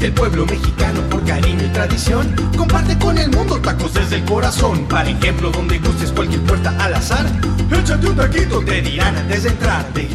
El 0.00 0.14
pueblo 0.14 0.46
mexicano 0.46 1.02
por 1.10 1.22
cariño 1.26 1.62
y 1.62 1.68
tradición 1.68 2.34
comparte 2.56 2.98
con 2.98 3.18
el 3.18 3.30
mundo 3.30 3.60
tacos 3.60 3.92
desde 3.92 4.16
el 4.16 4.24
corazón. 4.24 4.88
Para 4.88 5.10
ejemplo, 5.10 5.50
donde 5.50 5.78
gustes 5.78 6.10
cualquier 6.12 6.40
puerta 6.44 6.74
al 6.82 6.94
azar, 6.94 7.26
échate 7.70 8.06
un 8.08 8.16
taquito, 8.16 8.64
te 8.64 8.80
dirán 8.80 9.14
antes 9.14 9.42
de 9.42 9.50
entrar 9.50 9.92
de 9.92 10.08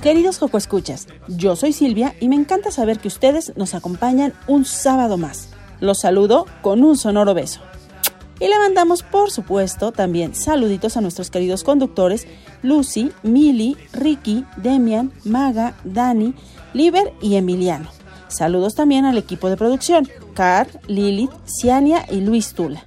Queridos 0.00 0.38
Joco 0.38 0.58
Escuchas, 0.58 1.08
yo 1.26 1.56
soy 1.56 1.72
Silvia 1.72 2.14
y 2.20 2.28
me 2.28 2.36
encanta 2.36 2.70
saber 2.70 3.00
que 3.00 3.08
ustedes 3.08 3.52
nos 3.56 3.74
acompañan 3.74 4.32
un 4.46 4.64
sábado 4.64 5.18
más. 5.18 5.48
Los 5.80 6.00
saludo 6.00 6.46
con 6.60 6.84
un 6.84 6.96
sonoro 6.96 7.34
beso. 7.34 7.60
Y 8.38 8.46
le 8.46 8.58
mandamos, 8.58 9.02
por 9.02 9.32
supuesto, 9.32 9.90
también 9.90 10.36
saluditos 10.36 10.96
a 10.96 11.00
nuestros 11.00 11.30
queridos 11.30 11.64
conductores 11.64 12.28
Lucy, 12.62 13.10
Mili, 13.24 13.76
Ricky, 13.92 14.44
Demian, 14.56 15.12
Maga, 15.24 15.74
Dani, 15.82 16.34
Liber 16.74 17.12
y 17.20 17.34
Emiliano. 17.34 18.01
Saludos 18.32 18.74
también 18.74 19.04
al 19.04 19.18
equipo 19.18 19.50
de 19.50 19.56
producción, 19.56 20.08
Car, 20.34 20.66
Lilith, 20.86 21.30
Ciania 21.44 22.06
y 22.10 22.20
Luis 22.20 22.54
Tula. 22.54 22.84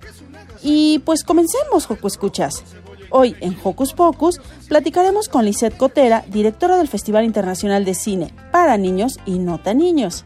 Y 0.64 1.00
pues 1.00 1.24
comencemos, 1.24 1.86
Joco 1.86 2.08
Escuchas. 2.08 2.64
Hoy 3.12 3.36
en 3.40 3.56
Hocus 3.64 3.94
Pocus 3.94 4.42
platicaremos 4.68 5.30
con 5.30 5.46
Lisette 5.46 5.78
Cotera, 5.78 6.26
directora 6.28 6.78
del 6.78 6.88
Festival 6.88 7.24
Internacional 7.24 7.86
de 7.86 7.94
Cine 7.94 8.34
para 8.52 8.78
Niños 8.78 9.20
y 9.26 9.38
No 9.38 9.60
Tan 9.60 9.78
Niños. 9.78 10.26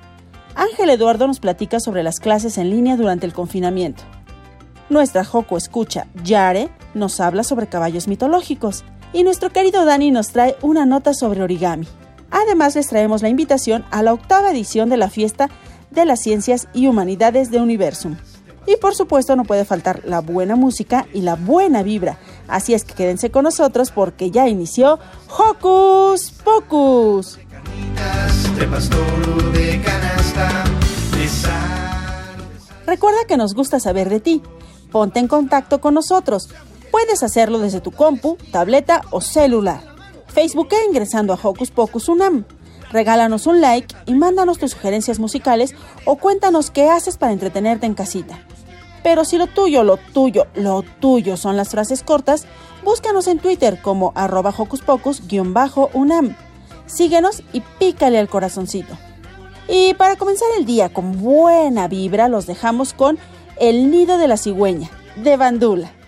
Ángel 0.56 0.89
Eduardo 0.89 1.28
nos 1.28 1.42
platica 1.42 1.80
sobre 1.81 2.04
las 2.04 2.20
clases 2.20 2.58
en 2.58 2.70
línea 2.70 2.95
durante 2.95 3.26
el 3.26 3.33
confinamiento. 3.33 4.04
Nuestra 4.89 5.26
Joco 5.26 5.58
escucha, 5.58 6.08
Yare, 6.23 6.70
nos 6.94 7.20
habla 7.20 7.44
sobre 7.44 7.67
caballos 7.67 8.08
mitológicos. 8.08 8.86
Y 9.11 9.23
nuestro 9.23 9.50
querido 9.50 9.86
Dani 9.86 10.11
nos 10.11 10.30
trae 10.30 10.56
una 10.61 10.86
nota 10.86 11.14
sobre 11.14 11.44
origami. 11.44 11.88
Además 12.42 12.76
les 12.76 12.88
traemos 12.88 13.22
la 13.22 13.30
invitación 13.30 13.84
a 13.92 14.02
la 14.02 14.14
octava 14.14 14.52
edición 14.52 14.90
de 14.90 14.98
la 14.98 15.09
fiesta 15.09 15.50
de 15.92 16.06
las 16.06 16.22
ciencias 16.22 16.68
y 16.73 16.88
humanidades 16.88 17.52
de 17.52 17.59
Universum. 17.59 18.16
Y 18.66 18.78
por 18.78 18.95
supuesto 18.95 19.36
no 19.36 19.44
puede 19.44 19.66
faltar 19.66 20.04
la 20.06 20.22
buena 20.22 20.56
música 20.56 21.06
y 21.14 21.22
la 21.22 21.36
buena 21.36 21.83
vibra. 21.83 22.17
Así 22.48 22.73
es 22.73 22.86
que 22.86 22.94
quédense 22.94 23.30
con 23.30 23.44
nosotros 23.44 23.92
porque 23.92 24.32
ya 24.32 24.48
inició 24.48 24.99
Hocus 25.28 26.32
Pocus. 26.44 27.39
Recuerda 32.86 33.20
que 33.28 33.38
nos 33.38 33.54
gusta 33.54 33.80
saber 33.80 34.10
de 34.10 34.20
ti. 34.20 34.42
Ponte 34.92 35.20
en 35.20 35.28
contacto 35.28 35.82
con 35.82 35.94
nosotros. 35.94 36.49
Puedes 36.92 37.22
hacerlo 37.22 37.60
desde 37.60 37.82
tu 37.82 37.92
compu, 37.92 38.38
tableta 38.52 39.02
o 39.11 39.20
celular. 39.20 39.98
Facebook 40.34 40.70
e 40.72 40.88
ingresando 40.88 41.34
a 41.34 41.40
Hocus 41.42 41.72
Pocus 41.72 42.10
Unam. 42.10 42.45
Regálanos 42.92 43.45
un 43.48 43.62
like 43.62 43.95
y 44.06 44.14
mándanos 44.14 44.58
tus 44.58 44.72
sugerencias 44.72 45.20
musicales 45.20 45.76
o 46.06 46.16
cuéntanos 46.16 46.72
qué 46.72 46.90
haces 46.90 47.17
para 47.17 47.34
entretenerte 47.34 47.86
en 47.86 47.94
casita. 47.94 48.40
Pero 49.04 49.26
si 49.26 49.38
lo 49.38 49.48
tuyo, 49.48 49.84
lo 49.84 49.98
tuyo, 49.98 50.48
lo 50.56 50.84
tuyo 51.00 51.38
son 51.38 51.56
las 51.56 51.70
frases 51.70 52.04
cortas, 52.04 52.45
búscanos 52.84 53.28
en 53.28 53.40
Twitter 53.40 53.82
como 53.82 54.12
arroba 54.16 54.54
unam 55.94 56.36
Síguenos 56.86 57.44
y 57.54 57.61
pícale 57.61 58.17
al 58.17 58.30
corazoncito. 58.30 58.98
Y 59.67 59.94
para 59.94 60.16
comenzar 60.16 60.48
el 60.58 60.66
día 60.66 60.90
con 60.90 61.22
buena 61.22 61.88
vibra, 61.88 62.28
los 62.28 62.48
dejamos 62.48 62.94
con 62.94 63.20
El 63.58 63.92
nido 63.92 64.17
de 64.17 64.28
la 64.28 64.38
cigüeña, 64.38 64.90
de 65.16 65.38
Bandula. 65.38 65.98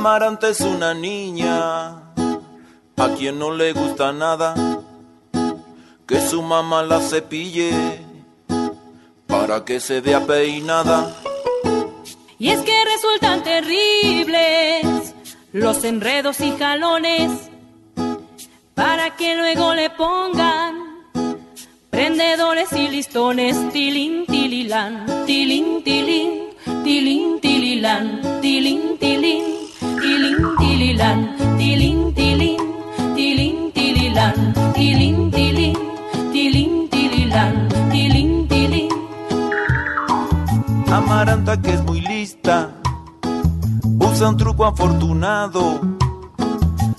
Amarante 0.00 0.48
es 0.48 0.62
una 0.62 0.94
niña 0.94 1.88
a 2.96 3.08
quien 3.18 3.38
no 3.38 3.52
le 3.52 3.74
gusta 3.74 4.14
nada 4.14 4.54
que 6.08 6.20
su 6.22 6.40
mamá 6.40 6.82
la 6.82 7.00
cepille 7.00 8.00
para 9.26 9.62
que 9.62 9.78
se 9.78 10.00
vea 10.00 10.26
peinada. 10.26 11.14
Y 12.38 12.48
es 12.48 12.62
que 12.62 12.72
resultan 12.82 13.42
terribles 13.42 15.14
los 15.52 15.84
enredos 15.84 16.40
y 16.40 16.52
jalones 16.52 17.30
para 18.74 19.14
que 19.18 19.36
luego 19.36 19.74
le 19.74 19.90
pongan 19.90 20.76
prendedores 21.90 22.72
y 22.72 22.88
listones, 22.88 23.70
tilín, 23.70 24.24
tililán, 24.24 25.26
tilín, 25.26 25.84
tilín, 25.84 26.54
tilín, 26.84 27.38
tililán, 27.42 28.40
tilín, 28.40 28.96
tilín, 28.98 29.59
tilín, 30.00 30.36
tililán, 30.58 31.36
tilín, 31.58 32.14
tilín 32.14 32.70
tilín, 33.20 33.70
tililán, 33.72 34.54
tilín, 34.74 35.30
tilín, 35.30 35.76
tilín, 36.32 36.88
tilín, 37.90 38.48
tilín. 38.48 38.88
Amaranta 40.90 41.60
que 41.60 41.74
es 41.74 41.82
muy 41.84 42.00
lista, 42.00 42.70
usa 43.98 44.30
un 44.30 44.36
truco 44.36 44.64
afortunado, 44.64 45.80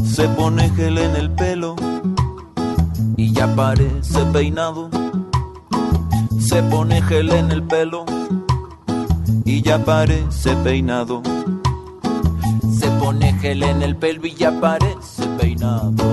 se 0.04 0.28
pone 0.30 0.70
gel 0.70 0.98
en 0.98 1.16
el 1.16 1.32
pelo 1.32 1.76
y 3.18 3.34
ya 3.34 3.48
parece 3.56 4.20
peinado. 4.32 4.90
Se 6.40 6.62
pone 6.64 7.02
gel 7.02 7.32
en 7.32 7.52
el 7.52 7.64
pelo 7.64 8.06
y 9.46 9.62
ya 9.62 9.84
parece 9.84 10.56
peinado. 10.58 11.22
Pone 13.12 13.34
gel 13.42 13.62
en 13.64 13.82
el 13.82 13.98
pelo 13.98 14.26
y 14.26 14.34
ya 14.36 14.58
parece 14.62 15.28
peinado. 15.38 16.11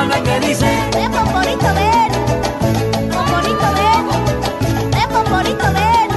Hermana 0.00 0.22
que 0.22 0.40
dice: 0.46 0.66
Ven, 0.92 1.12
Pomporito, 1.12 1.66
ven. 1.74 2.12
Pomporito, 3.10 3.66
ven. 3.78 4.06
Ven, 4.90 5.08
Pomporito, 5.10 5.66
ven. 5.72 6.08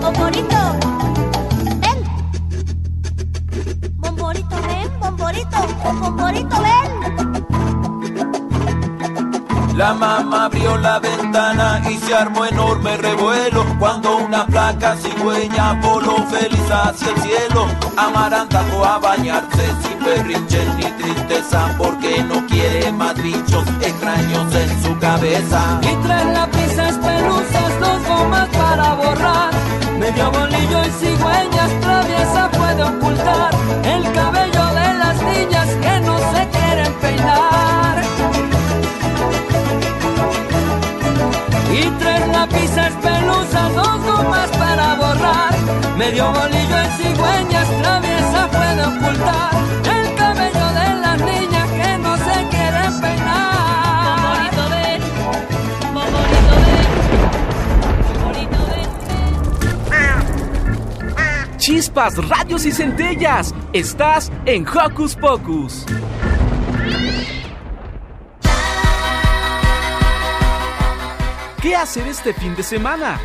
Pomporito, 0.00 0.60
ven. 1.82 1.98
Pomporito, 4.00 4.56
ven. 4.66 4.90
Pomporito, 5.00 5.58
Pomporito, 5.82 6.56
ven. 6.62 6.90
La 9.76 9.94
mamá 9.94 10.44
abrió 10.46 10.76
la 10.76 10.98
ventana 10.98 11.80
y 11.90 11.96
se 11.96 12.14
armó 12.14 12.44
enorme 12.44 12.96
revuelo 12.98 13.64
cuando 13.78 14.16
una 14.18 14.44
placa 14.46 14.96
cigüeña 14.96 15.72
voló 15.80 16.16
feliz 16.26 16.49
hacia 16.72 17.10
el 17.10 17.20
cielo. 17.20 17.66
Amaranta 17.96 18.60
fue 18.70 18.86
a 18.86 18.98
bañarse 18.98 19.66
sin 19.82 20.04
berrinche 20.04 20.64
ni 20.76 20.84
tristeza 21.02 21.74
porque 21.76 22.22
no 22.22 22.46
quiere 22.46 22.92
más 22.92 23.14
bichos 23.22 23.64
extraños 23.82 24.54
en 24.54 24.82
su 24.82 24.98
cabeza. 24.98 25.80
Y 25.82 25.94
tres 26.06 26.26
lápices 26.26 26.96
pelusas, 26.98 27.80
dos 27.80 28.08
gomas 28.08 28.48
para 28.48 28.94
borrar. 28.94 29.50
Medio 29.98 30.30
bolillo 30.30 30.84
y 30.84 30.90
cigüeñas 30.92 31.80
traviesa 31.80 32.50
puede 32.50 32.82
ocultar 32.82 33.50
el 33.84 34.12
cabello 34.12 34.66
de 34.66 34.94
las 34.98 35.22
niñas 35.22 35.68
que 35.82 36.00
no 36.00 36.18
se 36.18 36.48
quieren 36.48 36.92
peinar. 37.00 37.49
Lápices 42.40 42.92
pelusas, 43.02 43.74
dos 43.74 43.98
gomas 44.04 44.50
para 44.56 44.94
borrar. 44.94 45.54
Medio 45.98 46.32
bolillo 46.32 46.78
en 46.84 46.90
cigüeñas 46.98 47.68
traviesa 47.82 48.48
puede 48.56 48.82
ocultar 48.92 49.50
el 49.94 50.14
cabello 50.14 50.66
de 50.80 50.88
las 51.02 51.18
niñas 51.30 51.68
que 51.78 51.98
no 51.98 52.12
se 52.16 52.36
quieren 52.52 52.92
peinar. 53.02 54.50
Bomborito 54.56 54.64
ven, 54.74 55.00
bomborito 55.94 56.54
ven, 56.66 56.86
bomborito 58.06 58.60
ven. 61.50 61.58
Chispas, 61.58 62.16
radios 62.28 62.64
y 62.64 62.72
centellas. 62.72 63.54
Estás 63.74 64.32
en 64.46 64.66
Hocus 64.66 65.14
Pocus. 65.14 65.84
¿Qué 71.70 71.76
hacer 71.76 72.08
este 72.08 72.34
fin 72.34 72.56
de 72.56 72.64
semana? 72.64 73.20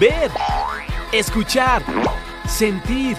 Ver, 0.00 0.28
escuchar, 1.12 1.84
sentir, 2.48 3.16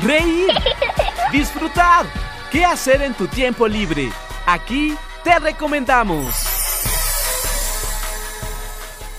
reír, 0.00 0.46
disfrutar. 1.32 2.06
¿Qué 2.52 2.64
hacer 2.64 3.02
en 3.02 3.14
tu 3.14 3.26
tiempo 3.26 3.66
libre? 3.66 4.10
Aquí 4.46 4.94
te 5.24 5.40
recomendamos. 5.40 6.36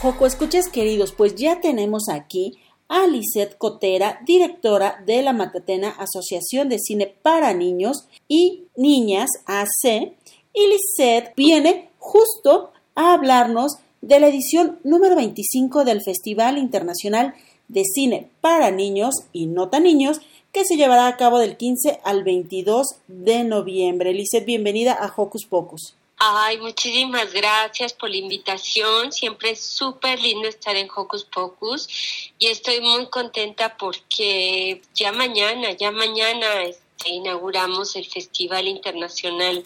Joco, 0.02 0.26
escuchas 0.26 0.70
queridos, 0.70 1.12
pues 1.12 1.36
ya 1.36 1.60
tenemos 1.60 2.08
aquí 2.08 2.60
a 2.88 3.08
Lisette 3.08 3.58
Cotera, 3.58 4.22
directora 4.26 5.04
de 5.06 5.22
la 5.22 5.34
Matatena 5.34 5.90
Asociación 5.90 6.70
de 6.70 6.80
Cine 6.80 7.08
para 7.08 7.54
Niños 7.54 8.08
y 8.30 8.68
Niñas 8.78 9.32
AC. 9.46 10.14
Y 10.54 10.68
Lisette 10.68 11.34
viene 11.36 11.90
justo 11.98 12.72
a 12.96 13.12
hablarnos 13.12 13.80
de 14.02 14.20
la 14.20 14.28
edición 14.28 14.80
número 14.84 15.16
25 15.16 15.84
del 15.84 16.02
Festival 16.02 16.58
Internacional 16.58 17.36
de 17.68 17.84
Cine 17.84 18.30
para 18.42 18.72
Niños 18.72 19.16
y 19.34 19.46
No 19.46 19.70
Tan 19.70 19.84
Niños, 19.84 20.20
que 20.52 20.66
se 20.66 20.76
llevará 20.76 21.08
a 21.08 21.18
cabo 21.18 21.40
del 21.40 21.58
15 21.58 22.00
al 22.04 22.24
22 22.24 22.88
de 23.08 23.44
noviembre. 23.44 24.14
Lisette, 24.14 24.46
bienvenida 24.46 24.94
a 24.94 25.14
Hocus 25.16 25.46
Pocus. 25.46 25.96
Ay, 26.22 26.58
muchísimas 26.58 27.32
gracias 27.32 27.94
por 27.94 28.10
la 28.10 28.18
invitación. 28.18 29.14
Siempre 29.14 29.52
es 29.52 29.62
súper 29.62 30.20
lindo 30.20 30.50
estar 30.50 30.76
en 30.76 30.90
Hocus 30.94 31.24
Pocus 31.24 31.88
y 32.38 32.48
estoy 32.48 32.82
muy 32.82 33.06
contenta 33.08 33.78
porque 33.78 34.82
ya 34.94 35.14
mañana, 35.14 35.72
ya 35.72 35.92
mañana 35.92 36.64
este, 36.64 37.10
inauguramos 37.10 37.96
el 37.96 38.06
Festival 38.06 38.68
Internacional 38.68 39.64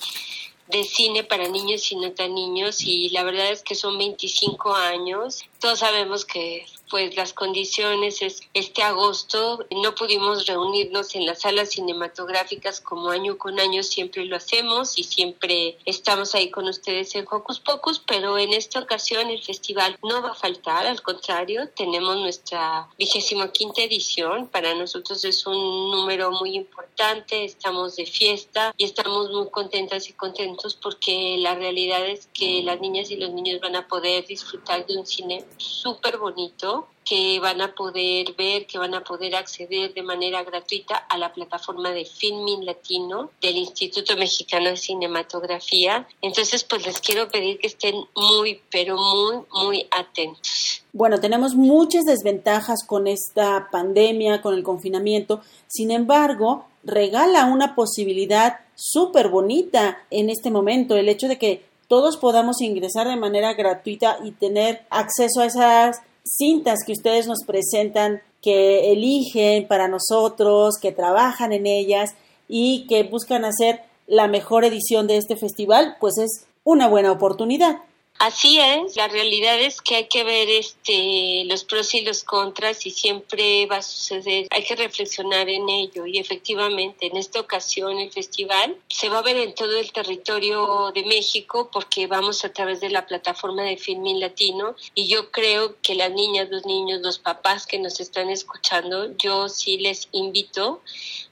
de 0.73 0.83
Cine 0.83 1.23
para 1.23 1.47
Niños 1.47 1.91
y 1.91 1.95
No 1.95 2.11
Tan 2.11 2.33
Niños 2.33 2.81
y 2.81 3.09
la 3.09 3.23
verdad 3.23 3.51
es 3.51 3.61
que 3.61 3.75
son 3.75 3.97
25 3.97 4.75
años. 4.75 5.45
Todos 5.59 5.79
sabemos 5.79 6.25
que 6.25 6.65
pues 6.93 7.15
las 7.15 7.33
condiciones 7.33 8.21
es 8.21 8.41
este 8.53 8.83
agosto 8.83 9.65
no 9.71 9.95
pudimos 9.95 10.45
reunirnos 10.45 11.15
en 11.15 11.25
las 11.25 11.41
salas 11.41 11.71
cinematográficas 11.71 12.81
como 12.81 13.09
año 13.09 13.39
con 13.39 13.59
año 13.59 13.81
siempre 13.81 14.25
lo 14.25 14.35
hacemos 14.35 14.99
y 14.99 15.03
siempre 15.03 15.79
estamos 15.85 16.35
ahí 16.35 16.51
con 16.51 16.67
ustedes 16.67 17.15
en 17.15 17.25
Hocus 17.27 17.59
Pocus, 17.59 17.97
pero 17.97 18.37
en 18.37 18.53
esta 18.53 18.79
ocasión 18.79 19.31
el 19.31 19.41
festival 19.41 19.97
no 20.03 20.21
va 20.21 20.33
a 20.33 20.35
faltar, 20.35 20.85
al 20.85 21.01
contrario, 21.01 21.67
tenemos 21.75 22.15
nuestra 22.17 22.87
vigésima 22.95 23.51
quinta 23.51 23.81
edición, 23.81 24.47
para 24.47 24.75
nosotros 24.75 25.25
es 25.25 25.47
un 25.47 25.89
número 25.89 26.29
muy 26.31 26.55
importante, 26.55 27.43
estamos 27.43 27.95
de 27.95 28.05
fiesta 28.05 28.71
y 28.77 28.83
estamos 28.83 29.31
muy 29.31 29.49
contentas 29.49 30.09
y 30.09 30.13
contentos 30.13 30.75
porque 30.75 31.37
la 31.39 31.55
realidad 31.55 32.05
es 32.07 32.27
que 32.33 32.61
las 32.61 32.79
niñas 32.79 33.09
y 33.09 33.15
los 33.15 33.31
niños 33.31 33.59
van 33.61 33.75
a 33.75 33.87
poder 33.87 34.27
disfrutar 34.27 34.85
de 34.85 34.97
un 34.97 35.07
cine 35.07 35.43
súper 35.57 36.17
bonito 36.17 36.82
que 37.05 37.39
van 37.39 37.61
a 37.61 37.75
poder 37.75 38.33
ver, 38.37 38.65
que 38.65 38.77
van 38.77 38.93
a 38.93 39.03
poder 39.03 39.35
acceder 39.35 39.93
de 39.93 40.03
manera 40.03 40.43
gratuita 40.43 40.95
a 40.95 41.17
la 41.17 41.33
plataforma 41.33 41.91
de 41.91 42.05
Filmin 42.05 42.65
Latino 42.65 43.31
del 43.41 43.57
Instituto 43.57 44.15
Mexicano 44.15 44.69
de 44.69 44.77
Cinematografía. 44.77 46.07
Entonces, 46.21 46.63
pues 46.63 46.85
les 46.85 46.99
quiero 46.99 47.29
pedir 47.29 47.59
que 47.59 47.67
estén 47.67 47.95
muy, 48.15 48.61
pero 48.71 48.95
muy, 48.97 49.43
muy 49.51 49.87
atentos. 49.91 50.83
Bueno, 50.93 51.19
tenemos 51.19 51.55
muchas 51.55 52.05
desventajas 52.05 52.85
con 52.87 53.07
esta 53.07 53.67
pandemia, 53.71 54.41
con 54.41 54.53
el 54.53 54.63
confinamiento. 54.63 55.41
Sin 55.67 55.91
embargo, 55.91 56.65
regala 56.83 57.45
una 57.45 57.75
posibilidad 57.75 58.59
súper 58.75 59.29
bonita 59.29 60.05
en 60.09 60.29
este 60.29 60.51
momento, 60.51 60.95
el 60.95 61.09
hecho 61.09 61.27
de 61.27 61.37
que 61.37 61.65
todos 61.87 62.17
podamos 62.17 62.61
ingresar 62.61 63.07
de 63.07 63.17
manera 63.17 63.53
gratuita 63.53 64.17
y 64.23 64.31
tener 64.31 64.85
acceso 64.89 65.41
a 65.41 65.45
esas 65.45 66.01
cintas 66.23 66.79
que 66.85 66.93
ustedes 66.93 67.27
nos 67.27 67.39
presentan, 67.45 68.21
que 68.41 68.91
eligen 68.91 69.67
para 69.67 69.87
nosotros, 69.87 70.75
que 70.81 70.91
trabajan 70.91 71.53
en 71.53 71.65
ellas 71.65 72.15
y 72.47 72.85
que 72.87 73.03
buscan 73.03 73.45
hacer 73.45 73.81
la 74.07 74.27
mejor 74.27 74.65
edición 74.65 75.07
de 75.07 75.17
este 75.17 75.37
festival, 75.37 75.95
pues 75.99 76.17
es 76.17 76.45
una 76.63 76.87
buena 76.87 77.11
oportunidad. 77.11 77.77
Así 78.25 78.57
es, 78.57 78.95
la 78.95 79.09
realidad 79.09 79.59
es 79.59 79.81
que 79.81 79.97
hay 79.97 80.07
que 80.07 80.23
ver 80.23 80.49
este 80.49 81.43
los 81.43 81.65
pros 81.65 81.93
y 81.93 82.05
los 82.05 82.23
contras 82.23 82.85
y 82.85 82.91
siempre 82.91 83.65
va 83.65 83.79
a 83.79 83.81
suceder, 83.81 84.47
hay 84.49 84.63
que 84.63 84.77
reflexionar 84.77 85.49
en 85.49 85.67
ello 85.67 86.05
y 86.05 86.19
efectivamente 86.19 87.07
en 87.07 87.17
esta 87.17 87.41
ocasión 87.41 87.99
el 87.99 88.13
festival 88.13 88.77
se 88.87 89.09
va 89.09 89.19
a 89.19 89.23
ver 89.23 89.35
en 89.35 89.53
todo 89.53 89.77
el 89.77 89.91
territorio 89.91 90.93
de 90.95 91.03
México 91.03 91.69
porque 91.69 92.07
vamos 92.07 92.45
a 92.45 92.53
través 92.53 92.79
de 92.79 92.91
la 92.91 93.05
plataforma 93.05 93.63
de 93.63 93.75
Filmin 93.75 94.21
Latino 94.21 94.73
y 94.95 95.09
yo 95.09 95.29
creo 95.29 95.75
que 95.81 95.93
las 95.93 96.11
niñas, 96.13 96.47
los 96.49 96.65
niños, 96.65 97.01
los 97.01 97.19
papás 97.19 97.67
que 97.67 97.77
nos 97.77 97.99
están 97.99 98.29
escuchando, 98.29 99.17
yo 99.17 99.49
sí 99.49 99.79
les 99.79 100.07
invito 100.13 100.81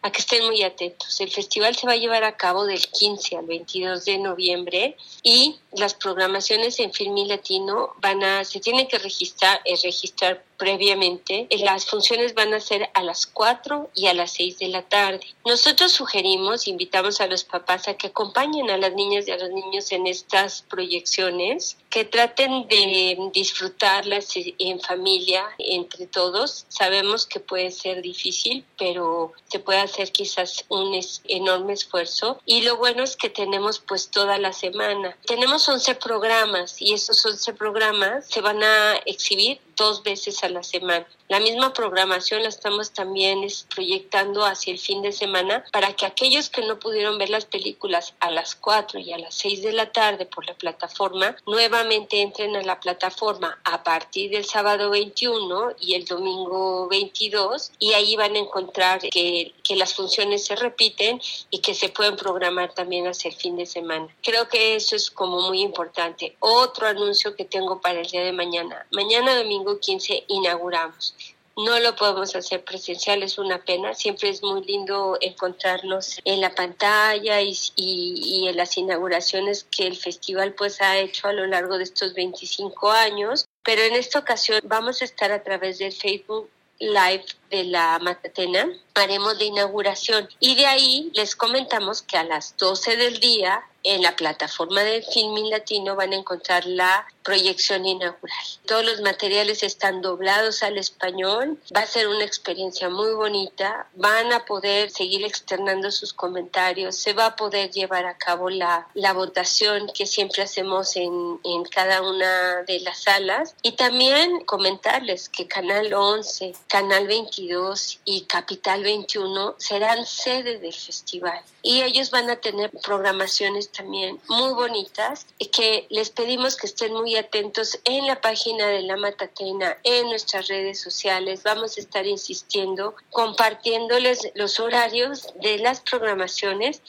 a 0.01 0.12
que 0.12 0.19
estén 0.19 0.45
muy 0.45 0.62
atentos. 0.63 1.21
El 1.21 1.31
festival 1.31 1.74
se 1.75 1.88
va 1.88 1.93
a 1.93 1.98
llevar 1.98 2.25
a 2.25 2.36
cabo 2.36 2.65
del 2.65 2.86
15 2.86 3.38
al 3.38 3.45
22 3.45 4.03
de 4.03 4.17
noviembre 4.17 4.98
y 5.24 5.55
las 5.71 5.93
programaciones 5.93 6.81
en 6.82 6.94
Filmin 6.94 7.28
Latino 7.28 7.94
van 8.00 8.24
a, 8.24 8.44
se 8.44 8.60
tienen 8.60 8.88
que 8.88 8.98
registrar, 8.98 9.62
eh, 9.66 9.76
registrar 9.82 10.44
previamente. 10.58 11.48
Las 11.60 11.86
funciones 11.86 12.34
van 12.34 12.54
a 12.54 12.60
ser 12.60 12.90
a 12.94 13.04
las 13.04 13.26
4 13.26 13.90
y 13.96 14.08
a 14.08 14.14
las 14.14 14.32
6 14.34 14.60
de 14.60 14.68
la 14.68 14.84
tarde. 14.84 15.26
Nosotros 15.46 15.92
sugerimos, 15.92 16.68
invitamos 16.68 17.22
a 17.22 17.28
los 17.28 17.44
papás 17.44 17.88
a 17.88 17.96
que 17.96 18.08
acompañen 18.08 18.70
a 18.70 18.78
las 18.78 18.94
niñas 18.94 19.28
y 19.28 19.32
a 19.32 19.38
los 19.38 19.50
niños 19.50 19.92
en 19.92 20.08
estas 20.08 20.62
proyecciones, 20.64 21.78
que 21.91 22.05
traten 22.05 22.67
de 22.67 23.17
disfrutarlas 23.33 24.33
en 24.36 24.79
familia, 24.79 25.45
entre 25.60 26.07
todos. 26.07 26.65
Sabemos 26.69 27.25
que 27.25 27.39
puede 27.39 27.69
ser 27.69 28.01
difícil, 28.01 28.65
pero 28.77 29.33
se 29.50 29.60
puede 29.60 29.79
hacer 29.79 30.12
quizás 30.12 30.65
un 30.69 30.98
enorme 31.27 31.74
esfuerzo. 31.74 32.39
Y 32.45 32.62
lo 32.62 32.77
bueno 32.77 33.03
es 33.03 33.17
que 33.17 33.29
tenemos 33.29 33.79
pues 33.79 34.10
toda 34.10 34.39
la 34.39 34.53
semana. 34.53 35.17
Tenemos 35.27 35.67
11 35.67 35.95
programas 35.95 36.81
y 36.81 36.93
esos 36.93 37.24
11 37.25 37.53
programas 37.53 38.25
se 38.27 38.41
van 38.41 38.63
a 38.63 38.95
exhibir 39.05 39.60
dos 39.75 40.03
veces 40.03 40.43
a 40.43 40.50
la 40.50 40.63
semana. 40.63 41.07
La 41.27 41.39
misma 41.39 41.74
programación 41.74 42.43
la 42.43 42.50
estamos 42.50 42.91
también 42.91 43.41
proyectando 43.74 44.45
hacia 44.45 44.74
el 44.74 44.79
fin 44.79 45.01
de 45.01 45.12
semana 45.12 45.63
para 45.71 45.93
que 45.93 46.05
aquellos 46.05 46.50
que 46.50 46.62
no 46.62 46.77
pudieron 46.77 47.17
ver 47.17 47.29
las 47.29 47.45
películas 47.45 48.13
a 48.19 48.29
las 48.31 48.55
4 48.55 49.00
y 49.00 49.13
a 49.13 49.17
las 49.17 49.33
6 49.36 49.63
de 49.63 49.74
la 49.74 49.91
tarde 49.91 50.25
por 50.25 50.45
la 50.45 50.55
plataforma, 50.55 51.36
nueva 51.48 51.81
nuevamente 51.82 52.22
entren 52.22 52.56
a 52.56 52.62
la 52.62 52.80
plataforma 52.80 53.60
a 53.64 53.84
partir 53.84 54.30
del 54.30 54.46
sábado 54.46 54.92
21 54.92 55.74
y 55.80 55.96
el 55.96 56.06
domingo 56.06 56.88
22 56.88 57.72
y 57.80 57.94
ahí 57.94 58.16
van 58.16 58.36
a 58.36 58.40
encontrar 58.40 59.00
que, 59.00 59.54
que 59.64 59.76
las 59.76 59.96
funciones 59.96 60.46
se 60.46 60.56
repiten 60.56 61.20
y 61.50 61.60
que 61.60 61.74
se 61.74 61.90
pueden 61.90 62.16
programar 62.16 62.74
también 62.74 63.08
hacia 63.08 63.30
el 63.30 63.36
fin 63.36 63.58
de 63.58 63.66
semana. 63.66 64.08
Creo 64.22 64.48
que 64.48 64.76
eso 64.76 64.96
es 64.96 65.10
como 65.10 65.42
muy 65.42 65.62
importante. 65.62 66.36
Otro 66.40 66.88
anuncio 66.88 67.36
que 67.36 67.46
tengo 67.46 67.82
para 67.82 68.02
el 68.02 68.08
día 68.08 68.24
de 68.24 68.32
mañana. 68.32 68.86
Mañana 68.92 69.36
domingo 69.36 69.80
15 69.80 70.26
inauguramos 70.28 71.16
no 71.58 71.79
lo 71.79 71.96
podemos 71.96 72.36
hacer 72.36 72.63
presencial, 72.63 73.24
es 73.24 73.38
una 73.38 73.63
pena. 73.63 73.93
Siempre 73.93 74.29
es 74.29 74.41
muy 74.41 74.63
lindo 74.63 75.17
encontrarnos 75.22 76.20
en 76.24 76.41
la 76.41 76.53
pantalla 76.55 77.41
y, 77.41 77.58
y, 77.75 78.48
en 78.48 78.58
las 78.58 78.77
inauguraciones 78.77 79.65
que 79.65 79.88
el 79.88 79.96
festival 79.96 80.53
pues 80.53 80.81
ha 80.81 80.98
hecho 80.98 81.27
a 81.27 81.34
lo 81.34 81.46
largo 81.48 81.77
de 81.77 81.84
estos 81.84 82.13
25 82.13 82.91
años. 82.91 83.48
Pero 83.63 83.81
en 83.81 83.93
esta 83.93 84.20
ocasión 84.20 84.62
vamos 84.63 85.01
a 85.01 85.05
estar 85.05 85.31
a 85.31 85.43
través 85.43 85.77
del 85.77 85.91
Facebook 85.91 86.50
Live 86.81 87.25
de 87.51 87.65
la 87.65 88.00
Matatena, 88.00 88.67
haremos 88.96 89.38
la 89.38 89.43
inauguración 89.43 90.27
y 90.39 90.55
de 90.55 90.65
ahí 90.65 91.12
les 91.13 91.36
comentamos 91.36 92.01
que 92.01 92.17
a 92.17 92.24
las 92.24 92.58
12 92.58 92.98
del 92.98 93.20
día 93.20 93.62
en 93.84 94.01
la 94.01 94.15
plataforma 94.15 94.81
de 94.81 95.03
Filmin 95.03 95.51
Latino 95.51 95.96
van 95.96 96.13
a 96.13 96.15
encontrar 96.15 96.65
la 96.65 97.05
proyección 97.24 97.86
inaugural. 97.86 98.46
Todos 98.66 98.86
los 98.86 99.01
materiales 99.01 99.63
están 99.63 100.01
doblados 100.01 100.63
al 100.63 100.78
español, 100.78 101.58
va 101.75 101.82
a 101.82 101.88
ser 101.88 102.08
una 102.08 102.25
experiencia 102.25 102.90
muy 102.90 103.13
bonita, 103.13 103.88
van 103.96 104.34
a 104.34 104.46
poder 104.46 104.92
seguir 104.92 105.24
externando 105.25 105.92
sus 105.92 106.13
comentarios, 106.13 106.96
se 106.96 107.13
va 107.13 107.28
a 107.28 107.36
poder 107.36 107.72
llevar 107.72 108.06
a 108.06 108.18
cabo 108.18 108.50
la, 108.50 108.88
la 108.94 109.13
votación 109.13 109.90
que 109.94 110.06
siempre 110.06 110.44
hacemos 110.44 110.96
en, 110.96 111.40
en 111.44 111.63
cada 111.66 112.01
una 112.01 112.63
de 112.63 112.80
las 112.80 113.04
salas. 113.04 113.56
Y 113.62 113.74
también 113.74 114.44
comentarles 114.46 115.30
que 115.30 115.48
Canal 115.48 115.94
11, 115.94 116.54
Canal 116.68 117.08
22 117.08 118.00
y 118.06 118.22
Capital 118.22 118.84
21 118.84 119.56
serán 119.58 120.06
sede 120.06 120.60
del 120.60 120.74
festival. 120.74 121.42
Y 121.62 121.82
ellos 121.82 122.10
van 122.10 122.30
a 122.30 122.38
tener 122.38 122.72
programaciones 122.84 123.72
también 123.72 124.20
muy 124.28 124.54
bonitas 124.54 125.28
que 125.51 125.86
les 125.90 126.10
pedimos 126.10 126.56
que 126.56 126.68
estén 126.68 126.94
muy 126.94 127.11
atentos 127.15 127.80
en 127.84 128.08
la 128.08 128.22
página 128.22 128.68
de 128.68 128.82
la 128.82 128.98
Matatena, 128.98 129.77
en 129.84 130.10
nuestras 130.10 130.48
redes 130.48 130.80
sociales. 130.80 131.44
Vamos 131.44 131.77
a 131.77 131.82
estar 131.82 132.06
insistiendo, 132.06 132.96
compartiéndoles 133.10 134.32
los 134.36 134.60
horarios 134.60 135.27
de 135.41 135.58
las 135.60 135.82
programaciones 135.82 136.82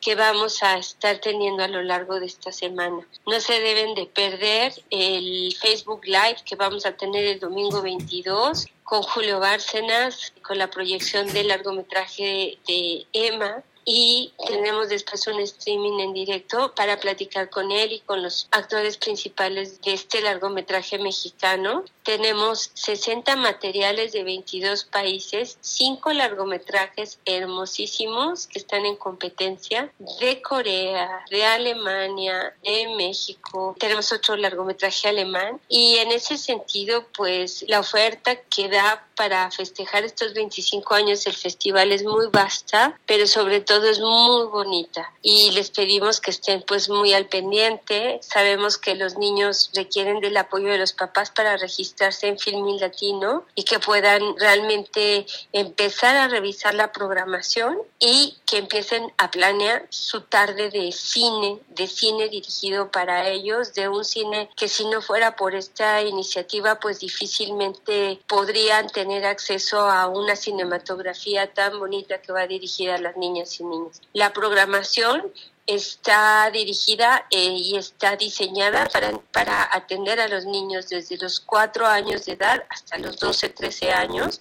que 0.00 0.14
vamos 0.14 0.62
a 0.62 0.78
estar 0.78 1.18
teniendo 1.18 1.64
a 1.64 1.68
lo 1.68 1.82
largo 1.82 2.20
de 2.20 2.26
esta 2.26 2.52
semana. 2.52 3.06
No 3.26 3.40
se 3.40 3.60
deben 3.60 3.94
de 3.94 4.06
perder 4.06 4.72
el 4.90 5.54
Facebook 5.60 6.04
Live 6.04 6.38
que 6.44 6.56
vamos 6.56 6.86
a 6.86 6.96
tener 6.96 7.24
el 7.24 7.40
domingo 7.40 7.82
22 7.82 8.66
con 8.84 9.02
Julio 9.02 9.40
Bárcenas, 9.40 10.32
con 10.42 10.58
la 10.58 10.70
proyección 10.70 11.26
del 11.32 11.48
largometraje 11.48 12.58
de 12.66 13.06
Emma 13.12 13.62
y 13.90 14.34
tenemos 14.46 14.90
después 14.90 15.26
un 15.28 15.40
streaming 15.40 15.98
en 16.00 16.12
directo 16.12 16.74
para 16.74 17.00
platicar 17.00 17.48
con 17.48 17.72
él 17.72 17.90
y 17.92 18.00
con 18.00 18.22
los 18.22 18.46
actores 18.50 18.98
principales 18.98 19.80
de 19.80 19.94
este 19.94 20.20
largometraje 20.20 20.98
mexicano. 20.98 21.84
Tenemos 22.02 22.70
60 22.74 23.36
materiales 23.36 24.12
de 24.12 24.24
22 24.24 24.84
países, 24.84 25.56
5 25.62 26.12
largometrajes 26.12 27.18
hermosísimos 27.24 28.46
que 28.46 28.58
están 28.58 28.84
en 28.84 28.96
competencia 28.96 29.90
de 30.20 30.42
Corea, 30.42 31.24
de 31.30 31.46
Alemania, 31.46 32.54
de 32.62 32.94
México. 32.94 33.74
Tenemos 33.78 34.12
otro 34.12 34.36
largometraje 34.36 35.08
alemán 35.08 35.62
y 35.66 35.96
en 35.96 36.12
ese 36.12 36.36
sentido, 36.36 37.06
pues 37.16 37.64
la 37.68 37.80
oferta 37.80 38.36
que 38.36 38.68
da 38.68 39.06
para 39.16 39.50
festejar 39.50 40.04
estos 40.04 40.34
25 40.34 40.94
años 40.94 41.24
del 41.24 41.34
festival 41.34 41.90
es 41.90 42.04
muy 42.04 42.26
vasta, 42.26 42.98
pero 43.06 43.26
sobre 43.26 43.60
todo 43.60 43.77
es 43.86 44.00
muy 44.00 44.46
bonita 44.46 45.12
y 45.22 45.50
les 45.52 45.70
pedimos 45.70 46.20
que 46.20 46.30
estén 46.30 46.62
pues 46.62 46.88
muy 46.88 47.12
al 47.12 47.26
pendiente. 47.26 48.18
Sabemos 48.22 48.78
que 48.78 48.94
los 48.94 49.16
niños 49.16 49.70
requieren 49.74 50.20
del 50.20 50.36
apoyo 50.36 50.70
de 50.70 50.78
los 50.78 50.92
papás 50.92 51.30
para 51.30 51.56
registrarse 51.56 52.28
en 52.28 52.38
Filmin 52.38 52.80
Latino 52.80 53.44
y 53.54 53.64
que 53.64 53.78
puedan 53.78 54.36
realmente 54.36 55.26
empezar 55.52 56.16
a 56.16 56.28
revisar 56.28 56.74
la 56.74 56.92
programación 56.92 57.78
y 57.98 58.36
que 58.46 58.58
empiecen 58.58 59.12
a 59.18 59.30
planear 59.30 59.86
su 59.90 60.22
tarde 60.22 60.70
de 60.70 60.92
cine, 60.92 61.58
de 61.68 61.86
cine 61.86 62.28
dirigido 62.28 62.90
para 62.90 63.28
ellos, 63.28 63.74
de 63.74 63.88
un 63.88 64.04
cine 64.04 64.50
que 64.56 64.68
si 64.68 64.86
no 64.86 65.02
fuera 65.02 65.36
por 65.36 65.54
esta 65.54 66.02
iniciativa 66.02 66.78
pues 66.80 67.00
difícilmente 67.00 68.20
podrían 68.26 68.88
tener 68.88 69.26
acceso 69.26 69.80
a 69.80 70.08
una 70.08 70.36
cinematografía 70.36 71.52
tan 71.52 71.78
bonita 71.78 72.20
que 72.22 72.32
va 72.32 72.46
dirigida 72.46 72.94
a 72.94 72.98
las 72.98 73.16
niñas 73.16 73.60
y 73.60 73.64
La 74.12 74.32
programación 74.32 75.32
está 75.68 76.50
dirigida 76.50 77.26
eh, 77.30 77.50
y 77.50 77.76
está 77.76 78.16
diseñada 78.16 78.86
para, 78.86 79.18
para 79.32 79.68
atender 79.70 80.18
a 80.18 80.26
los 80.26 80.46
niños 80.46 80.88
desde 80.88 81.18
los 81.18 81.40
4 81.40 81.86
años 81.86 82.24
de 82.24 82.32
edad 82.32 82.64
hasta 82.70 82.96
los 82.96 83.18
12, 83.18 83.50
13 83.50 83.92
años. 83.92 84.40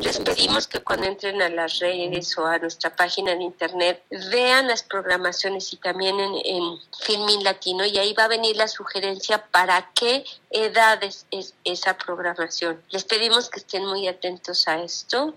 Les 0.00 0.18
pedimos 0.20 0.68
que 0.68 0.78
cuando 0.78 1.06
entren 1.06 1.42
a 1.42 1.48
las 1.48 1.80
redes 1.80 2.38
o 2.38 2.46
a 2.46 2.58
nuestra 2.58 2.94
página 2.94 3.34
de 3.34 3.42
internet 3.42 4.04
vean 4.30 4.68
las 4.68 4.84
programaciones 4.84 5.72
y 5.72 5.78
también 5.78 6.20
en, 6.20 6.34
en 6.44 6.78
Filmin 7.00 7.42
Latino 7.42 7.84
y 7.84 7.98
ahí 7.98 8.14
va 8.14 8.24
a 8.24 8.28
venir 8.28 8.56
la 8.56 8.68
sugerencia 8.68 9.44
para 9.50 9.90
qué 9.94 10.24
edades 10.50 11.26
es 11.30 11.54
esa 11.64 11.98
programación. 11.98 12.82
Les 12.90 13.04
pedimos 13.04 13.50
que 13.50 13.60
estén 13.60 13.84
muy 13.84 14.08
atentos 14.08 14.66
a 14.68 14.82
esto 14.82 15.34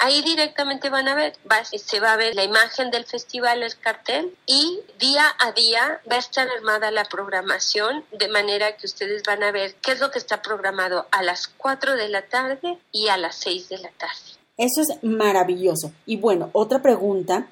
ahí 0.00 0.22
directamente 0.22 0.90
van 0.90 1.08
a 1.08 1.14
ver, 1.14 1.34
se 1.76 2.00
va 2.00 2.14
a 2.14 2.16
ver 2.16 2.34
la 2.34 2.42
imagen 2.42 2.90
del 2.90 3.04
festival, 3.04 3.62
el 3.62 3.78
cartel, 3.78 4.34
y 4.46 4.80
día 4.98 5.24
a 5.38 5.52
día 5.52 6.00
va 6.10 6.16
a 6.16 6.18
estar 6.18 6.48
armada 6.48 6.90
la 6.90 7.04
programación, 7.04 8.04
de 8.10 8.28
manera 8.28 8.76
que 8.76 8.86
ustedes 8.86 9.22
van 9.22 9.42
a 9.42 9.52
ver 9.52 9.74
qué 9.82 9.92
es 9.92 10.00
lo 10.00 10.10
que 10.10 10.18
está 10.18 10.42
programado 10.42 11.06
a 11.10 11.22
las 11.22 11.48
4 11.48 11.96
de 11.96 12.08
la 12.08 12.22
tarde 12.22 12.78
y 12.90 13.08
a 13.08 13.16
las 13.16 13.36
6 13.36 13.68
de 13.68 13.78
la 13.78 13.90
tarde. 13.90 14.40
Eso 14.56 14.82
es 14.82 15.02
maravilloso. 15.02 15.92
Y 16.04 16.16
bueno, 16.16 16.50
otra 16.52 16.82
pregunta 16.82 17.46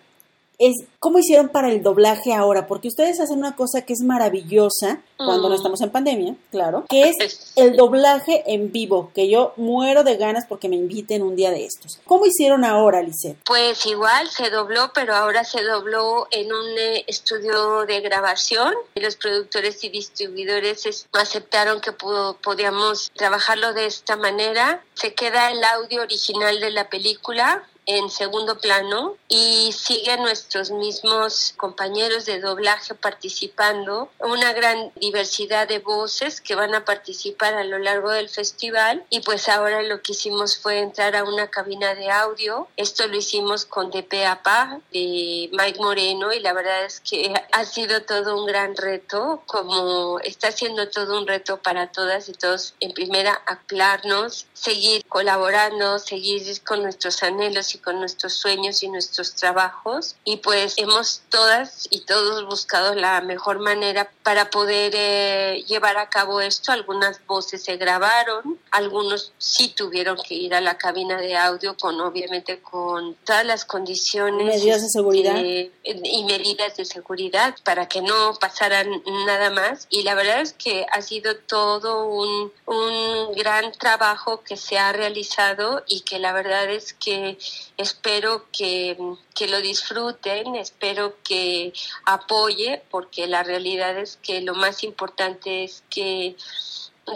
es 0.58 0.74
cómo 0.98 1.18
hicieron 1.20 1.48
para 1.50 1.68
el 1.70 1.82
doblaje 1.82 2.34
ahora, 2.34 2.66
porque 2.66 2.88
ustedes 2.88 3.20
hacen 3.20 3.38
una 3.38 3.54
cosa 3.54 3.82
que 3.82 3.92
es 3.92 4.00
maravillosa 4.02 5.00
cuando 5.16 5.48
no 5.48 5.50
Mm. 5.50 5.58
estamos 5.58 5.80
en 5.80 5.90
pandemia, 5.90 6.34
claro, 6.50 6.84
que 6.88 7.08
es 7.10 7.52
el 7.56 7.76
doblaje 7.76 8.42
en 8.46 8.72
vivo, 8.72 9.10
que 9.14 9.28
yo 9.28 9.52
muero 9.56 10.04
de 10.04 10.16
ganas 10.16 10.46
porque 10.48 10.68
me 10.68 10.76
inviten 10.76 11.22
un 11.22 11.36
día 11.36 11.50
de 11.50 11.64
estos. 11.64 11.98
¿Cómo 12.04 12.26
hicieron 12.26 12.64
ahora, 12.64 13.02
Lisette? 13.02 13.38
Pues 13.46 13.84
igual 13.86 14.28
se 14.28 14.50
dobló, 14.50 14.90
pero 14.94 15.14
ahora 15.14 15.44
se 15.44 15.62
dobló 15.62 16.26
en 16.30 16.52
un 16.52 16.78
eh, 16.78 17.04
estudio 17.06 17.86
de 17.86 18.00
grabación 18.00 18.74
y 18.94 19.00
los 19.00 19.16
productores 19.16 19.82
y 19.84 19.88
distribuidores 19.88 20.86
es- 20.86 21.06
aceptaron 21.12 21.80
que 21.80 21.92
pudo- 21.92 22.36
podíamos 22.42 23.10
trabajarlo 23.14 23.72
de 23.74 23.86
esta 23.86 24.16
manera. 24.16 24.82
Se 24.94 25.14
queda 25.14 25.50
el 25.50 25.62
audio 25.62 26.02
original 26.02 26.60
de 26.60 26.70
la 26.70 26.88
película 26.88 27.62
en 27.88 28.10
segundo 28.10 28.58
plano 28.58 29.16
y 29.28 29.72
siguen 29.72 30.20
nuestros 30.20 30.70
mismos 30.70 31.54
compañeros 31.56 32.26
de 32.26 32.38
doblaje 32.38 32.94
participando, 32.94 34.10
una 34.18 34.52
gran 34.52 34.92
diversidad 34.96 35.66
de 35.66 35.78
voces 35.78 36.42
que 36.42 36.54
van 36.54 36.74
a 36.74 36.84
participar 36.84 37.54
a 37.54 37.64
lo 37.64 37.78
largo 37.78 38.10
del 38.10 38.28
festival 38.28 39.04
y 39.08 39.20
pues 39.20 39.48
ahora 39.48 39.82
lo 39.82 40.02
que 40.02 40.12
hicimos 40.12 40.58
fue 40.58 40.80
entrar 40.80 41.16
a 41.16 41.24
una 41.24 41.48
cabina 41.48 41.94
de 41.94 42.10
audio, 42.10 42.68
esto 42.76 43.06
lo 43.06 43.16
hicimos 43.16 43.64
con 43.64 43.90
DPAPA 43.90 44.80
de 44.92 45.48
Mike 45.52 45.80
Moreno 45.80 46.34
y 46.34 46.40
la 46.40 46.52
verdad 46.52 46.84
es 46.84 47.00
que 47.00 47.32
ha 47.52 47.64
sido 47.64 48.02
todo 48.02 48.38
un 48.38 48.46
gran 48.46 48.76
reto, 48.76 49.42
como 49.46 50.20
está 50.20 50.52
siendo 50.52 50.90
todo 50.90 51.18
un 51.18 51.26
reto 51.26 51.56
para 51.56 51.90
todas 51.90 52.28
y 52.28 52.34
todos 52.34 52.74
en 52.80 52.92
primera 52.92 53.40
aclararnos, 53.46 54.46
seguir 54.52 55.06
colaborando, 55.06 55.98
seguir 55.98 56.28
con 56.62 56.82
nuestros 56.82 57.22
anhelos 57.22 57.74
y 57.74 57.77
con 57.78 57.98
nuestros 57.98 58.34
sueños 58.34 58.82
y 58.82 58.88
nuestros 58.88 59.34
trabajos 59.34 60.16
y 60.24 60.38
pues 60.38 60.74
hemos 60.76 61.22
todas 61.30 61.86
y 61.90 62.04
todos 62.04 62.46
buscado 62.46 62.94
la 62.94 63.20
mejor 63.20 63.60
manera 63.60 64.10
para 64.22 64.50
poder 64.50 64.92
eh, 64.94 65.64
llevar 65.66 65.96
a 65.98 66.08
cabo 66.08 66.40
esto. 66.40 66.72
Algunas 66.72 67.24
voces 67.26 67.64
se 67.64 67.76
grabaron, 67.76 68.58
algunos 68.70 69.32
sí 69.38 69.68
tuvieron 69.68 70.16
que 70.16 70.34
ir 70.34 70.54
a 70.54 70.60
la 70.60 70.76
cabina 70.78 71.20
de 71.20 71.36
audio 71.36 71.76
con 71.76 72.00
obviamente 72.00 72.60
con 72.60 73.14
todas 73.24 73.44
las 73.44 73.64
condiciones 73.64 74.46
Medidas 74.46 74.82
de 74.82 74.88
seguridad. 74.88 75.36
eh, 75.36 75.70
y 75.84 76.24
medidas 76.24 76.76
de 76.76 76.84
seguridad 76.84 77.54
para 77.64 77.86
que 77.88 78.02
no 78.02 78.34
pasaran 78.40 79.02
nada 79.26 79.50
más 79.50 79.86
y 79.90 80.02
la 80.02 80.14
verdad 80.14 80.40
es 80.40 80.52
que 80.52 80.86
ha 80.92 81.02
sido 81.02 81.36
todo 81.36 82.06
un, 82.06 82.52
un 82.66 83.32
gran 83.32 83.72
trabajo 83.72 84.42
que 84.42 84.56
se 84.56 84.78
ha 84.78 84.92
realizado 84.92 85.82
y 85.86 86.00
que 86.02 86.18
la 86.18 86.32
verdad 86.32 86.70
es 86.70 86.92
que 86.92 87.38
espero 87.76 88.46
que, 88.52 88.96
que 89.34 89.48
lo 89.48 89.60
disfruten, 89.60 90.56
espero 90.56 91.16
que 91.22 91.72
apoye 92.04 92.82
porque 92.90 93.26
la 93.26 93.42
realidad 93.42 93.98
es 93.98 94.18
que 94.22 94.40
lo 94.40 94.54
más 94.54 94.84
importante 94.84 95.64
es 95.64 95.82
que 95.90 96.36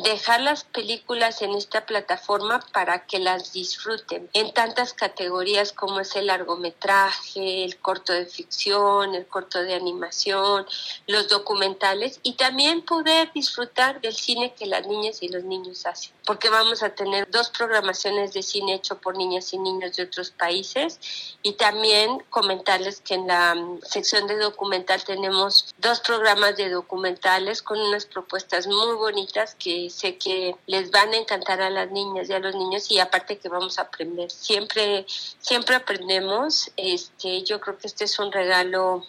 dejar 0.02 0.40
las 0.40 0.64
películas 0.64 1.42
en 1.42 1.54
esta 1.54 1.86
plataforma 1.86 2.60
para 2.72 3.06
que 3.06 3.18
las 3.18 3.52
disfruten. 3.52 4.28
En 4.32 4.52
tantas 4.52 4.94
categorías 4.94 5.72
como 5.72 6.00
es 6.00 6.16
el 6.16 6.26
largometraje, 6.26 7.64
el 7.64 7.78
corto 7.78 8.12
de 8.12 8.26
ficción, 8.26 9.14
el 9.14 9.26
corto 9.26 9.62
de 9.62 9.74
animación, 9.74 10.66
los 11.06 11.28
documentales 11.28 12.20
y 12.22 12.34
también 12.34 12.82
poder 12.82 13.32
disfrutar 13.32 14.00
del 14.00 14.14
cine 14.14 14.54
que 14.54 14.66
las 14.66 14.86
niñas 14.86 15.22
y 15.22 15.28
los 15.28 15.44
niños 15.44 15.84
hacen, 15.86 16.12
porque 16.26 16.50
vamos 16.50 16.82
a 16.82 16.90
tener 16.90 17.28
dos 17.30 17.50
programaciones 17.50 18.32
de 18.32 18.42
cine 18.42 18.74
hecho 18.74 18.98
por 18.98 19.16
niñas 19.16 19.52
y 19.52 19.58
niños 19.58 19.96
de 19.96 20.04
otros 20.04 20.30
países 20.30 20.98
y 21.42 21.54
también 21.54 22.22
comentarles 22.30 23.00
que 23.00 23.14
en 23.14 23.26
la 23.26 23.54
mm, 23.54 23.80
sección 23.82 24.26
de 24.26 24.36
documental 24.36 25.02
tenemos 25.04 25.74
dos 25.78 26.00
programas 26.00 26.56
de 26.56 26.70
documentales 26.70 27.62
con 27.62 27.80
unas 27.80 28.06
propuestas 28.06 28.66
muy 28.66 28.94
bonitas 28.94 29.54
que 29.56 29.90
sé 29.90 30.16
que 30.16 30.54
les 30.66 30.90
van 30.90 31.12
a 31.12 31.16
encantar 31.16 31.60
a 31.60 31.70
las 31.70 31.90
niñas 31.90 32.28
y 32.28 32.32
a 32.32 32.38
los 32.38 32.54
niños 32.54 32.90
y 32.90 32.98
aparte 33.00 33.38
que 33.38 33.48
vamos 33.48 33.78
a 33.78 33.82
aprender. 33.82 34.30
Siempre, 34.30 35.04
siempre 35.08 35.76
aprendemos. 35.76 36.70
Este, 36.76 37.42
yo 37.42 37.60
creo 37.60 37.78
que 37.78 37.86
este 37.86 38.04
es 38.04 38.18
un 38.18 38.30
regalo 38.30 39.04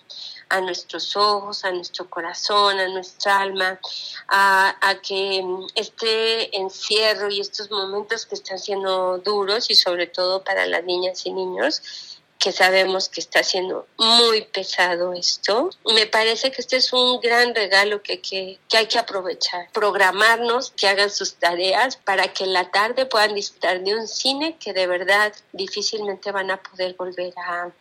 a 0.54 0.62
nuestros 0.62 1.16
ojos, 1.16 1.66
a 1.66 1.72
nuestro 1.72 2.08
corazón, 2.08 2.80
a 2.80 2.88
nuestra 2.88 3.40
alma, 3.40 3.80
a, 4.28 4.96
que 5.02 5.42
mm, 5.44 5.68
este 5.74 6.56
encierro 6.56 7.32
y 7.32 7.40
estos 7.40 7.72
momentos 7.72 8.28
que 8.28 8.36
están 8.36 8.60
siendo 8.60 9.18
duros 9.18 9.72
y 9.72 9.76
sobre 9.76 10.06
todo 10.06 10.44
para 10.44 10.68
las 10.68 10.84
niñas 10.84 11.26
y 11.26 11.34
niños, 11.34 11.82
que 12.38 12.52
sabemos 12.52 13.10
que 13.10 13.22
está 13.22 13.42
siendo 13.42 13.88
muy 13.98 14.44
pesado 14.44 15.14
esto. 15.14 15.72
Me 15.92 16.06
parece 16.06 16.52
que 16.52 16.62
este 16.62 16.78
es 16.78 16.94
un 16.94 17.20
gran 17.20 17.56
regalo 17.56 18.04
que, 18.04 18.60
hay 18.74 18.88
que 18.88 19.00
aprovechar, 19.00 19.70
programarnos, 19.72 20.72
que 20.78 20.88
hagan 20.88 21.10
sus 21.10 21.36
tareas 21.36 21.98
para 21.98 22.28
que 22.32 22.44
en 22.44 22.54
la 22.54 22.70
tarde 22.70 23.08
puedan 23.08 23.34
disfrutar 23.34 23.82
de 23.82 23.96
un 23.96 24.08
cine 24.08 24.58
que 24.60 24.74
de 24.74 24.86
verdad 24.86 25.34
difícilmente 25.52 26.32
van 26.32 26.52
a 26.52 26.62
poder 26.62 26.94
volver 26.96 27.34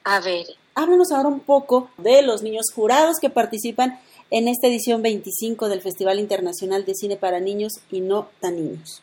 a 0.05 0.21
ver. 0.21 0.47
Háblanos 0.75 1.13
ahora 1.13 1.29
un 1.29 1.41
poco 1.41 1.91
de 1.99 2.23
los 2.23 2.43
niños 2.43 2.73
jurados 2.75 3.19
que 3.21 3.29
participan 3.29 3.99
en 4.31 4.49
esta 4.49 4.69
edición 4.69 5.03
25 5.03 5.69
del 5.69 5.83
Festival 5.83 6.19
Internacional 6.19 6.87
de 6.87 6.95
Cine 6.95 7.17
para 7.17 7.41
Niños 7.41 7.81
y 7.91 8.01
No 8.01 8.29
Tan 8.41 8.57
Niños. 8.57 9.03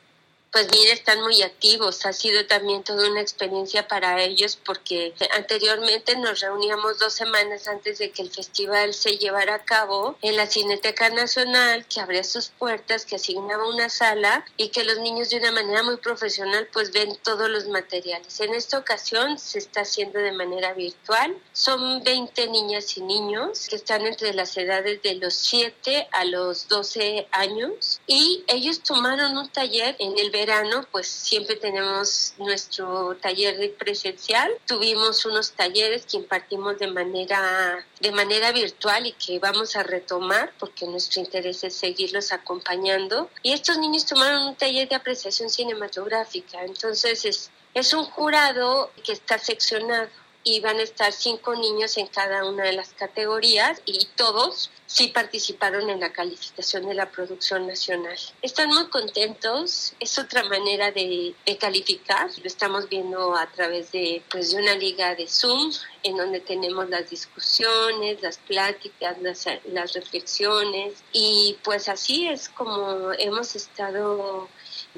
Pues 0.51 0.67
mira, 0.71 0.93
están 0.93 1.21
muy 1.21 1.43
activos. 1.43 2.07
Ha 2.07 2.13
sido 2.13 2.43
también 2.47 2.83
toda 2.83 3.07
una 3.07 3.21
experiencia 3.21 3.87
para 3.87 4.23
ellos 4.23 4.57
porque 4.65 5.13
anteriormente 5.35 6.15
nos 6.15 6.39
reuníamos 6.39 6.97
dos 6.97 7.13
semanas 7.13 7.67
antes 7.67 7.99
de 7.99 8.09
que 8.09 8.23
el 8.23 8.31
festival 8.31 8.95
se 8.95 9.17
llevara 9.17 9.55
a 9.55 9.63
cabo 9.63 10.17
en 10.23 10.35
la 10.35 10.47
Cineteca 10.47 11.09
Nacional, 11.11 11.85
que 11.85 12.01
abría 12.01 12.23
sus 12.23 12.47
puertas, 12.47 13.05
que 13.05 13.17
asignaba 13.17 13.69
una 13.69 13.89
sala 13.89 14.43
y 14.57 14.69
que 14.69 14.83
los 14.83 14.97
niños 14.97 15.29
de 15.29 15.37
una 15.37 15.51
manera 15.51 15.83
muy 15.83 15.97
profesional 15.97 16.67
pues 16.73 16.91
ven 16.91 17.15
todos 17.21 17.47
los 17.47 17.67
materiales. 17.67 18.39
En 18.39 18.55
esta 18.55 18.79
ocasión 18.79 19.37
se 19.37 19.59
está 19.59 19.81
haciendo 19.81 20.17
de 20.17 20.31
manera 20.31 20.73
virtual. 20.73 21.37
Son 21.53 22.03
20 22.03 22.47
niñas 22.47 22.97
y 22.97 23.01
niños 23.01 23.67
que 23.69 23.75
están 23.75 24.03
entre 24.07 24.33
las 24.33 24.57
edades 24.57 24.99
de 25.03 25.13
los 25.13 25.35
7 25.35 26.07
a 26.11 26.25
los 26.25 26.67
12 26.67 27.27
años 27.33 28.01
y 28.07 28.43
ellos 28.47 28.81
tomaron 28.81 29.37
un 29.37 29.49
taller 29.49 29.95
en 29.99 30.17
el 30.17 30.31
verano, 30.39 30.85
pues 30.91 31.07
siempre 31.07 31.55
tenemos 31.57 32.33
nuestro 32.37 33.17
taller 33.21 33.75
presencial. 33.75 34.49
Tuvimos 34.65 35.25
unos 35.25 35.51
talleres 35.51 36.05
que 36.05 36.17
impartimos 36.17 36.79
de 36.79 36.87
manera 36.87 37.85
de 37.99 38.11
manera 38.11 38.51
virtual 38.53 39.05
y 39.05 39.11
que 39.13 39.39
vamos 39.39 39.75
a 39.75 39.83
retomar 39.83 40.53
porque 40.57 40.85
nuestro 40.87 41.19
interés 41.19 41.63
es 41.65 41.75
seguirlos 41.75 42.31
acompañando. 42.31 43.29
Y 43.43 43.51
estos 43.51 43.77
niños 43.77 44.05
tomaron 44.05 44.47
un 44.47 44.55
taller 44.55 44.87
de 44.87 44.95
apreciación 44.95 45.49
cinematográfica. 45.49 46.63
Entonces 46.63 47.25
es, 47.25 47.51
es 47.73 47.93
un 47.93 48.05
jurado 48.05 48.91
que 49.03 49.11
está 49.11 49.37
seccionado 49.37 50.09
y 50.43 50.61
van 50.61 50.77
a 50.79 50.83
estar 50.83 51.11
cinco 51.11 51.53
niños 51.55 51.97
en 51.97 52.07
cada 52.07 52.45
una 52.45 52.63
de 52.63 52.73
las 52.73 52.93
categorías 52.93 53.81
y 53.85 54.07
todos 54.15 54.71
sí 54.89 55.09
participaron 55.09 55.87
en 55.91 55.99
la 55.99 56.11
calificación 56.11 56.87
de 56.87 56.95
la 56.95 57.11
producción 57.11 57.67
nacional. 57.67 58.17
Están 58.41 58.69
muy 58.69 58.87
contentos, 58.87 59.93
es 59.99 60.17
otra 60.17 60.43
manera 60.45 60.91
de, 60.91 61.35
calificar, 61.59 62.27
lo 62.41 62.47
estamos 62.47 62.89
viendo 62.89 63.35
a 63.35 63.45
través 63.51 63.91
de, 63.91 64.23
pues, 64.31 64.51
de 64.51 64.57
una 64.57 64.75
liga 64.75 65.13
de 65.13 65.27
Zoom, 65.27 65.71
en 66.01 66.17
donde 66.17 66.39
tenemos 66.39 66.89
las 66.89 67.07
discusiones, 67.07 68.23
las 68.23 68.39
pláticas, 68.39 69.21
las, 69.21 69.45
las 69.65 69.93
reflexiones, 69.93 70.95
y 71.13 71.55
pues 71.63 71.87
así 71.87 72.27
es 72.27 72.49
como 72.49 73.11
hemos 73.13 73.55
estado 73.55 74.49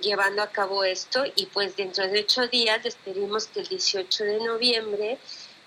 llevando 0.02 0.42
a 0.42 0.52
cabo 0.52 0.86
esto 0.86 1.26
y 1.36 1.48
pues 1.48 1.76
dentro 1.76 2.08
de 2.08 2.22
ocho 2.22 2.48
días 2.48 2.82
les 2.86 2.96
pedimos 2.96 3.48
que 3.48 3.60
el 3.60 3.68
18 3.68 4.24
de 4.24 4.40
noviembre 4.40 5.18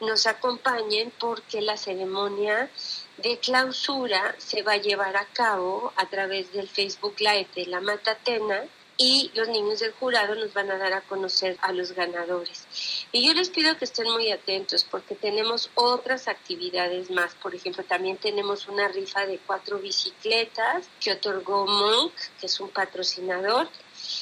nos 0.00 0.26
acompañen 0.26 1.12
porque 1.18 1.60
la 1.60 1.76
ceremonia 1.76 2.70
de 3.18 3.38
clausura 3.38 4.34
se 4.38 4.62
va 4.62 4.72
a 4.72 4.76
llevar 4.78 5.16
a 5.16 5.26
cabo 5.26 5.92
a 5.96 6.06
través 6.08 6.52
del 6.52 6.68
Facebook 6.68 7.14
Live 7.18 7.48
de 7.54 7.66
la 7.66 7.80
Matatena 7.80 8.64
y 8.96 9.30
los 9.34 9.48
niños 9.48 9.80
del 9.80 9.92
jurado 9.92 10.34
nos 10.34 10.52
van 10.52 10.70
a 10.70 10.78
dar 10.78 10.92
a 10.92 11.00
conocer 11.00 11.56
a 11.62 11.72
los 11.72 11.92
ganadores. 11.92 12.66
Y 13.12 13.26
yo 13.26 13.34
les 13.34 13.50
pido 13.50 13.76
que 13.76 13.84
estén 13.84 14.10
muy 14.10 14.30
atentos 14.30 14.84
porque 14.84 15.14
tenemos 15.14 15.70
otras 15.74 16.28
actividades 16.28 17.10
más. 17.10 17.34
Por 17.34 17.54
ejemplo, 17.54 17.82
también 17.84 18.18
tenemos 18.18 18.68
una 18.68 18.88
rifa 18.88 19.26
de 19.26 19.38
cuatro 19.38 19.78
bicicletas 19.78 20.88
que 21.00 21.12
otorgó 21.12 21.66
Monk, 21.66 22.12
que 22.40 22.46
es 22.46 22.60
un 22.60 22.70
patrocinador 22.70 23.68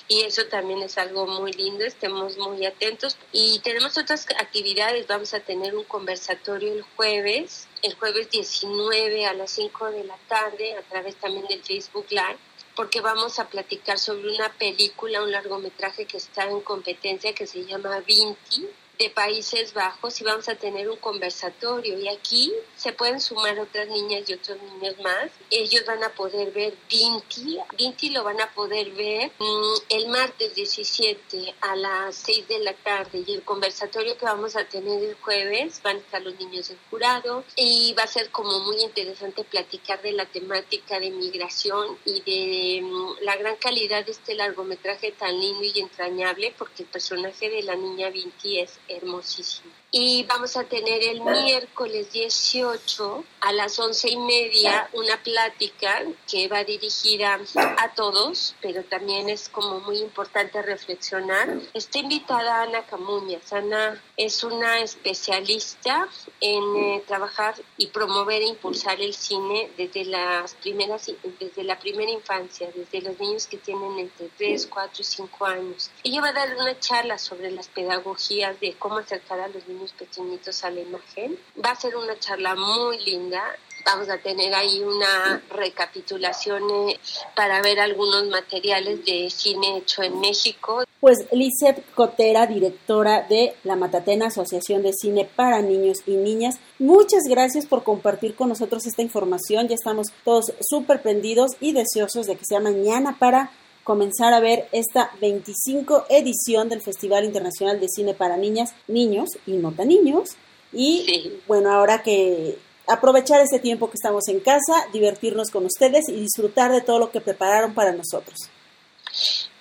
y 0.09 0.23
eso 0.23 0.47
también 0.47 0.83
es 0.83 0.99
algo 0.99 1.27
muy 1.27 1.53
lindo, 1.53 1.85
estemos 1.85 2.37
muy 2.39 2.65
atentos. 2.67 3.17
Y 3.33 3.61
tenemos 3.61 3.97
otras 3.99 4.27
actividades, 4.39 5.07
vamos 5.07 5.35
a 5.35 5.41
tener 5.41 5.77
un 5.77 5.85
conversatorio 5.85 6.73
el 6.73 6.83
jueves, 6.83 7.69
el 7.83 7.95
jueves 7.95 8.31
19 8.31 9.27
a 9.27 9.35
las 9.35 9.51
5 9.53 9.91
de 9.91 10.05
la 10.05 10.17
tarde 10.29 10.77
a 10.77 10.83
través 10.83 11.17
también 11.17 11.47
del 11.47 11.63
Facebook 11.63 12.07
Live 12.11 12.39
porque 12.75 13.01
vamos 13.01 13.39
a 13.39 13.49
platicar 13.49 13.99
sobre 13.99 14.35
una 14.35 14.51
película, 14.53 15.23
un 15.23 15.31
largometraje 15.31 16.07
que 16.07 16.17
está 16.17 16.45
en 16.45 16.61
competencia 16.61 17.35
que 17.35 17.47
se 17.47 17.65
llama 17.67 18.01
Vinti, 18.01 18.67
de 19.03 19.11
Países 19.11 19.75
Bajos 19.75 20.21
y 20.21 20.25
vamos 20.25 20.49
a 20.49 20.55
tener 20.55 20.89
un 20.89 20.97
conversatorio. 20.97 21.99
Y 21.99 22.09
aquí 22.09 22.53
se 22.77 22.93
pueden 22.93 23.21
sumar 23.21 23.59
otras 23.59 23.89
niñas 23.89 24.31
y 24.31 24.35
otros 24.35 24.59
niños 24.63 24.97
más. 25.03 25.29
Ellos 25.51 25.85
van 25.85 26.05
a 26.05 26.11
poder 26.11 26.53
ver 26.53 26.75
Vinti, 26.89 27.59
Vinti 27.77 28.11
lo 28.11 28.23
van 28.23 28.41
a 28.41 28.53
poder 28.55 28.91
ver 28.93 29.33
mm, 29.41 29.75
el 29.89 30.09
martes 30.09 30.55
17 30.55 31.55
a 31.61 31.75
las 31.75 32.15
6 32.15 32.47
de 32.47 32.59
la 32.61 32.75
tarde. 32.75 33.25
Y 33.27 33.35
el 33.35 33.43
conversatorio 33.43 34.17
que 34.17 34.25
vamos 34.25 34.55
a 34.55 34.65
tener 34.65 35.03
el 35.03 35.15
jueves 35.17 35.81
van 35.83 35.97
a 35.97 36.01
estar 36.01 36.23
los 36.23 36.39
niños 36.39 36.69
del 36.69 36.79
jurado. 36.89 37.45
Y 37.57 37.95
va 37.95 38.05
a 38.05 38.07
ser 38.07 38.31
como 38.31 38.61
muy 38.61 38.81
interesante 38.83 39.43
platicar 39.43 40.01
de 40.03 40.13
la 40.13 40.27
temática 40.27 41.01
de 41.01 41.11
migración 41.11 41.99
y 42.05 42.21
de 42.21 42.83
mm, 42.83 43.25
la 43.25 43.35
gran 43.37 43.57
calidad 43.57 44.05
de 44.05 44.13
este 44.13 44.37
largometraje 44.37 45.11
tan 45.11 45.41
lindo 45.41 45.65
y 45.65 45.81
entrañable 45.81 46.55
porque 46.57 46.85
el 46.85 46.89
personaje 46.89 47.51
de 47.51 47.63
la 47.65 47.75
niña 47.75 48.11
Vinti 48.11 48.61
es 48.61 48.79
hermosísimo. 48.97 49.82
Y 49.95 50.25
vamos 50.25 50.57
a 50.57 50.65
tener 50.65 51.03
el 51.03 51.21
miércoles 51.21 52.11
18 52.13 53.25
a 53.43 53.53
las 53.53 53.79
once 53.79 54.09
y 54.09 54.17
media 54.17 54.89
una 54.95 55.23
plática 55.23 56.03
que 56.27 56.49
va 56.49 56.65
dirigida 56.65 57.39
a 57.77 57.93
todos, 57.93 58.55
pero 58.63 58.85
también 58.85 59.29
es 59.29 59.51
como 59.51 59.81
muy 59.81 59.99
importante 59.99 60.63
reflexionar. 60.63 61.61
Está 61.75 61.99
invitada 61.99 62.63
Ana 62.63 62.87
Camuñas. 62.87 63.53
Ana 63.53 64.03
es 64.17 64.43
una 64.43 64.81
especialista 64.81 66.09
en 66.41 66.77
eh, 66.77 67.03
trabajar 67.07 67.57
y 67.77 67.89
promover 67.89 68.41
e 68.41 68.47
impulsar 68.47 68.99
el 68.99 69.13
cine 69.13 69.73
desde 69.77 70.07
las 70.07 70.55
primeras, 70.55 71.13
desde 71.39 71.65
la 71.65 71.79
primera 71.79 72.11
infancia, 72.11 72.71
desde 72.75 73.03
los 73.07 73.21
niños 73.21 73.47
que 73.47 73.59
tienen 73.59 73.99
entre 73.99 74.31
3, 74.39 74.69
4 74.69 75.03
y 75.03 75.05
5 75.05 75.45
años. 75.45 75.91
Ella 76.03 76.23
va 76.23 76.29
a 76.29 76.33
dar 76.33 76.57
una 76.57 76.81
charla 76.81 77.19
sobre 77.19 77.51
las 77.51 77.69
pedagogías 77.69 78.59
de 78.59 78.73
cómo 78.79 78.97
acercar 78.97 79.39
a 79.41 79.49
los 79.49 79.69
niños 79.69 79.82
pequeñitos 79.91 80.63
a 80.63 80.71
la 80.71 80.81
imagen. 80.81 81.37
Va 81.63 81.71
a 81.71 81.77
ser 81.77 81.97
una 81.97 82.17
charla 82.19 82.55
muy 82.55 82.99
linda. 83.05 83.43
Vamos 83.85 84.09
a 84.09 84.19
tener 84.19 84.55
ahí 84.55 84.81
una 84.81 85.43
recapitulación 85.51 86.63
eh, 86.71 87.01
para 87.35 87.61
ver 87.63 87.81
algunos 87.81 88.29
materiales 88.29 89.05
de 89.05 89.29
cine 89.29 89.79
hecho 89.79 90.05
en 90.05 90.21
México. 90.21 90.85
Pues 91.01 91.27
Lizeth 91.33 91.85
Cotera, 91.95 92.47
directora 92.47 93.23
de 93.23 93.57
la 93.65 93.75
Matatena 93.75 94.27
Asociación 94.27 94.83
de 94.83 94.93
Cine 94.93 95.25
para 95.25 95.63
Niños 95.63 95.99
y 96.07 96.13
Niñas, 96.13 96.61
muchas 96.79 97.25
gracias 97.29 97.67
por 97.67 97.83
compartir 97.83 98.37
con 98.37 98.51
nosotros 98.51 98.87
esta 98.87 99.03
información. 99.03 99.67
Ya 99.67 99.75
estamos 99.75 100.13
todos 100.25 100.53
súper 100.61 101.03
prendidos 101.03 101.51
y 101.59 101.73
deseosos 101.73 102.27
de 102.27 102.37
que 102.37 102.45
sea 102.45 102.61
mañana 102.61 103.17
para 103.19 103.51
comenzar 103.85 104.33
a 104.33 104.41
ver 104.41 104.69
esta 104.73 105.11
25 105.21 106.07
edición 106.09 106.69
del 106.69 106.83
Festival 106.83 107.25
Internacional 107.25 107.81
de 107.81 107.89
Cine 107.89 108.15
para 108.15 108.37
Niñas, 108.37 108.75
Niños 108.89 109.31
y 109.47 109.53
no 109.53 109.73
tan 109.73 109.89
niños. 109.89 110.31
Y 110.73 111.33
bueno, 111.47 111.71
ahora 111.71 112.03
que 112.03 112.59
aprovechar 112.87 113.41
este 113.41 113.59
tiempo 113.59 113.91
que 113.91 113.97
estamos 113.97 114.29
en 114.29 114.41
casa, 114.41 114.87
divertirnos 114.93 115.51
con 115.51 115.67
ustedes 115.67 116.09
y 116.09 116.21
disfrutar 116.21 116.73
de 116.73 116.81
todo 116.81 116.99
lo 116.99 117.11
que 117.11 117.21
prepararon 117.21 117.75
para 117.75 117.93
nosotros. 117.93 118.39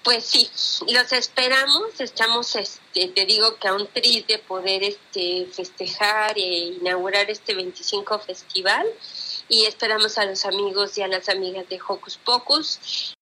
Pues 0.03 0.25
sí, 0.25 0.49
los 0.91 1.11
esperamos, 1.11 1.99
estamos, 1.99 2.55
este, 2.55 3.09
te 3.09 3.25
digo 3.25 3.55
que 3.57 3.67
aún 3.67 3.87
triste 3.93 4.33
de 4.33 4.39
poder 4.39 4.83
este, 4.83 5.45
festejar 5.51 6.37
e 6.37 6.77
inaugurar 6.79 7.29
este 7.29 7.53
25 7.53 8.17
festival 8.19 8.87
y 9.47 9.65
esperamos 9.65 10.17
a 10.17 10.25
los 10.25 10.43
amigos 10.45 10.97
y 10.97 11.03
a 11.03 11.07
las 11.07 11.29
amigas 11.29 11.69
de 11.69 11.79
Hocus 11.87 12.17
Pocus 12.17 13.13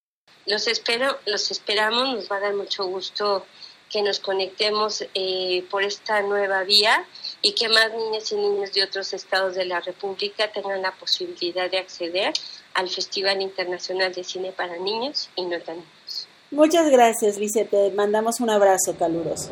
los, 0.49 0.67
espero, 0.67 1.17
los 1.25 1.51
esperamos, 1.51 2.13
nos 2.13 2.31
va 2.31 2.37
a 2.37 2.39
dar 2.41 2.53
mucho 2.55 2.85
gusto 2.85 3.45
que 3.89 4.01
nos 4.01 4.19
conectemos 4.19 5.03
eh, 5.13 5.63
por 5.69 5.83
esta 5.83 6.21
nueva 6.21 6.63
vía 6.63 7.05
y 7.41 7.53
que 7.53 7.69
más 7.69 7.91
niñas 7.93 8.31
y 8.31 8.35
niños 8.35 8.73
de 8.73 8.83
otros 8.83 9.13
estados 9.13 9.55
de 9.55 9.65
la 9.65 9.79
República 9.79 10.51
tengan 10.51 10.81
la 10.81 10.91
posibilidad 10.91 11.69
de 11.69 11.77
acceder 11.77 12.33
al 12.73 12.89
Festival 12.89 13.41
Internacional 13.41 14.13
de 14.13 14.23
Cine 14.23 14.51
para 14.51 14.77
Niños 14.77 15.29
y 15.35 15.43
no 15.43 15.59
tan 15.59 15.77
niños. 15.77 16.27
Muchas 16.51 16.89
gracias, 16.89 17.37
Te 17.69 17.91
Mandamos 17.91 18.39
un 18.39 18.49
abrazo 18.49 18.95
caluroso. 18.97 19.51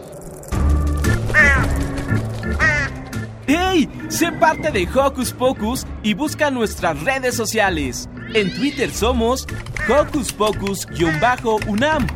Sé 4.10 4.32
parte 4.32 4.72
de 4.72 4.88
Hocus 4.88 5.34
Pocus 5.34 5.86
y 6.04 6.14
busca 6.14 6.50
nuestras 6.50 7.02
redes 7.04 7.36
sociales. 7.36 8.10
En 8.34 8.54
Twitter 8.56 8.90
somos 8.92 9.48
Hocus 9.90 10.34
Pocus-UNAM 10.34 12.08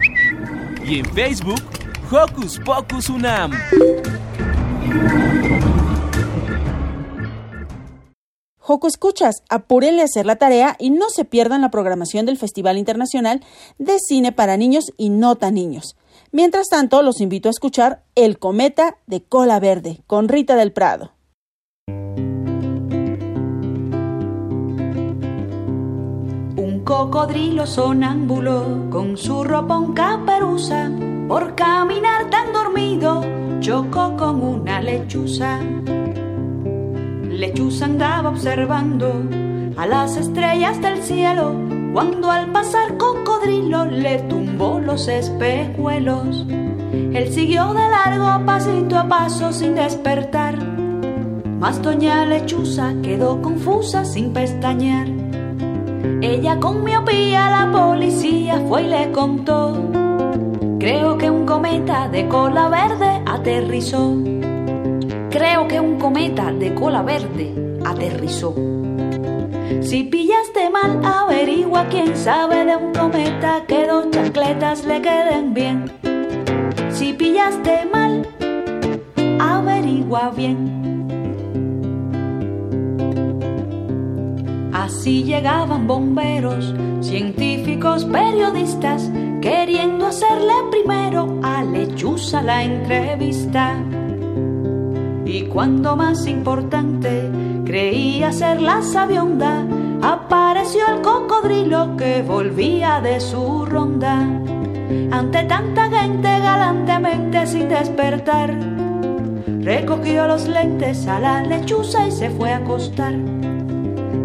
y 0.83 0.99
en 0.99 1.05
Facebook 1.13 1.61
Hocus 2.11 2.59
Pocus 2.59 3.09
UNAM. 3.09 3.51
Joco 8.57 8.87
Escuchas, 8.87 9.43
apúrenle 9.49 10.01
a 10.01 10.05
hacer 10.05 10.25
la 10.25 10.37
tarea 10.37 10.75
y 10.79 10.91
no 10.91 11.09
se 11.09 11.25
pierdan 11.25 11.61
la 11.61 11.71
programación 11.71 12.25
del 12.25 12.37
Festival 12.37 12.77
Internacional 12.77 13.41
de 13.79 13.97
Cine 13.99 14.31
para 14.31 14.55
Niños 14.55 14.93
y 14.97 15.09
No 15.09 15.35
Tan 15.35 15.55
Niños. 15.55 15.97
Mientras 16.31 16.69
tanto, 16.69 17.01
los 17.01 17.19
invito 17.19 17.49
a 17.49 17.51
escuchar 17.51 18.03
El 18.15 18.39
Cometa 18.39 18.97
de 19.07 19.23
Cola 19.23 19.59
Verde 19.59 20.01
con 20.07 20.29
Rita 20.29 20.55
del 20.55 20.71
Prado. 20.71 21.11
Cocodrilo 26.91 27.65
sonámbulo 27.65 28.89
con 28.89 29.15
su 29.15 29.45
ropón 29.45 29.93
caperuza, 29.93 30.91
por 31.25 31.55
caminar 31.55 32.29
tan 32.29 32.51
dormido, 32.51 33.23
chocó 33.61 34.17
con 34.17 34.43
una 34.43 34.81
lechuza. 34.81 35.59
Lechuza 37.29 37.85
andaba 37.85 38.27
observando 38.27 39.23
a 39.77 39.87
las 39.87 40.17
estrellas 40.17 40.81
del 40.81 41.01
cielo, 41.01 41.55
cuando 41.93 42.29
al 42.29 42.51
pasar 42.51 42.97
cocodrilo 42.97 43.85
le 43.85 44.19
tumbó 44.23 44.81
los 44.81 45.07
espejuelos. 45.07 46.45
Él 46.91 47.31
siguió 47.31 47.73
de 47.73 47.87
largo 47.87 48.45
pasito 48.45 48.97
a 48.97 49.07
paso 49.07 49.53
sin 49.53 49.75
despertar, 49.75 50.57
mas 51.57 51.81
doña 51.81 52.25
Lechuza 52.25 52.93
quedó 53.01 53.41
confusa 53.41 54.03
sin 54.03 54.33
pestañear. 54.33 55.30
Ella 56.21 56.59
con 56.59 56.83
miopía 56.83 57.49
la 57.49 57.71
policía 57.71 58.61
fue 58.67 58.83
y 58.83 58.87
le 58.87 59.11
contó. 59.11 59.73
Creo 60.79 61.17
que 61.17 61.31
un 61.31 61.47
cometa 61.47 62.09
de 62.09 62.27
cola 62.27 62.69
verde 62.69 63.23
aterrizó. 63.25 64.15
Creo 65.31 65.67
que 65.67 65.79
un 65.79 65.97
cometa 65.97 66.51
de 66.51 66.75
cola 66.75 67.01
verde 67.01 67.79
aterrizó. 67.83 68.53
Si 69.81 70.03
pillaste 70.03 70.69
mal, 70.69 71.01
averigua 71.03 71.87
quién 71.89 72.15
sabe 72.15 72.65
de 72.65 72.75
un 72.75 72.93
cometa 72.93 73.63
que 73.67 73.87
dos 73.87 74.11
chancletas 74.11 74.85
le 74.85 75.01
queden 75.01 75.55
bien. 75.55 75.91
Si 76.91 77.13
pillaste 77.13 77.89
mal, 77.91 78.27
averigua 79.39 80.31
bien. 80.35 80.90
Así 84.91 85.23
llegaban 85.23 85.87
bomberos, 85.87 86.75
científicos, 86.99 88.03
periodistas, 88.03 89.09
queriendo 89.41 90.07
hacerle 90.07 90.53
primero 90.69 91.39
a 91.41 91.63
Lechuza 91.63 92.43
la 92.43 92.61
entrevista. 92.61 93.73
Y 95.25 95.43
cuando 95.43 95.95
más 95.95 96.27
importante 96.27 97.31
creía 97.65 98.33
ser 98.33 98.61
la 98.61 98.81
sabionda, 98.83 99.65
apareció 100.01 100.81
el 100.93 101.01
cocodrilo 101.01 101.95
que 101.95 102.21
volvía 102.21 102.99
de 102.99 103.21
su 103.21 103.65
ronda. 103.65 104.19
Ante 105.09 105.45
tanta 105.45 105.89
gente 105.89 106.27
galantemente 106.27 107.47
sin 107.47 107.69
despertar, 107.69 108.55
recogió 109.61 110.27
los 110.27 110.49
lentes 110.49 111.07
a 111.07 111.19
la 111.19 111.41
lechuza 111.43 112.05
y 112.07 112.11
se 112.11 112.29
fue 112.29 112.51
a 112.51 112.57
acostar. 112.57 113.15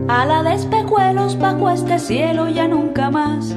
A 0.08 0.24
la 0.24 0.44
de 0.44 0.54
espejuelos 0.54 1.36
bajo 1.36 1.68
este 1.68 1.98
cielo 1.98 2.48
ya 2.48 2.68
nunca 2.68 3.10
más. 3.10 3.56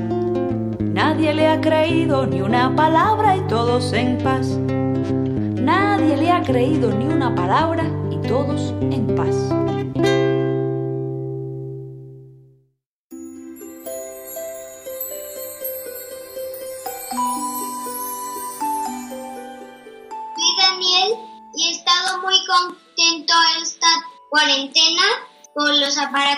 Nadie 0.80 1.32
le 1.36 1.48
ha 1.48 1.62
creído 1.62 2.26
ni 2.26 2.42
una 2.42 2.76
palabra 2.76 3.38
y 3.38 3.42
todos 3.42 3.94
en 3.94 4.18
paz. 4.18 4.58
Nadie 5.62 6.18
le 6.18 6.32
ha 6.32 6.42
creído 6.42 6.92
ni 6.92 7.06
una 7.06 7.36
palabra 7.36 7.84
y 8.10 8.18
todos 8.28 8.74
en 8.82 9.16
paz. 9.16 9.79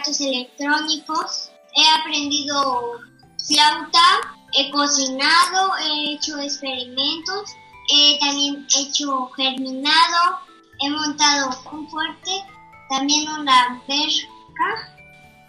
Electrónicos. 0.08 1.52
He 1.74 2.02
aprendido 2.02 3.00
flauta, 3.48 4.36
he 4.54 4.70
cocinado, 4.72 5.78
he 5.78 6.14
hecho 6.14 6.38
experimentos, 6.40 7.52
he 7.90 8.20
también 8.20 8.68
hecho 8.78 9.30
germinado, 9.38 10.40
he 10.80 10.90
montado 10.90 11.50
un 11.72 11.90
fuerte, 11.90 12.44
también 12.90 13.30
una 13.30 13.82
verja. 13.88 14.28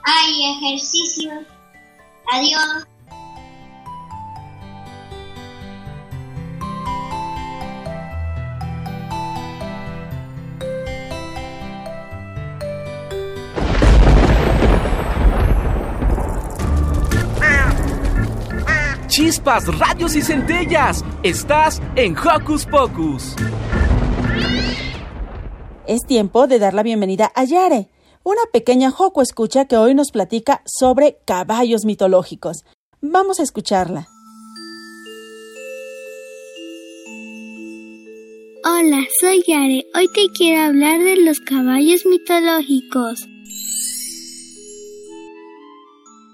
Hay 0.05 0.57
ejercicios. 0.57 1.45
Adiós. 2.33 2.87
Chispas, 19.33 19.67
radios 19.79 20.15
y 20.15 20.21
centellas. 20.21 21.03
Estás 21.23 21.81
en 21.97 22.15
Hocus 22.19 22.67
Pocus. 22.67 23.35
Es 25.87 26.03
tiempo 26.07 26.47
de 26.47 26.59
dar 26.59 26.75
la 26.75 26.83
bienvenida 26.83 27.33
a 27.35 27.45
Yare, 27.45 27.89
una 28.25 28.43
pequeña 28.53 28.91
Joco 28.91 29.23
escucha 29.23 29.65
que 29.65 29.79
hoy 29.79 29.95
nos 29.95 30.11
platica 30.11 30.61
sobre 30.67 31.17
caballos 31.25 31.87
mitológicos. 31.87 32.67
Vamos 33.01 33.41
a 33.41 33.45
escucharla. 33.45 34.07
Hola, 38.67 38.99
soy 39.19 39.43
Yare. 39.49 39.87
Hoy 39.95 40.09
te 40.15 40.27
quiero 40.37 40.61
hablar 40.61 41.01
de 41.01 41.17
los 41.17 41.41
caballos 41.41 42.05
mitológicos. 42.05 43.27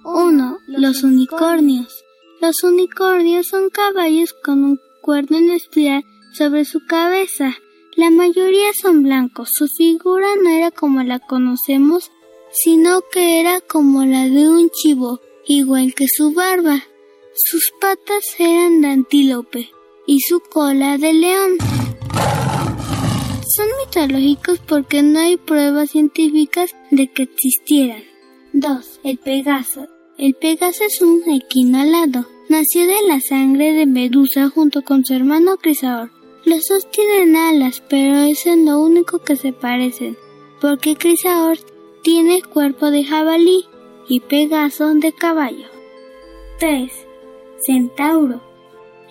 1. 0.03 0.59
Los 0.67 1.05
unicornios. 1.05 2.08
Los 2.41 2.63
unicornios 2.63 3.49
son 3.49 3.69
caballos 3.69 4.33
con 4.33 4.65
un 4.65 4.81
cuerno 5.01 5.39
en 5.39 5.51
espiral 5.51 6.05
sobre 6.33 6.65
su 6.65 6.79
cabeza. 6.87 7.57
La 7.97 8.11
mayoría 8.11 8.71
son 8.81 9.03
blancos. 9.03 9.49
Su 9.53 9.67
figura 9.67 10.29
no 10.41 10.49
era 10.49 10.71
como 10.71 11.03
la 11.03 11.19
conocemos, 11.19 12.13
sino 12.53 13.01
que 13.13 13.41
era 13.41 13.61
como 13.61 14.05
la 14.05 14.29
de 14.29 14.49
un 14.49 14.71
chivo, 14.71 15.21
igual 15.49 15.95
que 15.95 16.07
su 16.09 16.33
barba. 16.33 16.85
Sus 17.35 17.73
patas 17.81 18.25
eran 18.39 18.83
de 18.83 18.89
antílope 18.89 19.71
y 20.07 20.21
su 20.21 20.41
cola 20.41 20.97
de 20.97 21.13
león. 21.13 21.59
Son 23.57 23.67
mitológicos 23.85 24.61
porque 24.61 25.03
no 25.03 25.19
hay 25.19 25.37
pruebas 25.37 25.91
científicas 25.91 26.71
de 26.93 27.11
que 27.13 27.25
existieran. 27.25 28.05
2. 28.53 29.01
El 29.03 29.19
Pegaso. 29.19 29.98
El 30.19 30.35
Pegaso 30.35 30.83
es 30.83 31.01
un 31.01 31.23
equino 31.31 31.79
alado. 31.79 32.27
Nació 32.49 32.89
de 32.89 33.07
la 33.07 33.21
sangre 33.21 33.73
de 33.73 33.87
Medusa 33.87 34.49
junto 34.49 34.83
con 34.83 35.05
su 35.05 35.15
hermano 35.15 35.59
Crisaor. 35.59 36.11
Los 36.45 36.67
dos 36.67 36.91
tienen 36.91 37.37
alas, 37.37 37.85
pero 37.89 38.17
es 38.17 38.45
lo 38.47 38.83
único 38.83 39.21
que 39.21 39.37
se 39.37 39.53
parecen, 39.53 40.17
porque 40.61 40.97
Crisaor 40.97 41.59
tiene 42.03 42.43
cuerpo 42.43 42.91
de 42.91 43.05
jabalí 43.05 43.67
y 44.09 44.19
Pegaso 44.19 44.93
de 44.95 45.13
caballo. 45.13 45.69
3. 46.59 46.91
Centauro. 47.65 48.43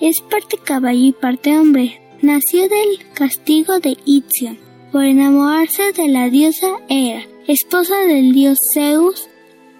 Es 0.01 0.19
parte 0.19 0.57
caballo 0.57 1.05
y 1.05 1.13
parte 1.13 1.57
hombre. 1.57 2.01
Nació 2.21 2.67
del 2.67 2.99
castigo 3.13 3.79
de 3.79 3.95
Ixion 4.03 4.59
por 4.91 5.05
enamorarse 5.05 5.93
de 5.93 6.09
la 6.09 6.29
diosa 6.29 6.67
Hera, 6.89 7.25
esposa 7.47 7.95
del 7.99 8.33
dios 8.33 8.57
Zeus. 8.73 9.29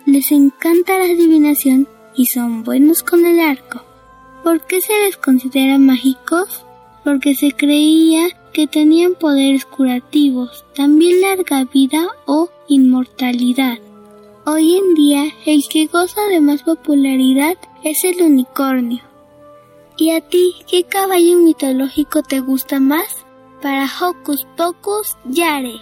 Les 0.07 0.31
encanta 0.31 0.97
la 0.97 1.03
adivinación 1.03 1.85
y 2.15 2.27
son 2.27 2.63
buenos 2.63 3.03
con 3.03 3.25
el 3.25 3.41
arco. 3.41 3.81
¿Por 4.41 4.65
qué 4.65 4.79
se 4.79 4.97
les 5.03 5.17
considera 5.17 5.77
mágicos? 5.77 6.63
Porque 7.03 7.35
se 7.35 7.51
creía 7.51 8.29
que 8.53 8.67
tenían 8.67 9.15
poderes 9.15 9.65
curativos, 9.65 10.63
también 10.73 11.19
larga 11.19 11.65
vida 11.65 12.07
o 12.25 12.47
inmortalidad. 12.69 13.79
Hoy 14.45 14.77
en 14.77 14.93
día 14.93 15.25
el 15.45 15.67
que 15.69 15.87
goza 15.87 16.21
de 16.29 16.39
más 16.39 16.63
popularidad 16.63 17.57
es 17.83 18.05
el 18.05 18.21
unicornio. 18.21 19.03
¿Y 19.97 20.11
a 20.11 20.21
ti 20.21 20.55
qué 20.71 20.85
caballo 20.85 21.37
mitológico 21.39 22.23
te 22.23 22.39
gusta 22.39 22.79
más? 22.79 23.25
Para 23.61 23.85
Hocus 23.99 24.47
Pocus 24.55 25.17
Yare. 25.25 25.81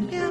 me 0.00 0.23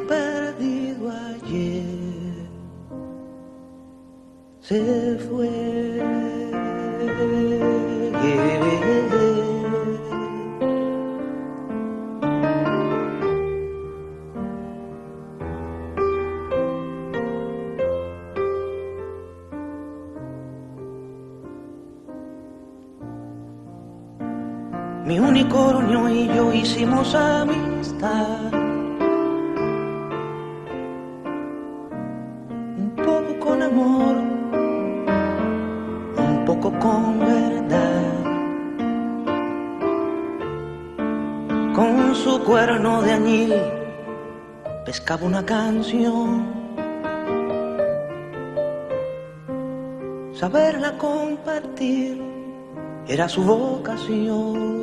con 33.43 33.61
amor, 33.61 34.15
un 36.17 36.45
poco 36.45 36.71
con 36.79 37.19
verdad. 37.19 38.13
Con 41.75 42.15
su 42.15 42.41
cuerno 42.43 43.01
de 43.01 43.11
añil 43.11 43.53
pescaba 44.85 45.25
una 45.25 45.45
canción. 45.45 46.45
Saberla 50.33 50.97
compartir 50.97 52.21
era 53.07 53.27
su 53.27 53.43
vocación. 53.43 54.82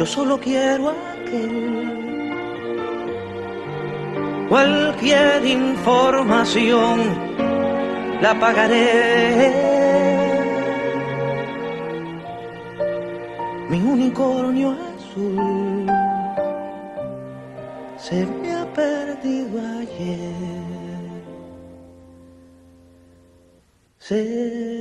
yo 0.00 0.06
solo 0.06 0.40
quiero 0.40 0.94
aquel. 1.12 1.86
Cualquier 4.48 5.44
información 5.44 7.00
la 8.22 8.32
pagaré. 8.40 9.52
Mi 13.68 13.78
unicornio 13.82 14.70
azul 14.70 15.86
se 17.98 18.24
me 18.24 18.54
ha 18.54 18.64
perdido 18.72 19.60
ayer. 19.80 21.10
Se 23.98 24.79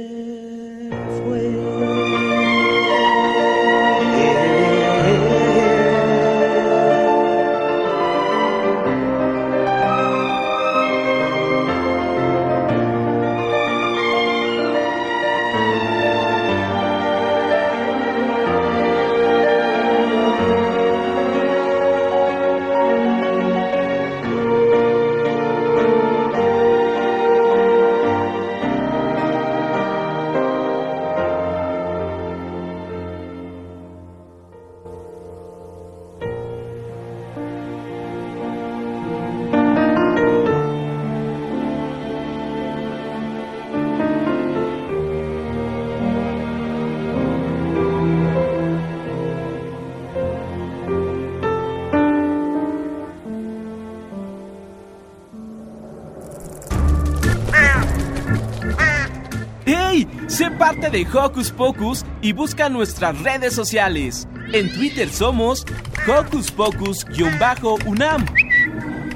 parte 60.80 60.98
de 60.98 61.08
Hocus 61.18 61.52
Pocus 61.52 62.06
y 62.22 62.34
busca 62.34 62.70
nuestras 62.70 63.20
redes 63.22 63.54
sociales. 63.54 64.28
En 64.54 64.72
Twitter 64.72 65.10
somos 65.10 65.66
Hocus 66.08 66.52
Pocus-UNAM 66.52 68.26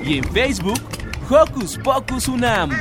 y 0.04 0.18
en 0.18 0.24
Facebook 0.26 0.82
Hocus 1.30 1.78
Pocus 1.78 2.28
UNAM. 2.28 2.72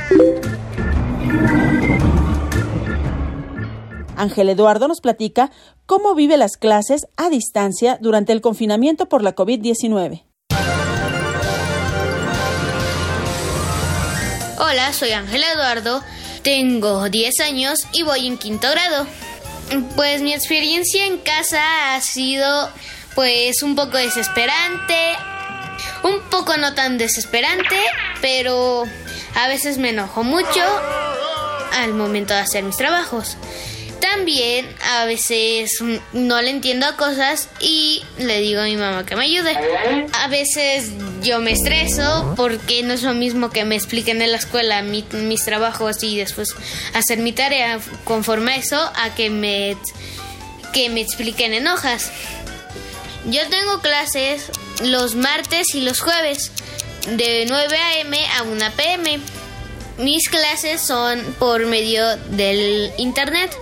Ángel 4.15 4.49
Eduardo 4.49 4.87
nos 4.87 5.01
platica 5.01 5.49
cómo 5.85 6.13
vive 6.15 6.37
las 6.37 6.57
clases 6.57 7.07
a 7.17 7.29
distancia 7.29 7.97
durante 8.01 8.33
el 8.33 8.41
confinamiento 8.41 9.07
por 9.07 9.21
la 9.23 9.35
COVID-19. 9.35 10.23
Hola, 14.59 14.93
soy 14.93 15.11
Ángel 15.11 15.43
Eduardo, 15.43 16.01
tengo 16.43 17.09
10 17.09 17.39
años 17.39 17.79
y 17.91 18.03
voy 18.03 18.27
en 18.27 18.37
quinto 18.37 18.69
grado. 18.69 19.07
Pues 19.95 20.21
mi 20.21 20.33
experiencia 20.33 21.05
en 21.05 21.17
casa 21.17 21.95
ha 21.95 22.01
sido 22.01 22.69
pues 23.15 23.63
un 23.63 23.75
poco 23.75 23.97
desesperante, 23.97 25.15
un 26.03 26.21
poco 26.29 26.57
no 26.57 26.73
tan 26.73 26.97
desesperante, 26.97 27.79
pero 28.21 28.83
a 29.35 29.47
veces 29.47 29.77
me 29.77 29.89
enojo 29.89 30.23
mucho 30.23 30.61
al 31.73 31.93
momento 31.93 32.33
de 32.33 32.41
hacer 32.41 32.63
mis 32.63 32.77
trabajos. 32.77 33.37
También 34.11 34.67
a 34.83 35.05
veces 35.05 35.71
no 36.11 36.41
le 36.41 36.49
entiendo 36.49 36.85
a 36.85 36.97
cosas 36.97 37.47
y 37.61 38.03
le 38.17 38.39
digo 38.41 38.59
a 38.59 38.65
mi 38.65 38.75
mamá 38.75 39.05
que 39.05 39.15
me 39.15 39.23
ayude. 39.23 39.55
A 40.19 40.27
veces 40.27 40.89
yo 41.21 41.39
me 41.39 41.53
estreso 41.53 42.33
porque 42.35 42.83
no 42.83 42.93
es 42.93 43.03
lo 43.03 43.13
mismo 43.13 43.49
que 43.49 43.63
me 43.63 43.75
expliquen 43.75 44.21
en 44.21 44.31
la 44.31 44.37
escuela 44.37 44.81
mi- 44.81 45.05
mis 45.13 45.45
trabajos 45.45 46.03
y 46.03 46.17
después 46.17 46.49
hacer 46.93 47.19
mi 47.19 47.31
tarea 47.31 47.79
conforme 48.03 48.51
a 48.51 48.55
eso 48.57 48.91
a 48.95 49.15
que 49.15 49.29
me, 49.29 49.77
que 50.73 50.89
me 50.89 50.99
expliquen 50.99 51.53
en 51.53 51.67
hojas. 51.67 52.11
Yo 53.27 53.47
tengo 53.47 53.79
clases 53.79 54.51
los 54.83 55.15
martes 55.15 55.75
y 55.75 55.79
los 55.79 56.01
jueves 56.01 56.51
de 57.07 57.45
9 57.47 57.77
a.m. 57.77 58.17
a 58.37 58.43
1 58.43 58.65
p.m. 58.75 59.19
Mis 59.99 60.27
clases 60.27 60.81
son 60.81 61.21
por 61.37 61.65
medio 61.67 62.17
del 62.31 62.91
internet, 62.97 63.55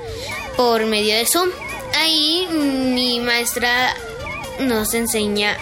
por 0.57 0.85
medio 0.85 1.15
de 1.15 1.25
Zoom. 1.25 1.49
Ahí 1.97 2.47
mi 2.51 3.19
maestra 3.19 3.95
nos 4.59 4.93
enseña 4.93 5.57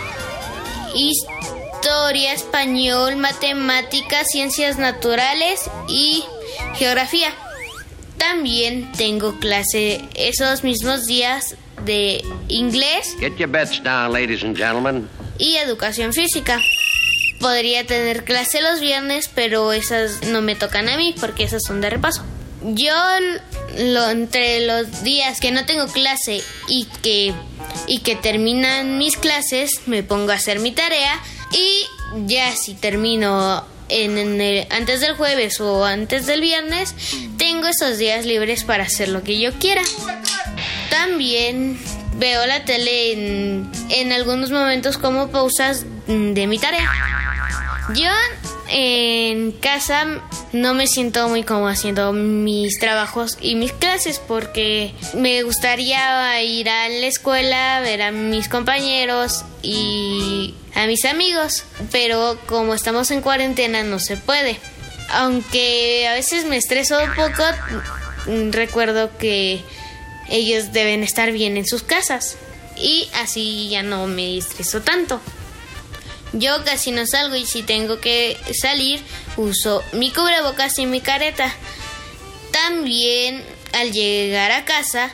historia, 0.96 2.34
español, 2.34 3.16
matemáticas, 3.18 4.28
ciencias 4.32 4.78
naturales 4.78 5.70
y 5.88 6.24
geografía. 6.76 7.34
También 8.18 8.92
tengo 8.94 9.40
clase 9.40 10.02
esos 10.14 10.64
mismos 10.64 11.06
días 11.06 11.56
de 11.86 12.22
inglés 12.50 13.16
Get 13.20 13.38
your 13.38 13.50
bets 13.50 13.82
down, 13.82 14.12
ladies 14.12 14.44
and 14.44 14.58
gentlemen. 14.58 15.08
y 15.38 15.56
educación 15.56 16.12
física. 16.12 16.60
podría 17.40 17.86
tener 17.86 18.26
clase 18.26 18.62
los 18.62 18.82
viernes, 18.82 19.30
pero 19.34 19.72
esas 19.72 20.24
no 20.24 20.42
me 20.42 20.56
tocan 20.56 20.90
a 20.90 20.98
mí 20.98 21.16
porque 21.20 21.44
esas 21.46 21.62
son 21.66 21.80
de 21.80 21.90
repaso. 21.90 22.24
Yo 22.62 22.92
lo, 23.78 24.09
entre 24.09 24.65
los 24.65 25.03
días 25.03 25.39
que 25.39 25.51
no 25.51 25.65
tengo 25.65 25.88
clase 25.88 26.41
y 26.67 26.86
que 27.01 27.34
y 27.88 27.99
que 27.99 28.15
terminan 28.15 28.97
mis 28.97 29.17
clases, 29.17 29.82
me 29.86 30.03
pongo 30.03 30.32
a 30.32 30.36
hacer 30.36 30.59
mi 30.59 30.72
tarea 30.72 31.20
y 31.51 31.86
ya 32.28 32.55
si 32.55 32.74
termino 32.74 33.65
en, 33.89 34.41
el, 34.41 34.67
antes 34.70 35.01
del 35.01 35.15
jueves 35.15 35.59
o 35.59 35.86
antes 35.86 36.26
del 36.26 36.41
viernes, 36.41 36.95
tengo 37.38 37.67
esos 37.67 37.97
días 37.97 38.26
libres 38.26 38.63
para 38.63 38.84
hacer 38.84 39.09
lo 39.09 39.24
que 39.24 39.39
yo 39.39 39.51
quiera. 39.53 39.82
También 40.89 41.80
veo 42.17 42.45
la 42.45 42.65
tele 42.65 43.13
en, 43.13 43.72
en 43.89 44.11
algunos 44.11 44.51
momentos 44.51 44.97
como 44.97 45.30
pausas 45.30 45.86
de 46.07 46.47
mi 46.47 46.59
tarea. 46.59 46.89
Yo 47.96 48.12
en 48.70 49.52
casa 49.52 50.06
no 50.54 50.74
me 50.74 50.86
siento 50.86 51.28
muy 51.28 51.44
cómodo 51.44 51.70
haciendo 51.70 52.14
mis 52.14 52.78
trabajos 52.80 53.38
y 53.42 53.56
mis 53.56 53.72
clases 53.74 54.20
porque 54.20 54.94
me 55.16 55.42
gustaría 55.44 56.42
ir 56.44 56.70
a 56.70 56.88
la 56.88 57.08
escuela, 57.08 57.80
ver 57.82 58.04
a 58.04 58.12
mis 58.12 58.48
compañeros 58.48 59.44
y 59.64 60.54
a 60.76 60.86
mis 60.86 61.04
amigos, 61.06 61.64
pero 61.92 62.38
como 62.48 62.76
estamos 62.76 63.10
en 63.12 63.22
cuarentena 63.22 63.84
no 63.84 64.00
se 64.00 64.18
puede. 64.18 64.60
Aunque 65.12 66.08
a 66.08 66.14
veces 66.14 66.46
me 66.46 66.58
estreso 66.58 67.00
un 67.04 67.14
poco, 67.16 67.44
recuerdo 68.52 69.18
que 69.18 69.64
ellos 70.30 70.72
deben 70.74 71.02
estar 71.02 71.32
bien 71.32 71.58
en 71.58 71.66
sus 71.66 71.82
casas 71.82 72.38
y 72.78 73.10
así 73.16 73.70
ya 73.70 73.82
no 73.82 74.06
me 74.06 74.38
estreso 74.38 74.82
tanto. 74.82 75.20
Yo 76.34 76.63
casi 76.63 76.91
no 76.91 77.05
salgo 77.07 77.36
y 77.36 77.45
si 77.45 77.63
tengo 77.63 77.99
que 77.99 78.38
salir 78.59 79.01
uso 79.38 79.84
mi 79.93 80.11
cubrebocas 80.11 80.77
y 80.80 80.86
mi 80.86 81.01
careta. 81.01 81.53
También 82.51 83.43
al 83.73 83.91
llegar 83.91 84.51
a 84.51 84.65
casa 84.65 85.11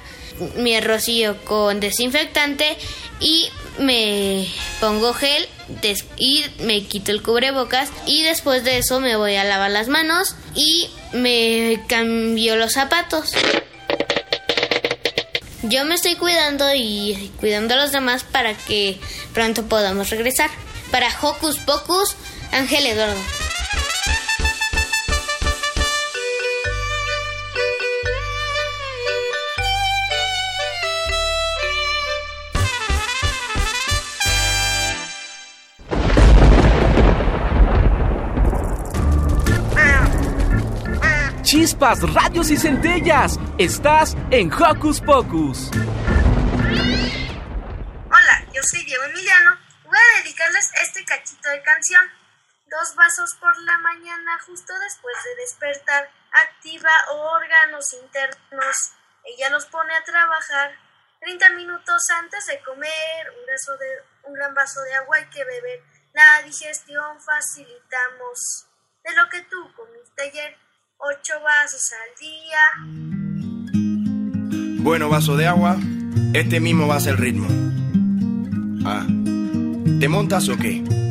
me 0.57 0.81
rocío 0.81 1.43
con 1.45 1.79
desinfectante 1.79 2.77
y 3.19 3.49
me 3.79 4.47
pongo 4.79 5.13
gel 5.13 5.47
y 6.17 6.45
me 6.59 6.85
quito 6.85 7.11
el 7.11 7.21
cubrebocas 7.21 7.89
y 8.05 8.23
después 8.23 8.63
de 8.63 8.77
eso 8.77 8.99
me 8.99 9.15
voy 9.15 9.35
a 9.35 9.43
lavar 9.43 9.71
las 9.71 9.87
manos 9.87 10.35
y 10.53 10.89
me 11.13 11.81
cambio 11.87 12.55
los 12.55 12.73
zapatos. 12.73 13.31
Yo 15.63 15.83
me 15.85 15.95
estoy 15.95 16.15
cuidando 16.15 16.65
y 16.75 17.31
cuidando 17.39 17.73
a 17.73 17.77
los 17.77 17.91
demás 17.91 18.23
para 18.23 18.53
que 18.55 18.99
pronto 19.33 19.65
podamos 19.65 20.09
regresar. 20.09 20.51
Para 20.91 21.07
Hocus 21.21 21.57
Pocus, 21.59 22.15
Ángel 22.51 22.85
Eduardo. 22.87 23.19
Chispas, 41.45 42.01
radios 42.13 42.49
y 42.49 42.57
centellas. 42.57 43.39
Estás 43.57 44.17
en 44.31 44.51
Hocus 44.51 44.99
Pocus. 44.99 45.69
Canción. 51.75 52.03
Dos 52.71 52.95
vasos 52.95 53.35
por 53.39 53.55
la 53.63 53.77
mañana 53.79 54.39
justo 54.45 54.73
después 54.79 55.15
de 55.25 55.35
despertar. 55.43 56.09
Activa 56.31 56.89
órganos 57.11 57.93
internos. 58.01 58.75
Ella 59.25 59.49
los 59.49 59.65
pone 59.65 59.93
a 59.93 60.03
trabajar. 60.03 60.71
30 61.19 61.49
minutos 61.51 62.01
antes 62.17 62.45
de 62.47 62.61
comer, 62.61 63.29
un, 63.29 63.45
de, 63.45 64.03
un 64.23 64.33
gran 64.33 64.53
vaso 64.53 64.81
de 64.81 64.95
agua 64.95 65.17
hay 65.17 65.25
que 65.25 65.43
beber. 65.43 65.83
La 66.13 66.41
digestión 66.43 67.19
facilitamos. 67.21 68.67
De 69.03 69.15
lo 69.15 69.29
que 69.29 69.41
tú 69.41 69.71
comiste 69.75 70.23
ayer, 70.23 70.57
ocho 70.97 71.39
vasos 71.41 71.91
al 71.93 72.15
día. 72.19 72.59
Bueno, 74.81 75.09
vaso 75.09 75.35
de 75.35 75.47
agua, 75.47 75.75
este 76.33 76.59
mismo 76.59 76.87
va 76.87 76.95
a 76.95 76.99
ser 76.99 77.13
el 77.13 77.19
ritmo. 77.19 77.47
Ah. 78.87 79.05
¿Te 79.99 80.07
montas 80.07 80.49
o 80.49 80.57
qué? 80.57 81.04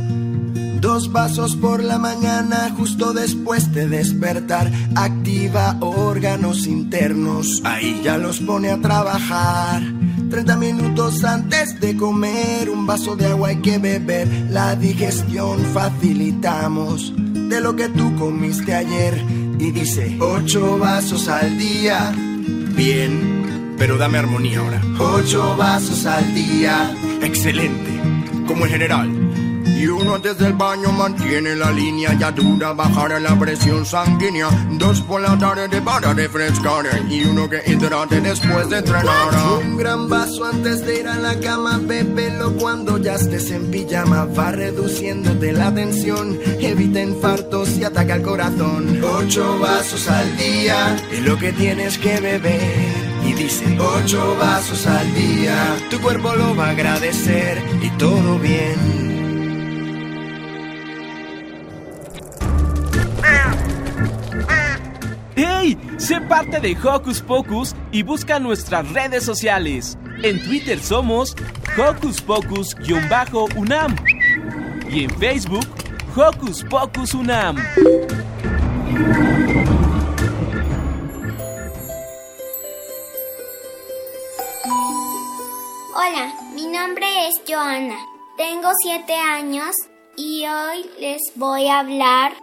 Dos 0.84 1.10
vasos 1.10 1.56
por 1.56 1.82
la 1.82 1.96
mañana 1.96 2.70
justo 2.76 3.14
después 3.14 3.72
de 3.72 3.88
despertar. 3.88 4.70
Activa 4.94 5.78
órganos 5.80 6.66
internos. 6.66 7.62
Ahí 7.64 8.02
ya 8.04 8.18
los 8.18 8.40
pone 8.40 8.70
a 8.70 8.78
trabajar. 8.78 9.82
30 10.28 10.56
minutos 10.58 11.24
antes 11.24 11.80
de 11.80 11.96
comer, 11.96 12.68
un 12.68 12.86
vaso 12.86 13.16
de 13.16 13.28
agua 13.28 13.48
hay 13.48 13.62
que 13.62 13.78
beber. 13.78 14.28
La 14.50 14.76
digestión 14.76 15.58
facilitamos 15.72 17.14
de 17.16 17.62
lo 17.62 17.74
que 17.74 17.88
tú 17.88 18.14
comiste 18.16 18.74
ayer. 18.74 19.24
Y 19.58 19.70
dice, 19.70 20.18
ocho 20.20 20.76
vasos 20.76 21.28
al 21.28 21.56
día. 21.56 22.12
Bien, 22.76 23.74
pero 23.78 23.96
dame 23.96 24.18
armonía 24.18 24.58
ahora. 24.58 24.82
Ocho 24.98 25.56
vasos 25.56 26.04
al 26.04 26.34
día. 26.34 26.94
Excelente 27.22 27.94
como 28.46 28.66
en 28.66 28.70
general. 28.70 29.23
Y 29.84 29.88
uno 29.88 30.18
desde 30.18 30.46
el 30.46 30.54
baño 30.54 30.92
mantiene 30.92 31.54
la 31.54 31.70
línea 31.70 32.14
ya 32.18 32.32
dura, 32.32 32.72
bajar 32.72 33.20
la 33.20 33.38
presión 33.38 33.84
sanguínea. 33.84 34.48
Dos 34.78 35.02
por 35.02 35.20
la 35.20 35.36
tarde 35.36 35.82
para 35.82 36.14
refrescar 36.14 36.86
y 37.10 37.22
uno 37.24 37.50
que 37.50 37.60
hidrate 37.66 38.22
después 38.22 38.70
de 38.70 38.78
entrenar. 38.78 39.28
Un 39.62 39.76
gran 39.76 40.08
vaso 40.08 40.46
antes 40.46 40.86
de 40.86 41.00
ir 41.00 41.06
a 41.06 41.16
la 41.16 41.38
cama, 41.38 41.78
bébelo 41.82 42.54
cuando 42.54 42.96
ya 42.96 43.16
estés 43.16 43.50
en 43.50 43.70
pijama. 43.70 44.24
Va 44.24 44.52
reduciéndote 44.52 45.52
la 45.52 45.74
tensión, 45.74 46.38
evita 46.60 47.02
infartos 47.02 47.76
y 47.76 47.84
ataca 47.84 48.14
el 48.14 48.22
corazón. 48.22 49.04
Ocho 49.04 49.58
vasos 49.58 50.08
al 50.08 50.34
día 50.38 50.96
es 51.12 51.20
lo 51.20 51.36
que 51.36 51.52
tienes 51.52 51.98
que 51.98 52.20
beber 52.20 52.94
y 53.26 53.34
dice 53.34 53.76
ocho 53.78 54.34
vasos 54.40 54.86
al 54.86 55.14
día. 55.14 55.76
Tu 55.90 56.00
cuerpo 56.00 56.34
lo 56.36 56.56
va 56.56 56.68
a 56.68 56.70
agradecer 56.70 57.62
y 57.82 57.90
todo 57.98 58.38
bien. 58.38 59.03
Sé 66.04 66.20
parte 66.20 66.60
de 66.60 66.76
Hocus 66.76 67.22
Pocus 67.22 67.74
y 67.90 68.02
busca 68.02 68.38
nuestras 68.38 68.86
redes 68.92 69.24
sociales. 69.24 69.96
En 70.22 70.38
Twitter 70.44 70.78
somos 70.78 71.34
Hocus 71.78 72.20
Pocus-UNAM 72.20 73.96
y 74.90 75.04
en 75.04 75.10
Facebook 75.18 75.66
Hocus 76.14 76.62
Pocus 76.64 77.14
UNAM. 77.14 77.56
Hola, 85.94 86.34
mi 86.54 86.66
nombre 86.66 87.28
es 87.28 87.40
Joana. 87.48 87.96
Tengo 88.36 88.68
siete 88.82 89.14
años 89.14 89.74
y 90.18 90.44
hoy 90.44 90.84
les 91.00 91.22
voy 91.36 91.68
a 91.68 91.78
hablar 91.78 92.34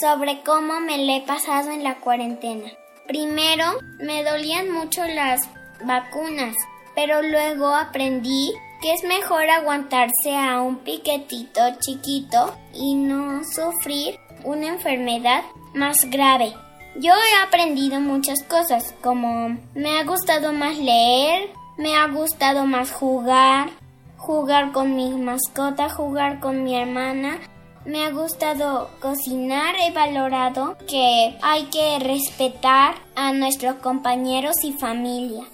sobre 0.00 0.40
cómo 0.42 0.80
me 0.80 0.96
le 0.96 1.18
he 1.18 1.20
pasado 1.20 1.70
en 1.70 1.84
la 1.84 1.96
cuarentena. 1.96 2.79
Primero, 3.10 3.64
me 3.98 4.22
dolían 4.22 4.70
mucho 4.70 5.02
las 5.04 5.40
vacunas, 5.82 6.54
pero 6.94 7.22
luego 7.22 7.74
aprendí 7.74 8.52
que 8.80 8.92
es 8.92 9.02
mejor 9.02 9.50
aguantarse 9.50 10.36
a 10.36 10.60
un 10.62 10.76
piquetito 10.76 11.60
chiquito 11.80 12.56
y 12.72 12.94
no 12.94 13.42
sufrir 13.42 14.14
una 14.44 14.68
enfermedad 14.68 15.42
más 15.74 15.96
grave. 16.08 16.54
Yo 17.00 17.12
he 17.12 17.44
aprendido 17.44 17.98
muchas 17.98 18.44
cosas, 18.44 18.94
como 19.02 19.58
me 19.74 19.98
ha 19.98 20.04
gustado 20.04 20.52
más 20.52 20.78
leer, 20.78 21.50
me 21.78 21.96
ha 21.96 22.06
gustado 22.06 22.64
más 22.64 22.92
jugar, 22.92 23.70
jugar 24.18 24.70
con 24.70 24.94
mi 24.94 25.10
mascota, 25.10 25.88
jugar 25.88 26.38
con 26.38 26.62
mi 26.62 26.80
hermana. 26.80 27.40
Me 27.86 28.04
ha 28.04 28.10
gustado 28.10 28.90
cocinar, 29.00 29.74
he 29.80 29.90
valorado 29.90 30.76
que 30.86 31.38
hay 31.40 31.64
que 31.70 31.98
respetar 31.98 32.94
a 33.14 33.32
nuestros 33.32 33.76
compañeros 33.76 34.56
y 34.62 34.74
familia. 34.74 35.44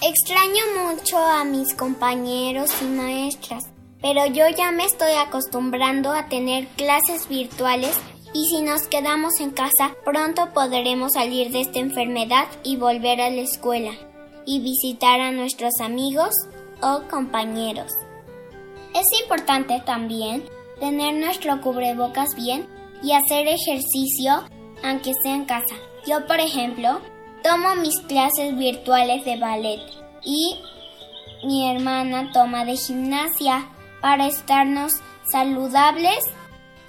Extraño 0.00 0.62
mucho 0.86 1.18
a 1.18 1.44
mis 1.44 1.74
compañeros 1.74 2.70
y 2.80 2.86
maestras, 2.86 3.64
pero 4.00 4.24
yo 4.24 4.48
ya 4.56 4.72
me 4.72 4.86
estoy 4.86 5.12
acostumbrando 5.12 6.12
a 6.12 6.28
tener 6.28 6.66
clases 6.68 7.28
virtuales 7.28 7.94
y 8.32 8.48
si 8.48 8.62
nos 8.62 8.88
quedamos 8.88 9.38
en 9.40 9.50
casa 9.50 9.94
pronto 10.02 10.54
podremos 10.54 11.12
salir 11.12 11.50
de 11.50 11.60
esta 11.60 11.78
enfermedad 11.78 12.46
y 12.62 12.76
volver 12.76 13.20
a 13.20 13.28
la 13.28 13.42
escuela 13.42 13.92
y 14.46 14.60
visitar 14.60 15.20
a 15.20 15.30
nuestros 15.30 15.72
amigos 15.82 16.30
o 16.80 17.02
compañeros. 17.10 17.92
Es 18.94 19.20
importante 19.20 19.82
también 19.84 20.42
tener 20.80 21.14
nuestro 21.14 21.60
cubrebocas 21.60 22.34
bien 22.36 22.66
y 23.02 23.12
hacer 23.12 23.46
ejercicio 23.46 24.44
aunque 24.82 25.12
sea 25.22 25.34
en 25.34 25.44
casa. 25.44 25.74
Yo, 26.06 26.26
por 26.26 26.40
ejemplo, 26.40 27.00
tomo 27.42 27.74
mis 27.76 27.98
clases 28.02 28.56
virtuales 28.56 29.24
de 29.24 29.38
ballet 29.38 29.80
y 30.22 30.56
mi 31.44 31.70
hermana 31.70 32.30
toma 32.32 32.64
de 32.64 32.76
gimnasia 32.76 33.68
para 34.00 34.26
estarnos 34.26 34.92
saludables. 35.30 36.18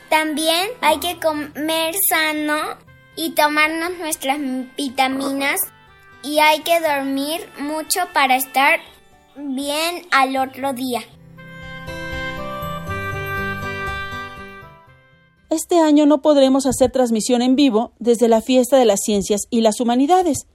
También 0.09 0.67
hay 0.81 0.99
que 0.99 1.19
comer 1.19 1.95
sano 2.09 2.77
y 3.15 3.31
tomarnos 3.31 3.97
nuestras 3.99 4.37
vitaminas 4.77 5.59
y 6.23 6.39
hay 6.39 6.59
que 6.61 6.79
dormir 6.79 7.47
mucho 7.59 8.01
para 8.13 8.35
estar 8.35 8.79
bien 9.35 10.07
al 10.11 10.37
otro 10.37 10.73
día. 10.73 11.01
Este 15.49 15.79
año 15.79 16.05
no 16.05 16.21
podremos 16.21 16.65
hacer 16.65 16.91
transmisión 16.91 17.41
en 17.41 17.55
vivo 17.55 17.93
desde 17.99 18.27
la 18.27 18.41
fiesta 18.41 18.77
de 18.77 18.83
las 18.83 18.99
ciencias 19.01 19.41
y 19.49 19.61
las 19.61 19.79
humanidades, 19.79 20.45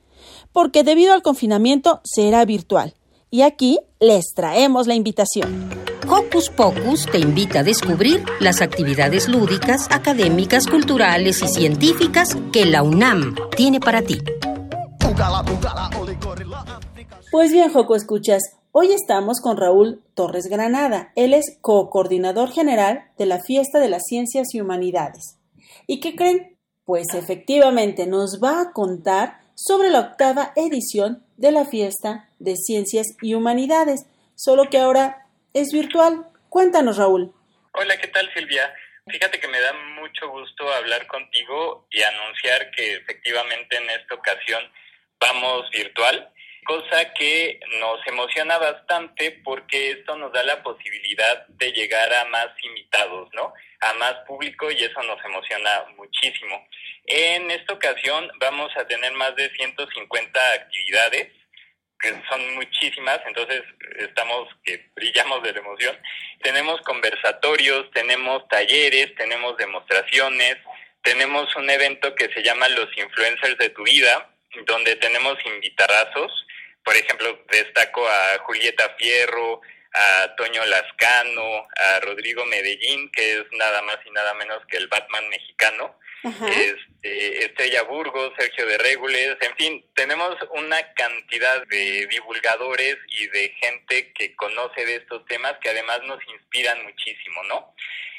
porque 0.52 0.84
debido 0.84 1.14
al 1.14 1.22
confinamiento 1.22 2.02
será 2.04 2.44
virtual. 2.44 2.94
Y 3.30 3.40
aquí 3.40 3.78
les 4.00 4.34
traemos 4.34 4.86
la 4.86 4.94
invitación. 4.94 5.70
Hocus 6.06 6.50
Pocus 6.50 7.06
te 7.06 7.18
invita 7.18 7.60
a 7.60 7.62
descubrir 7.62 8.22
las 8.38 8.60
actividades 8.60 9.28
lúdicas, 9.28 9.88
académicas, 9.90 10.66
culturales 10.66 11.42
y 11.42 11.48
científicas 11.48 12.36
que 12.52 12.66
la 12.66 12.82
UNAM 12.82 13.34
tiene 13.56 13.80
para 13.80 14.02
ti. 14.02 14.18
Pues 17.30 17.50
bien, 17.50 17.72
Joco 17.72 17.96
Escuchas, 17.96 18.42
hoy 18.72 18.92
estamos 18.92 19.40
con 19.40 19.58
Raúl 19.58 20.02
Torres 20.14 20.46
Granada. 20.46 21.12
Él 21.14 21.34
es 21.34 21.58
co-coordinador 21.60 22.50
general 22.50 23.04
de 23.18 23.26
la 23.26 23.38
Fiesta 23.38 23.78
de 23.78 23.90
las 23.90 24.02
Ciencias 24.08 24.54
y 24.54 24.60
Humanidades. 24.60 25.38
¿Y 25.86 26.00
qué 26.00 26.16
creen? 26.16 26.58
Pues 26.84 27.14
efectivamente 27.14 28.06
nos 28.06 28.40
va 28.42 28.60
a 28.62 28.72
contar 28.72 29.40
sobre 29.54 29.90
la 29.90 30.00
octava 30.00 30.52
edición 30.56 31.24
de 31.36 31.52
la 31.52 31.66
Fiesta 31.66 32.28
de 32.38 32.56
Ciencias 32.56 33.06
y 33.20 33.34
Humanidades, 33.34 34.06
solo 34.34 34.68
que 34.70 34.78
ahora 34.78 35.26
es 35.52 35.68
virtual. 35.72 36.26
Cuéntanos, 36.48 36.96
Raúl. 36.96 37.32
Hola, 37.74 37.98
¿qué 37.98 38.08
tal, 38.08 38.28
Silvia? 38.34 38.74
Fíjate 39.06 39.38
que 39.38 39.48
me 39.48 39.60
da 39.60 39.72
mucho 40.00 40.30
gusto 40.30 40.72
hablar 40.72 41.06
contigo 41.06 41.86
y 41.90 42.02
anunciar 42.02 42.70
que 42.70 42.94
efectivamente 42.94 43.76
en 43.76 43.90
esta 43.90 44.14
ocasión 44.14 44.62
vamos 45.20 45.68
virtual 45.70 46.31
cosa 46.64 47.12
que 47.14 47.60
nos 47.80 48.06
emociona 48.06 48.58
bastante 48.58 49.40
porque 49.44 49.92
esto 49.92 50.16
nos 50.16 50.32
da 50.32 50.42
la 50.44 50.62
posibilidad 50.62 51.46
de 51.48 51.72
llegar 51.72 52.12
a 52.14 52.24
más 52.26 52.48
invitados, 52.62 53.28
¿no? 53.32 53.52
A 53.80 53.92
más 53.94 54.14
público 54.26 54.70
y 54.70 54.76
eso 54.76 55.02
nos 55.02 55.22
emociona 55.24 55.84
muchísimo. 55.96 56.66
En 57.06 57.50
esta 57.50 57.72
ocasión 57.72 58.30
vamos 58.38 58.70
a 58.76 58.86
tener 58.86 59.12
más 59.12 59.34
de 59.36 59.50
150 59.50 60.40
actividades 60.54 61.28
que 61.98 62.12
son 62.28 62.54
muchísimas, 62.56 63.20
entonces 63.26 63.62
estamos 63.98 64.48
que 64.64 64.90
brillamos 64.96 65.40
de 65.44 65.52
la 65.52 65.60
emoción. 65.60 65.96
Tenemos 66.42 66.80
conversatorios, 66.80 67.88
tenemos 67.92 68.46
talleres, 68.48 69.14
tenemos 69.14 69.56
demostraciones, 69.56 70.56
tenemos 71.02 71.54
un 71.54 71.70
evento 71.70 72.12
que 72.16 72.28
se 72.32 72.42
llama 72.42 72.68
Los 72.68 72.88
Influencers 72.96 73.56
de 73.58 73.70
tu 73.70 73.84
Vida, 73.84 74.28
donde 74.66 74.96
tenemos 74.96 75.38
invitarazos 75.46 76.46
por 76.92 77.00
ejemplo, 77.00 77.42
destaco 77.50 78.06
a 78.06 78.38
Julieta 78.40 78.94
Fierro, 78.98 79.62
a 79.94 80.34
Toño 80.36 80.62
Lascano, 80.66 81.66
a 81.74 82.00
Rodrigo 82.00 82.44
Medellín, 82.44 83.10
que 83.12 83.32
es 83.32 83.44
nada 83.52 83.80
más 83.80 83.96
y 84.04 84.10
nada 84.10 84.34
menos 84.34 84.58
que 84.66 84.76
el 84.76 84.88
Batman 84.88 85.26
mexicano, 85.30 85.98
este, 86.22 87.46
Estrella 87.46 87.84
Burgos, 87.84 88.34
Sergio 88.38 88.66
de 88.66 88.76
Regules, 88.76 89.38
en 89.40 89.56
fin, 89.56 89.86
tenemos 89.94 90.36
una 90.50 90.92
cantidad 90.92 91.66
de 91.68 92.06
divulgadores 92.08 92.98
y 93.08 93.26
de 93.28 93.48
gente 93.62 94.12
que 94.12 94.36
conoce 94.36 94.84
de 94.84 94.96
estos 94.96 95.24
temas 95.24 95.54
que 95.62 95.70
además 95.70 96.02
nos 96.02 96.20
inspiran 96.28 96.82
muchísimo, 96.84 97.42
¿no? 97.44 97.74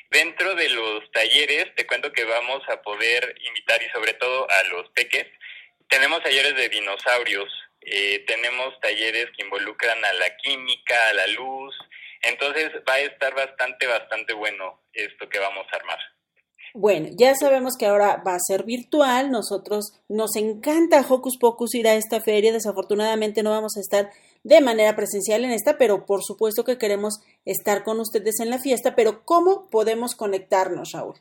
Dentro 0.09 0.55
de 0.55 0.69
los 0.69 1.11
talleres, 1.11 1.67
te 1.75 1.85
cuento 1.85 2.11
que 2.11 2.25
vamos 2.25 2.67
a 2.69 2.81
poder 2.81 3.35
invitar 3.45 3.83
y 3.83 3.89
sobre 3.91 4.13
todo 4.15 4.49
a 4.49 4.63
los 4.69 4.89
peques, 4.95 5.27
tenemos 5.89 6.23
talleres 6.23 6.55
de 6.55 6.69
dinosaurios, 6.69 7.53
eh, 7.85 8.23
tenemos 8.25 8.79
talleres 8.81 9.27
que 9.35 9.43
involucran 9.43 10.03
a 10.03 10.13
la 10.13 10.35
química, 10.37 10.95
a 11.09 11.13
la 11.13 11.27
luz, 11.27 11.75
entonces 12.21 12.71
va 12.87 12.93
a 12.93 12.99
estar 12.99 13.33
bastante, 13.35 13.87
bastante 13.87 14.33
bueno 14.33 14.81
esto 14.93 15.27
que 15.29 15.39
vamos 15.39 15.65
a 15.71 15.75
armar. 15.75 15.99
Bueno, 16.75 17.09
ya 17.11 17.35
sabemos 17.35 17.75
que 17.77 17.85
ahora 17.85 18.23
va 18.25 18.33
a 18.33 18.39
ser 18.39 18.63
virtual, 18.63 19.29
nosotros 19.29 19.93
nos 20.09 20.35
encanta 20.35 21.05
Hocus 21.07 21.37
Pocus 21.39 21.75
ir 21.75 21.87
a 21.87 21.93
esta 21.93 22.19
feria, 22.19 22.51
desafortunadamente 22.51 23.43
no 23.43 23.51
vamos 23.51 23.77
a 23.77 23.79
estar 23.79 24.09
de 24.43 24.59
manera 24.59 24.95
presencial 24.95 25.45
en 25.45 25.51
esta, 25.51 25.77
pero 25.77 26.07
por 26.07 26.23
supuesto 26.23 26.63
que 26.65 26.79
queremos 26.79 27.19
estar 27.45 27.83
con 27.83 27.99
ustedes 27.99 28.39
en 28.39 28.49
la 28.49 28.57
fiesta, 28.57 28.95
pero 28.95 29.23
¿cómo 29.23 29.69
podemos 29.69 30.15
conectarnos, 30.15 30.93
Raúl? 30.93 31.15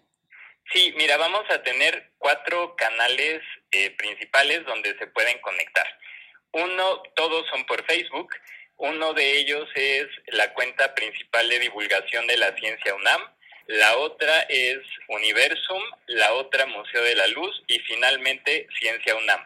Sí, 0.73 0.95
mira, 0.97 1.19
vamos 1.19 1.43
a 1.51 1.63
tener 1.63 2.13
cuatro 2.17 2.75
canales 2.77 3.43
eh, 3.73 3.91
principales 3.97 4.65
donde 4.65 4.97
se 4.97 5.07
pueden 5.09 5.39
conectar. 5.41 5.87
Uno, 6.53 7.03
todos 7.15 7.47
son 7.49 7.65
por 7.67 7.85
Facebook. 7.87 8.35
Uno 8.77 9.15
de 9.15 9.39
ellos 9.39 9.69
es 9.75 10.07
la 10.27 10.53
cuenta 10.55 10.95
principal 10.95 11.49
de 11.49 11.59
divulgación 11.59 12.27
de 12.27 12.37
la 12.37 12.55
ciencia 12.57 12.95
UNAM. 12.95 13.23
La 13.67 13.97
otra 13.97 14.41
es 14.49 14.79
Universum, 15.09 15.83
la 16.07 16.35
otra 16.35 16.67
Museo 16.67 17.03
de 17.05 17.15
la 17.15 17.27
Luz 17.29 17.63
y 17.69 17.79
finalmente 17.81 18.67
Ciencia 18.79 19.17
UNAM. 19.17 19.41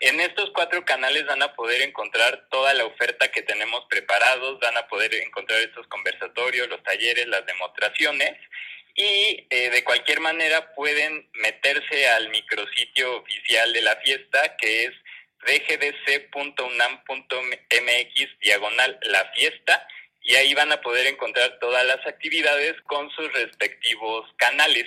En 0.00 0.20
estos 0.20 0.50
cuatro 0.50 0.84
canales 0.84 1.26
van 1.26 1.42
a 1.42 1.54
poder 1.54 1.80
encontrar 1.80 2.46
toda 2.50 2.74
la 2.74 2.84
oferta 2.84 3.30
que 3.30 3.42
tenemos 3.42 3.84
preparados, 3.88 4.58
van 4.60 4.76
a 4.76 4.88
poder 4.88 5.14
encontrar 5.14 5.60
estos 5.60 5.86
conversatorios, 5.86 6.68
los 6.68 6.82
talleres, 6.82 7.26
las 7.28 7.46
demostraciones 7.46 8.36
y 8.94 9.46
eh, 9.48 9.70
de 9.70 9.84
cualquier 9.84 10.20
manera 10.20 10.74
pueden 10.74 11.28
meterse 11.34 12.08
al 12.08 12.28
micrositio 12.28 13.16
oficial 13.16 13.72
de 13.72 13.82
la 13.82 13.96
fiesta 13.96 14.56
que 14.56 14.84
es 14.84 14.92
dgdc.unam.mx 15.46 16.38
diagonal 18.40 18.98
la 19.02 19.24
fiesta 19.34 19.86
y 20.24 20.34
ahí 20.36 20.54
van 20.54 20.72
a 20.72 20.80
poder 20.80 21.06
encontrar 21.06 21.58
todas 21.58 21.84
las 21.84 22.06
actividades 22.06 22.80
con 22.82 23.10
sus 23.10 23.32
respectivos 23.32 24.26
canales. 24.36 24.86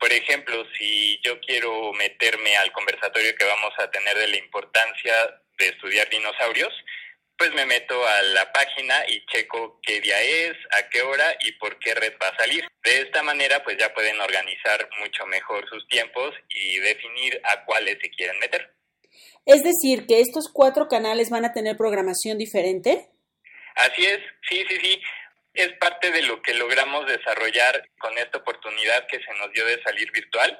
Por 0.00 0.12
ejemplo, 0.12 0.66
si 0.76 1.20
yo 1.22 1.40
quiero 1.40 1.92
meterme 1.92 2.56
al 2.56 2.72
conversatorio 2.72 3.34
que 3.36 3.44
vamos 3.44 3.72
a 3.78 3.90
tener 3.90 4.16
de 4.18 4.28
la 4.28 4.36
importancia 4.36 5.14
de 5.58 5.68
estudiar 5.68 6.08
dinosaurios, 6.10 6.72
pues 7.36 7.52
me 7.52 7.66
meto 7.66 8.06
a 8.06 8.22
la 8.22 8.52
página 8.52 9.04
y 9.08 9.24
checo 9.26 9.80
qué 9.82 10.00
día 10.00 10.20
es, 10.20 10.56
a 10.72 10.88
qué 10.88 11.02
hora 11.02 11.36
y 11.40 11.52
por 11.52 11.78
qué 11.78 11.94
red 11.94 12.14
va 12.22 12.28
a 12.28 12.36
salir. 12.36 12.66
De 12.82 13.00
esta 13.00 13.22
manera, 13.22 13.62
pues 13.64 13.76
ya 13.76 13.92
pueden 13.92 14.20
organizar 14.20 14.88
mucho 14.98 15.26
mejor 15.26 15.68
sus 15.68 15.86
tiempos 15.88 16.34
y 16.48 16.78
definir 16.78 17.40
a 17.44 17.64
cuáles 17.64 17.98
se 18.00 18.10
quieren 18.10 18.38
meter. 18.38 18.72
Es 19.46 19.62
decir, 19.62 20.06
que 20.06 20.20
estos 20.20 20.48
cuatro 20.52 20.88
canales 20.88 21.30
van 21.30 21.44
a 21.44 21.52
tener 21.52 21.76
programación 21.76 22.38
diferente. 22.38 23.08
Así 23.74 24.04
es, 24.04 24.20
sí, 24.48 24.64
sí, 24.68 24.78
sí. 24.80 25.02
Es 25.52 25.72
parte 25.74 26.10
de 26.10 26.22
lo 26.22 26.42
que 26.42 26.54
logramos 26.54 27.06
desarrollar 27.06 27.88
con 27.98 28.16
esta 28.18 28.38
oportunidad 28.38 29.06
que 29.06 29.18
se 29.18 29.34
nos 29.38 29.52
dio 29.52 29.64
de 29.66 29.82
salir 29.82 30.10
virtual. 30.12 30.58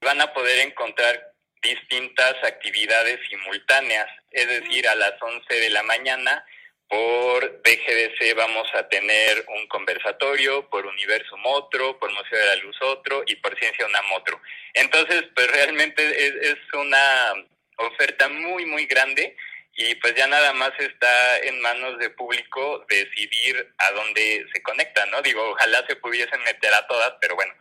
Van 0.00 0.20
a 0.20 0.32
poder 0.32 0.66
encontrar 0.66 1.32
distintas 1.62 2.36
actividades 2.42 3.20
simultáneas, 3.28 4.08
es 4.30 4.48
decir, 4.48 4.88
a 4.88 4.94
las 4.94 5.20
11 5.20 5.54
de 5.54 5.70
la 5.70 5.82
mañana 5.82 6.44
por 6.90 7.62
BGDC 7.62 8.34
vamos 8.34 8.68
a 8.74 8.88
tener 8.88 9.44
un 9.56 9.68
conversatorio, 9.68 10.68
por 10.68 10.86
Universum 10.86 11.40
otro, 11.46 11.96
por 12.00 12.10
Museo 12.10 12.36
de 12.36 12.46
la 12.46 12.56
Luz 12.56 12.76
otro 12.82 13.22
y 13.26 13.36
por 13.36 13.56
Ciencia 13.56 13.86
UNAM 13.86 14.12
otro. 14.12 14.40
Entonces, 14.74 15.22
pues 15.32 15.48
realmente 15.52 16.02
es 16.50 16.56
una 16.74 17.46
oferta 17.80 18.28
muy, 18.28 18.64
muy 18.66 18.86
grande 18.86 19.36
y 19.74 19.94
pues 19.96 20.14
ya 20.14 20.26
nada 20.26 20.52
más 20.52 20.72
está 20.78 21.38
en 21.42 21.60
manos 21.60 21.98
del 21.98 22.12
público 22.14 22.84
decidir 22.88 23.72
a 23.78 23.90
dónde 23.92 24.46
se 24.52 24.62
conecta, 24.62 25.06
¿no? 25.06 25.22
Digo, 25.22 25.42
ojalá 25.50 25.84
se 25.86 25.96
pudiesen 25.96 26.42
meter 26.42 26.72
a 26.74 26.86
todas, 26.86 27.14
pero 27.20 27.34
bueno, 27.34 27.54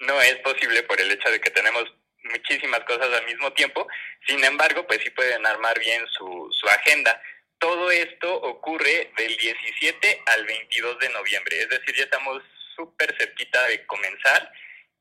no 0.00 0.20
es 0.22 0.36
posible 0.36 0.82
por 0.84 1.00
el 1.00 1.10
hecho 1.10 1.30
de 1.30 1.40
que 1.40 1.50
tenemos 1.50 1.84
muchísimas 2.24 2.80
cosas 2.80 3.12
al 3.12 3.26
mismo 3.26 3.52
tiempo, 3.52 3.86
sin 4.26 4.42
embargo, 4.44 4.86
pues 4.86 5.00
sí 5.02 5.10
pueden 5.10 5.44
armar 5.46 5.78
bien 5.78 6.06
su, 6.08 6.48
su 6.52 6.68
agenda. 6.68 7.20
Todo 7.58 7.90
esto 7.90 8.34
ocurre 8.34 9.10
del 9.16 9.36
17 9.36 10.22
al 10.26 10.44
22 10.46 10.98
de 11.00 11.08
noviembre, 11.10 11.60
es 11.60 11.68
decir, 11.68 11.94
ya 11.96 12.04
estamos 12.04 12.42
súper 12.76 13.14
cerquita 13.18 13.66
de 13.66 13.84
comenzar 13.86 14.52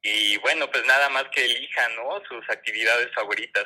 y 0.02 0.38
bueno, 0.38 0.70
pues 0.72 0.86
nada 0.86 1.10
más 1.10 1.26
que 1.26 1.46
elijan, 1.46 1.96
¿no? 1.96 2.22
Sus 2.28 2.50
actividades 2.50 3.14
favoritas. 3.14 3.66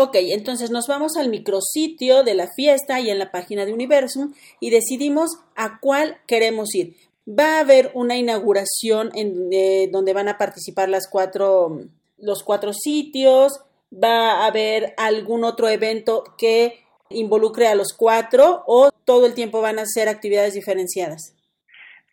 Ok, 0.00 0.14
entonces 0.14 0.70
nos 0.70 0.86
vamos 0.86 1.16
al 1.16 1.28
micrositio 1.28 2.22
de 2.22 2.34
la 2.34 2.46
fiesta 2.54 3.00
y 3.00 3.10
en 3.10 3.18
la 3.18 3.32
página 3.32 3.66
de 3.66 3.72
Universum 3.72 4.32
y 4.60 4.70
decidimos 4.70 5.40
a 5.56 5.80
cuál 5.80 6.20
queremos 6.28 6.72
ir. 6.72 6.94
va 7.28 7.56
a 7.56 7.60
haber 7.60 7.90
una 7.94 8.16
inauguración 8.16 9.10
en 9.16 9.52
eh, 9.52 9.88
donde 9.90 10.12
van 10.12 10.28
a 10.28 10.38
participar 10.38 10.88
las 10.88 11.08
cuatro, 11.10 11.80
los 12.16 12.44
cuatro 12.44 12.72
sitios, 12.72 13.60
va 13.92 14.44
a 14.44 14.46
haber 14.46 14.94
algún 14.98 15.42
otro 15.42 15.68
evento 15.68 16.22
que 16.38 16.84
involucre 17.10 17.66
a 17.66 17.74
los 17.74 17.92
cuatro 17.92 18.62
o 18.68 18.92
todo 19.04 19.26
el 19.26 19.34
tiempo 19.34 19.60
van 19.60 19.80
a 19.80 19.84
ser 19.84 20.08
actividades 20.08 20.54
diferenciadas. 20.54 21.34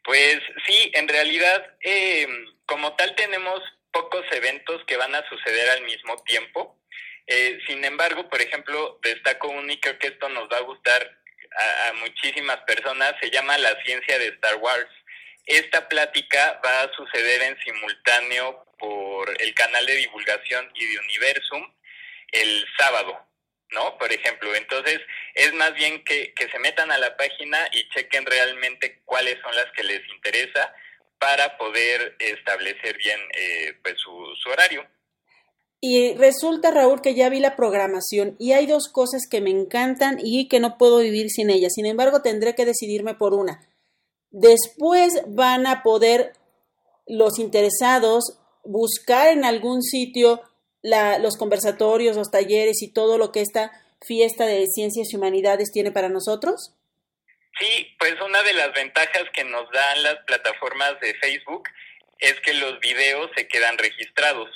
Pues 0.03 0.39
sí, 0.65 0.91
en 0.95 1.07
realidad, 1.07 1.63
eh, 1.83 2.25
como 2.65 2.95
tal 2.95 3.15
tenemos 3.15 3.61
pocos 3.93 4.25
eventos 4.31 4.83
que 4.87 4.97
van 4.97 5.13
a 5.13 5.23
suceder 5.29 5.69
al 5.69 5.83
mismo 5.83 6.15
tiempo. 6.25 6.75
Eh, 7.27 7.59
sin 7.67 7.83
embargo, 7.83 8.29
por 8.29 8.41
ejemplo, 8.41 8.99
destaco 9.01 9.47
uno 9.49 9.71
y 9.71 9.79
creo 9.79 9.97
que 9.97 10.07
esto 10.07 10.29
nos 10.29 10.49
va 10.51 10.57
a 10.57 10.61
gustar 10.61 11.17
a, 11.87 11.93
muchísimas 11.93 12.57
personas, 12.61 13.15
se 13.19 13.29
llama 13.31 13.57
La 13.57 13.81
Ciencia 13.83 14.19
de 14.19 14.27
Star 14.27 14.55
Wars. 14.57 14.89
Esta 15.45 15.87
plática 15.87 16.59
va 16.63 16.81
a 16.81 16.91
suceder 16.95 17.41
en 17.43 17.57
simultáneo 17.59 18.65
por 18.77 19.41
el 19.41 19.53
canal 19.53 19.85
de 19.85 19.95
divulgación 19.95 20.69
y 20.75 20.85
de 20.85 20.99
Universum 20.99 21.73
el 22.31 22.65
sábado, 22.77 23.27
¿no? 23.69 23.97
Por 23.97 24.11
ejemplo, 24.11 24.53
entonces 24.55 24.99
es 25.33 25.53
más 25.53 25.73
bien 25.73 26.03
que, 26.03 26.33
que 26.33 26.49
se 26.49 26.59
metan 26.59 26.91
a 26.91 26.97
la 26.97 27.15
página 27.15 27.57
y 27.71 27.87
chequen 27.89 28.25
realmente 28.25 29.01
cuáles 29.05 29.39
son 29.41 29.55
las 29.55 29.71
que 29.71 29.83
les 29.83 30.07
interesa 30.09 30.73
para 31.19 31.57
poder 31.57 32.15
establecer 32.19 32.97
bien 32.97 33.19
eh, 33.33 33.73
pues 33.81 33.95
su, 33.99 34.35
su 34.41 34.49
horario. 34.49 34.85
Y 35.81 36.15
resulta, 36.15 36.71
Raúl, 36.71 37.01
que 37.01 37.13
ya 37.13 37.29
vi 37.29 37.39
la 37.39 37.55
programación 37.55 38.35
y 38.39 38.53
hay 38.53 38.65
dos 38.65 38.89
cosas 38.89 39.23
que 39.29 39.41
me 39.41 39.51
encantan 39.51 40.17
y 40.21 40.47
que 40.47 40.59
no 40.59 40.77
puedo 40.77 40.99
vivir 40.99 41.29
sin 41.29 41.49
ellas. 41.49 41.73
Sin 41.75 41.85
embargo, 41.85 42.21
tendré 42.21 42.55
que 42.55 42.65
decidirme 42.65 43.13
por 43.13 43.33
una. 43.33 43.67
Después 44.31 45.21
van 45.27 45.67
a 45.67 45.83
poder 45.83 46.33
los 47.07 47.39
interesados 47.39 48.39
buscar 48.63 49.29
en 49.29 49.45
algún 49.45 49.83
sitio 49.83 50.41
la, 50.81 51.19
los 51.19 51.37
conversatorios, 51.37 52.15
los 52.15 52.31
talleres 52.31 52.81
y 52.81 52.91
todo 52.91 53.17
lo 53.17 53.31
que 53.31 53.41
esta 53.41 53.71
fiesta 54.05 54.45
de 54.45 54.65
ciencias 54.67 55.11
y 55.11 55.15
humanidades 55.15 55.71
tiene 55.71 55.91
para 55.91 56.09
nosotros. 56.09 56.73
Sí, 57.59 57.95
pues 57.99 58.15
una 58.21 58.41
de 58.43 58.53
las 58.53 58.73
ventajas 58.73 59.23
que 59.33 59.43
nos 59.45 59.69
dan 59.71 60.03
las 60.03 60.17
plataformas 60.25 60.99
de 60.99 61.13
Facebook 61.15 61.69
es 62.19 62.39
que 62.41 62.53
los 62.53 62.79
videos 62.79 63.31
se 63.35 63.47
quedan 63.47 63.77
registrados. 63.77 64.49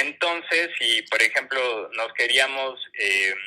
Entonces, 0.00 0.70
si 0.78 1.02
por 1.02 1.22
ejemplo 1.22 1.88
nos 1.92 2.12
queríamos 2.14 2.80
em, 2.94 3.38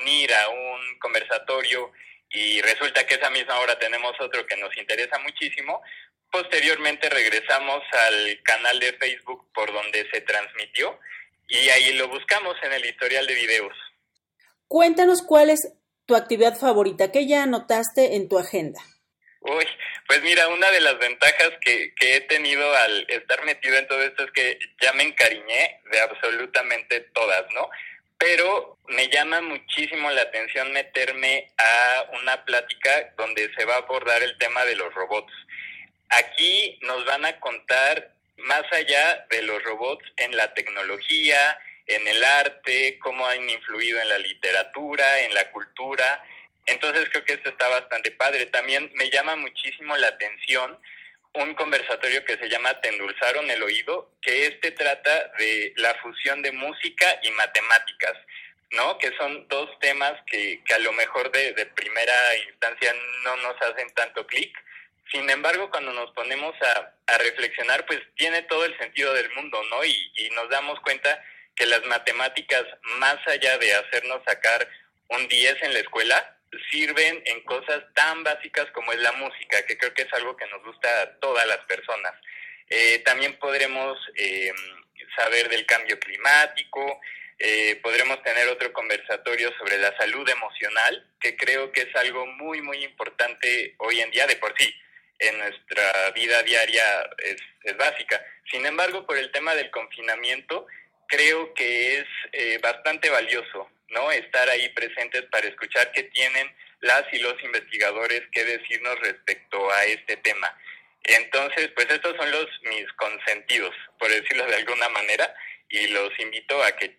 unir 0.00 0.32
a 0.32 0.48
un 0.48 0.98
conversatorio 0.98 1.92
y 2.30 2.62
resulta 2.62 3.06
que 3.06 3.16
esa 3.16 3.28
misma 3.28 3.58
hora 3.58 3.78
tenemos 3.78 4.12
otro 4.18 4.46
que 4.46 4.56
nos 4.56 4.74
interesa 4.78 5.18
muchísimo, 5.18 5.82
posteriormente 6.30 7.10
regresamos 7.10 7.82
al 8.08 8.42
canal 8.44 8.78
de 8.80 8.94
Facebook 8.94 9.52
por 9.52 9.70
donde 9.72 10.08
se 10.10 10.22
transmitió 10.22 10.98
y 11.48 11.68
ahí 11.68 11.92
lo 11.94 12.08
buscamos 12.08 12.56
en 12.62 12.72
el 12.72 12.86
historial 12.86 13.26
de 13.26 13.34
videos. 13.34 13.76
Cuéntanos 14.68 15.20
cuál 15.20 15.50
es 15.50 15.74
tu 16.06 16.16
actividad 16.16 16.56
favorita, 16.56 17.12
¿qué 17.12 17.26
ya 17.26 17.42
anotaste 17.42 18.16
en 18.16 18.28
tu 18.28 18.38
agenda? 18.38 18.80
Uy, 19.40 19.66
pues 20.06 20.22
mira, 20.22 20.48
una 20.48 20.70
de 20.70 20.80
las 20.80 20.98
ventajas 20.98 21.52
que, 21.62 21.94
que 21.94 22.16
he 22.16 22.20
tenido 22.22 22.74
al 22.76 23.06
estar 23.08 23.42
metido 23.44 23.76
en 23.76 23.88
todo 23.88 24.02
esto 24.02 24.24
es 24.24 24.30
que 24.32 24.58
ya 24.80 24.92
me 24.92 25.02
encariñé 25.02 25.80
de 25.90 26.00
absolutamente 26.00 27.00
todas, 27.14 27.46
¿no? 27.54 27.70
Pero 28.18 28.76
me 28.88 29.08
llama 29.08 29.40
muchísimo 29.40 30.10
la 30.10 30.22
atención 30.22 30.72
meterme 30.72 31.50
a 31.56 32.18
una 32.20 32.44
plática 32.44 33.14
donde 33.16 33.50
se 33.54 33.64
va 33.64 33.76
a 33.76 33.78
abordar 33.78 34.22
el 34.22 34.36
tema 34.36 34.62
de 34.66 34.76
los 34.76 34.92
robots. 34.92 35.32
Aquí 36.10 36.78
nos 36.82 37.04
van 37.06 37.24
a 37.24 37.40
contar 37.40 38.10
más 38.36 38.64
allá 38.72 39.26
de 39.30 39.42
los 39.42 39.62
robots 39.62 40.04
en 40.18 40.36
la 40.36 40.52
tecnología, 40.52 41.58
en 41.86 42.06
el 42.06 42.22
arte, 42.22 42.98
cómo 42.98 43.26
han 43.26 43.48
influido 43.48 44.00
en 44.00 44.08
la 44.10 44.18
literatura, 44.18 45.20
en 45.20 45.34
la 45.34 45.50
cultura, 45.50 46.22
entonces 46.66 47.08
creo 47.10 47.24
que 47.24 47.34
esto 47.34 47.50
está 47.50 47.68
bastante 47.68 48.10
padre. 48.12 48.46
También 48.46 48.90
me 48.94 49.10
llama 49.10 49.36
muchísimo 49.36 49.96
la 49.96 50.08
atención 50.08 50.78
un 51.32 51.54
conversatorio 51.54 52.24
que 52.24 52.36
se 52.38 52.48
llama 52.48 52.80
Te 52.80 52.88
endulzaron 52.88 53.48
el 53.50 53.62
oído, 53.62 54.10
que 54.20 54.46
este 54.46 54.72
trata 54.72 55.32
de 55.38 55.72
la 55.76 55.94
fusión 55.96 56.42
de 56.42 56.52
música 56.52 57.06
y 57.22 57.30
matemáticas, 57.30 58.14
¿no? 58.72 58.98
Que 58.98 59.16
son 59.16 59.46
dos 59.48 59.70
temas 59.80 60.14
que, 60.26 60.62
que 60.64 60.74
a 60.74 60.78
lo 60.78 60.92
mejor 60.92 61.30
de, 61.30 61.52
de 61.52 61.66
primera 61.66 62.36
instancia 62.48 62.94
no 63.22 63.36
nos 63.36 63.62
hacen 63.62 63.90
tanto 63.94 64.26
clic. 64.26 64.56
Sin 65.12 65.28
embargo, 65.30 65.70
cuando 65.70 65.92
nos 65.92 66.10
ponemos 66.12 66.54
a, 66.62 66.94
a, 67.06 67.18
reflexionar, 67.18 67.84
pues 67.86 68.00
tiene 68.16 68.42
todo 68.42 68.64
el 68.64 68.76
sentido 68.78 69.12
del 69.14 69.30
mundo, 69.34 69.60
¿no? 69.70 69.84
Y, 69.84 70.12
y 70.16 70.30
nos 70.30 70.48
damos 70.50 70.80
cuenta 70.80 71.22
que 71.54 71.66
las 71.66 71.84
matemáticas, 71.84 72.64
más 72.98 73.16
allá 73.26 73.58
de 73.58 73.74
hacernos 73.74 74.22
sacar 74.24 74.68
un 75.08 75.26
10 75.28 75.62
en 75.62 75.74
la 75.74 75.80
escuela, 75.80 76.36
sirven 76.70 77.22
en 77.24 77.40
cosas 77.42 77.82
tan 77.94 78.24
básicas 78.24 78.66
como 78.72 78.92
es 78.92 79.00
la 79.00 79.12
música, 79.12 79.64
que 79.66 79.78
creo 79.78 79.94
que 79.94 80.02
es 80.02 80.12
algo 80.12 80.36
que 80.36 80.46
nos 80.46 80.62
gusta 80.64 81.02
a 81.02 81.18
todas 81.18 81.46
las 81.46 81.58
personas. 81.66 82.12
Eh, 82.68 83.00
también 83.04 83.38
podremos 83.38 83.98
eh, 84.16 84.52
saber 85.16 85.48
del 85.48 85.66
cambio 85.66 85.98
climático, 85.98 87.00
eh, 87.38 87.76
podremos 87.82 88.22
tener 88.22 88.48
otro 88.48 88.72
conversatorio 88.72 89.50
sobre 89.58 89.78
la 89.78 89.96
salud 89.96 90.28
emocional, 90.28 91.06
que 91.18 91.36
creo 91.36 91.72
que 91.72 91.82
es 91.82 91.96
algo 91.96 92.26
muy, 92.26 92.60
muy 92.60 92.84
importante 92.84 93.74
hoy 93.78 94.00
en 94.00 94.10
día 94.10 94.26
de 94.26 94.36
por 94.36 94.54
sí. 94.58 94.74
En 95.18 95.38
nuestra 95.38 96.10
vida 96.12 96.42
diaria 96.42 97.10
es, 97.18 97.36
es 97.64 97.76
básica. 97.76 98.24
Sin 98.50 98.66
embargo, 98.66 99.06
por 99.06 99.16
el 99.16 99.30
tema 99.32 99.54
del 99.54 99.70
confinamiento, 99.70 100.66
creo 101.06 101.52
que 101.54 101.98
es 101.98 102.06
eh, 102.32 102.58
bastante 102.62 103.10
valioso 103.10 103.68
¿no? 103.90 104.10
Estar 104.10 104.48
ahí 104.48 104.68
presentes 104.70 105.22
para 105.30 105.48
escuchar 105.48 105.90
qué 105.92 106.04
tienen 106.04 106.50
las 106.80 107.04
y 107.12 107.18
los 107.18 107.34
investigadores 107.42 108.22
que 108.32 108.44
decirnos 108.44 108.98
respecto 109.00 109.70
a 109.70 109.84
este 109.84 110.16
tema. 110.18 110.56
Entonces, 111.04 111.70
pues 111.74 111.86
estos 111.90 112.16
son 112.16 112.30
los 112.30 112.46
mis 112.62 112.90
consentidos, 112.94 113.74
por 113.98 114.08
decirlo 114.08 114.46
de 114.46 114.56
alguna 114.56 114.88
manera, 114.90 115.34
y 115.68 115.88
los 115.88 116.10
invito 116.18 116.62
a 116.62 116.72
que 116.72 116.98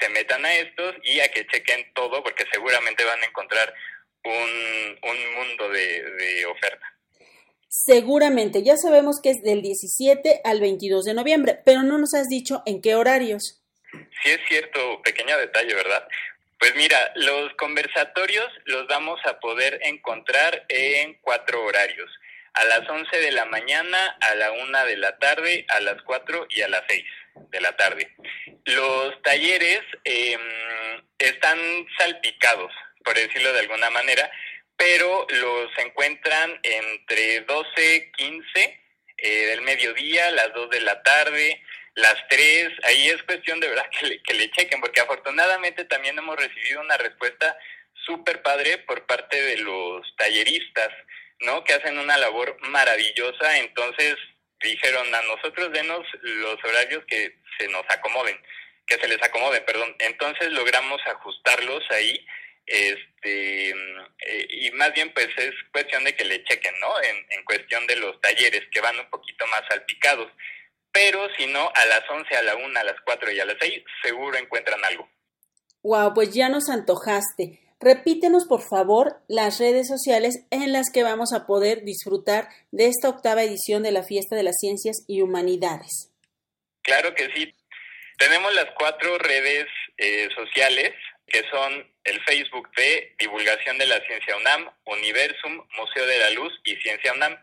se 0.00 0.08
metan 0.10 0.44
a 0.44 0.54
estos 0.54 0.96
y 1.02 1.20
a 1.20 1.28
que 1.28 1.46
chequen 1.46 1.92
todo, 1.94 2.22
porque 2.22 2.44
seguramente 2.52 3.04
van 3.04 3.22
a 3.22 3.26
encontrar 3.26 3.74
un, 4.24 4.98
un 5.02 5.34
mundo 5.34 5.68
de, 5.70 6.02
de 6.02 6.46
oferta. 6.46 6.86
Seguramente, 7.68 8.62
ya 8.62 8.76
sabemos 8.76 9.20
que 9.22 9.30
es 9.30 9.42
del 9.42 9.62
17 9.62 10.40
al 10.44 10.60
22 10.60 11.04
de 11.04 11.14
noviembre, 11.14 11.58
pero 11.64 11.82
no 11.82 11.98
nos 11.98 12.14
has 12.14 12.28
dicho 12.28 12.62
en 12.66 12.80
qué 12.80 12.94
horarios. 12.94 13.62
Sí 13.92 14.30
es 14.30 14.40
cierto, 14.48 15.00
pequeño 15.02 15.36
detalle, 15.38 15.74
¿verdad? 15.74 16.06
Pues 16.58 16.74
mira, 16.74 17.12
los 17.14 17.54
conversatorios 17.54 18.48
los 18.64 18.86
vamos 18.88 19.20
a 19.26 19.38
poder 19.38 19.78
encontrar 19.82 20.64
en 20.68 21.14
cuatro 21.20 21.64
horarios. 21.64 22.10
A 22.54 22.64
las 22.64 22.88
11 22.88 23.16
de 23.20 23.30
la 23.30 23.44
mañana, 23.44 24.18
a 24.20 24.34
la 24.34 24.50
1 24.50 24.84
de 24.86 24.96
la 24.96 25.16
tarde, 25.18 25.64
a 25.68 25.80
las 25.80 26.02
4 26.02 26.48
y 26.50 26.62
a 26.62 26.68
las 26.68 26.82
6 26.88 27.04
de 27.50 27.60
la 27.60 27.76
tarde. 27.76 28.12
Los 28.64 29.22
talleres 29.22 29.82
eh, 30.04 30.36
están 31.18 31.58
salpicados, 31.96 32.72
por 33.04 33.14
decirlo 33.14 33.52
de 33.52 33.60
alguna 33.60 33.90
manera, 33.90 34.28
pero 34.76 35.26
los 35.28 35.70
encuentran 35.78 36.58
entre 36.64 37.40
12, 37.42 38.10
15 38.16 38.80
eh, 39.18 39.46
del 39.46 39.62
mediodía, 39.62 40.30
las 40.32 40.52
2 40.54 40.70
de 40.70 40.80
la 40.80 41.02
tarde, 41.04 41.62
las 41.98 42.16
tres, 42.28 42.68
ahí 42.84 43.08
es 43.08 43.20
cuestión 43.24 43.58
de 43.58 43.68
verdad 43.68 43.88
que 43.98 44.06
le, 44.06 44.22
que 44.22 44.34
le 44.34 44.50
chequen, 44.52 44.80
porque 44.80 45.00
afortunadamente 45.00 45.84
también 45.84 46.16
hemos 46.16 46.36
recibido 46.36 46.80
una 46.80 46.96
respuesta 46.96 47.56
súper 48.06 48.40
padre 48.42 48.78
por 48.78 49.04
parte 49.06 49.40
de 49.40 49.58
los 49.58 50.06
talleristas, 50.16 50.90
¿no? 51.40 51.64
Que 51.64 51.74
hacen 51.74 51.98
una 51.98 52.16
labor 52.16 52.56
maravillosa, 52.68 53.58
entonces 53.58 54.14
dijeron 54.60 55.12
a 55.12 55.22
nosotros 55.22 55.72
denos 55.72 56.06
los 56.22 56.62
horarios 56.64 57.04
que 57.06 57.36
se 57.58 57.66
nos 57.68 57.84
acomoden, 57.88 58.40
que 58.86 58.96
se 58.96 59.08
les 59.08 59.22
acomoden, 59.22 59.64
perdón. 59.64 59.94
Entonces 59.98 60.52
logramos 60.52 61.00
ajustarlos 61.04 61.82
ahí, 61.90 62.24
este, 62.66 63.70
eh, 63.70 64.46
y 64.50 64.70
más 64.72 64.92
bien 64.92 65.12
pues 65.12 65.28
es 65.36 65.54
cuestión 65.72 66.04
de 66.04 66.14
que 66.14 66.24
le 66.24 66.44
chequen, 66.44 66.78
¿no? 66.78 67.02
En, 67.02 67.26
en 67.30 67.44
cuestión 67.44 67.84
de 67.88 67.96
los 67.96 68.20
talleres 68.20 68.62
que 68.70 68.80
van 68.80 69.00
un 69.00 69.10
poquito 69.10 69.46
más 69.48 69.62
salpicados 69.68 70.30
pero 70.92 71.28
si 71.36 71.46
no, 71.46 71.60
a 71.60 71.86
las 71.86 72.02
11, 72.10 72.36
a 72.36 72.42
la 72.42 72.56
1, 72.56 72.78
a 72.80 72.84
las 72.84 73.00
4 73.04 73.32
y 73.32 73.40
a 73.40 73.44
las 73.44 73.56
6, 73.60 73.82
seguro 74.02 74.36
encuentran 74.36 74.84
algo. 74.84 75.08
Wow, 75.82 76.14
pues 76.14 76.32
ya 76.34 76.48
nos 76.48 76.68
antojaste. 76.68 77.60
Repítenos, 77.80 78.46
por 78.46 78.62
favor, 78.68 79.20
las 79.28 79.60
redes 79.60 79.86
sociales 79.86 80.44
en 80.50 80.72
las 80.72 80.90
que 80.92 81.04
vamos 81.04 81.32
a 81.32 81.46
poder 81.46 81.84
disfrutar 81.84 82.48
de 82.72 82.86
esta 82.86 83.08
octava 83.08 83.44
edición 83.44 83.84
de 83.84 83.92
la 83.92 84.02
Fiesta 84.02 84.34
de 84.34 84.42
las 84.42 84.56
Ciencias 84.58 85.04
y 85.06 85.20
Humanidades. 85.20 86.10
Claro 86.82 87.14
que 87.14 87.30
sí. 87.34 87.54
Tenemos 88.18 88.52
las 88.54 88.66
cuatro 88.76 89.16
redes 89.18 89.66
eh, 89.96 90.28
sociales, 90.34 90.92
que 91.28 91.44
son 91.50 91.88
el 92.02 92.20
Facebook 92.24 92.68
de 92.76 93.14
Divulgación 93.20 93.78
de 93.78 93.86
la 93.86 94.00
Ciencia 94.00 94.36
UNAM, 94.36 94.70
Universum, 94.86 95.64
Museo 95.76 96.04
de 96.04 96.18
la 96.18 96.30
Luz 96.30 96.52
y 96.64 96.74
Ciencia 96.76 97.12
UNAM. 97.12 97.36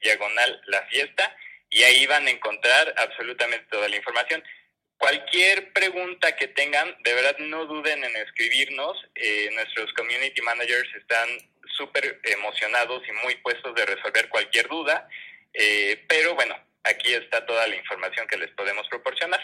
diagonal 0.00 0.62
la 0.66 0.82
fiesta, 0.86 1.36
y 1.70 1.82
ahí 1.82 2.06
van 2.06 2.26
a 2.26 2.30
encontrar 2.30 2.94
absolutamente 2.96 3.66
toda 3.70 3.88
la 3.88 3.96
información. 3.96 4.42
Cualquier 4.96 5.72
pregunta 5.72 6.36
que 6.36 6.48
tengan, 6.48 6.96
de 7.02 7.14
verdad 7.14 7.36
no 7.38 7.66
duden 7.66 8.04
en 8.04 8.16
escribirnos. 8.16 8.96
Eh, 9.14 9.50
nuestros 9.52 9.92
community 9.94 10.40
managers 10.40 10.88
están 10.94 11.28
súper 11.76 12.20
emocionados 12.24 13.02
y 13.08 13.12
muy 13.24 13.34
puestos 13.36 13.74
de 13.74 13.84
resolver 13.84 14.28
cualquier 14.28 14.68
duda. 14.68 15.08
Eh, 15.52 16.04
pero 16.08 16.34
bueno, 16.34 16.56
aquí 16.84 17.12
está 17.12 17.44
toda 17.44 17.66
la 17.66 17.76
información 17.76 18.26
que 18.28 18.36
les 18.36 18.50
podemos 18.52 18.86
proporcionar. 18.88 19.40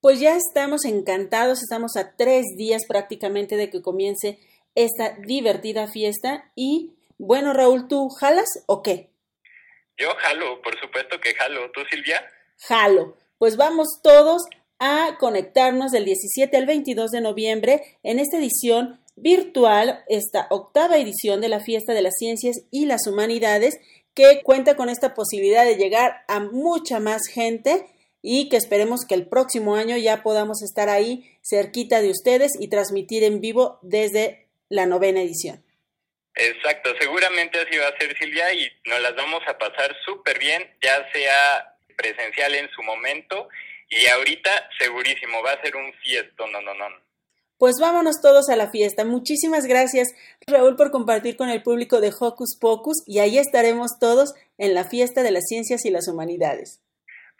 Pues 0.00 0.18
ya 0.18 0.34
estamos 0.34 0.86
encantados, 0.86 1.62
estamos 1.62 1.96
a 1.96 2.16
tres 2.16 2.46
días 2.56 2.86
prácticamente 2.88 3.56
de 3.56 3.68
que 3.68 3.82
comience 3.82 4.38
esta 4.74 5.10
divertida 5.18 5.88
fiesta. 5.88 6.50
Y 6.56 6.94
bueno, 7.20 7.52
Raúl, 7.52 7.86
¿tú 7.86 8.08
jalas 8.08 8.48
o 8.64 8.82
qué? 8.82 9.10
Yo 9.98 10.08
jalo, 10.16 10.62
por 10.62 10.80
supuesto 10.80 11.20
que 11.20 11.34
jalo. 11.34 11.70
¿Tú, 11.70 11.80
Silvia? 11.90 12.24
Jalo. 12.56 13.14
Pues 13.36 13.58
vamos 13.58 14.00
todos 14.02 14.44
a 14.78 15.18
conectarnos 15.18 15.92
del 15.92 16.06
17 16.06 16.56
al 16.56 16.64
22 16.64 17.10
de 17.10 17.20
noviembre 17.20 17.98
en 18.02 18.20
esta 18.20 18.38
edición 18.38 19.00
virtual, 19.16 20.02
esta 20.08 20.46
octava 20.48 20.96
edición 20.96 21.42
de 21.42 21.50
la 21.50 21.60
Fiesta 21.60 21.92
de 21.92 22.00
las 22.00 22.14
Ciencias 22.18 22.62
y 22.70 22.86
las 22.86 23.06
Humanidades, 23.06 23.78
que 24.14 24.40
cuenta 24.42 24.74
con 24.74 24.88
esta 24.88 25.12
posibilidad 25.12 25.66
de 25.66 25.76
llegar 25.76 26.24
a 26.26 26.40
mucha 26.40 27.00
más 27.00 27.26
gente 27.30 27.86
y 28.22 28.48
que 28.48 28.56
esperemos 28.56 29.04
que 29.06 29.14
el 29.14 29.26
próximo 29.26 29.74
año 29.74 29.98
ya 29.98 30.22
podamos 30.22 30.62
estar 30.62 30.88
ahí 30.88 31.38
cerquita 31.42 32.00
de 32.00 32.10
ustedes 32.10 32.52
y 32.58 32.68
transmitir 32.68 33.24
en 33.24 33.42
vivo 33.42 33.78
desde 33.82 34.48
la 34.70 34.86
novena 34.86 35.20
edición. 35.20 35.62
Exacto, 36.34 36.90
seguramente 36.98 37.60
así 37.60 37.76
va 37.76 37.88
a 37.88 37.98
ser 37.98 38.16
Silvia 38.16 38.52
y 38.54 38.70
nos 38.84 39.00
las 39.00 39.14
vamos 39.16 39.42
a 39.46 39.58
pasar 39.58 39.94
súper 40.04 40.38
bien, 40.38 40.70
ya 40.82 41.10
sea 41.12 41.76
presencial 41.96 42.54
en 42.54 42.70
su 42.70 42.82
momento 42.82 43.48
y 43.88 44.06
ahorita 44.06 44.50
segurísimo 44.78 45.42
va 45.42 45.52
a 45.52 45.62
ser 45.62 45.76
un 45.76 45.92
fiesto, 45.94 46.46
no, 46.46 46.60
no, 46.60 46.74
no. 46.74 46.86
Pues 47.58 47.76
vámonos 47.78 48.22
todos 48.22 48.48
a 48.48 48.56
la 48.56 48.70
fiesta. 48.70 49.04
Muchísimas 49.04 49.66
gracias 49.66 50.08
Raúl 50.46 50.76
por 50.76 50.90
compartir 50.90 51.36
con 51.36 51.50
el 51.50 51.62
público 51.62 52.00
de 52.00 52.10
Hocus 52.18 52.56
Pocus 52.58 53.02
y 53.06 53.18
ahí 53.18 53.36
estaremos 53.38 53.98
todos 53.98 54.32
en 54.56 54.74
la 54.74 54.84
fiesta 54.84 55.22
de 55.22 55.30
las 55.30 55.44
ciencias 55.46 55.84
y 55.84 55.90
las 55.90 56.08
humanidades. 56.08 56.80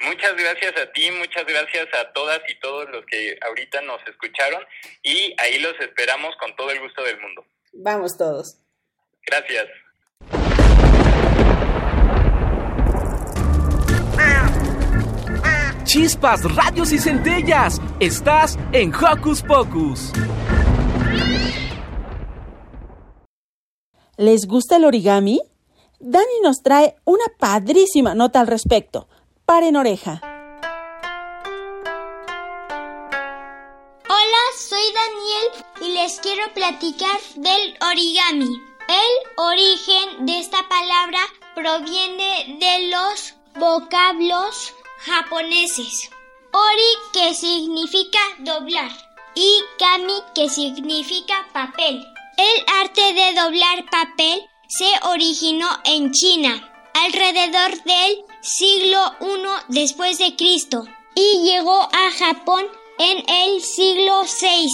Muchas 0.00 0.34
gracias 0.34 0.74
a 0.76 0.92
ti, 0.92 1.10
muchas 1.10 1.46
gracias 1.46 1.86
a 1.94 2.12
todas 2.12 2.40
y 2.48 2.58
todos 2.60 2.90
los 2.90 3.04
que 3.06 3.38
ahorita 3.42 3.80
nos 3.82 4.06
escucharon 4.06 4.62
y 5.02 5.34
ahí 5.38 5.58
los 5.58 5.78
esperamos 5.80 6.34
con 6.36 6.54
todo 6.56 6.70
el 6.70 6.80
gusto 6.80 7.02
del 7.02 7.20
mundo. 7.20 7.44
Vamos 7.72 8.16
todos. 8.18 8.58
Gracias. 9.26 9.66
Chispas, 15.84 16.42
rayos 16.54 16.92
y 16.92 16.98
centellas. 16.98 17.80
Estás 17.98 18.56
en 18.72 18.94
Hocus 18.94 19.42
Pocus. 19.42 20.12
¿Les 24.16 24.46
gusta 24.46 24.76
el 24.76 24.84
origami? 24.84 25.40
Dani 25.98 26.40
nos 26.44 26.62
trae 26.62 26.94
una 27.04 27.24
padrísima 27.38 28.14
nota 28.14 28.40
al 28.40 28.46
respecto. 28.46 29.08
Paren 29.44 29.74
oreja. 29.76 30.20
Hola, 34.08 34.42
soy 34.56 34.84
Daniel 34.94 35.64
y 35.80 35.92
les 35.94 36.20
quiero 36.20 36.52
platicar 36.54 37.18
del 37.34 37.76
origami. 37.90 38.69
El 38.90 39.44
origen 39.44 40.26
de 40.26 40.40
esta 40.40 40.68
palabra 40.68 41.20
proviene 41.54 42.56
de 42.58 42.88
los 42.88 43.34
vocablos 43.54 44.74
japoneses. 44.98 46.10
Ori 46.52 46.92
que 47.12 47.32
significa 47.34 48.18
doblar 48.40 48.90
y 49.36 49.62
kami 49.78 50.14
que 50.34 50.48
significa 50.48 51.46
papel. 51.52 52.04
El 52.36 52.64
arte 52.80 53.12
de 53.12 53.40
doblar 53.40 53.88
papel 53.88 54.42
se 54.66 54.90
originó 55.04 55.68
en 55.84 56.10
China 56.10 56.90
alrededor 56.94 57.80
del 57.84 58.24
siglo 58.42 58.98
I 59.20 59.72
después 59.72 60.18
de 60.18 60.34
Cristo 60.34 60.82
y 61.14 61.44
llegó 61.44 61.80
a 61.80 62.10
Japón 62.18 62.66
en 62.98 63.18
el 63.30 63.60
siglo 63.62 64.24
VI. 64.24 64.66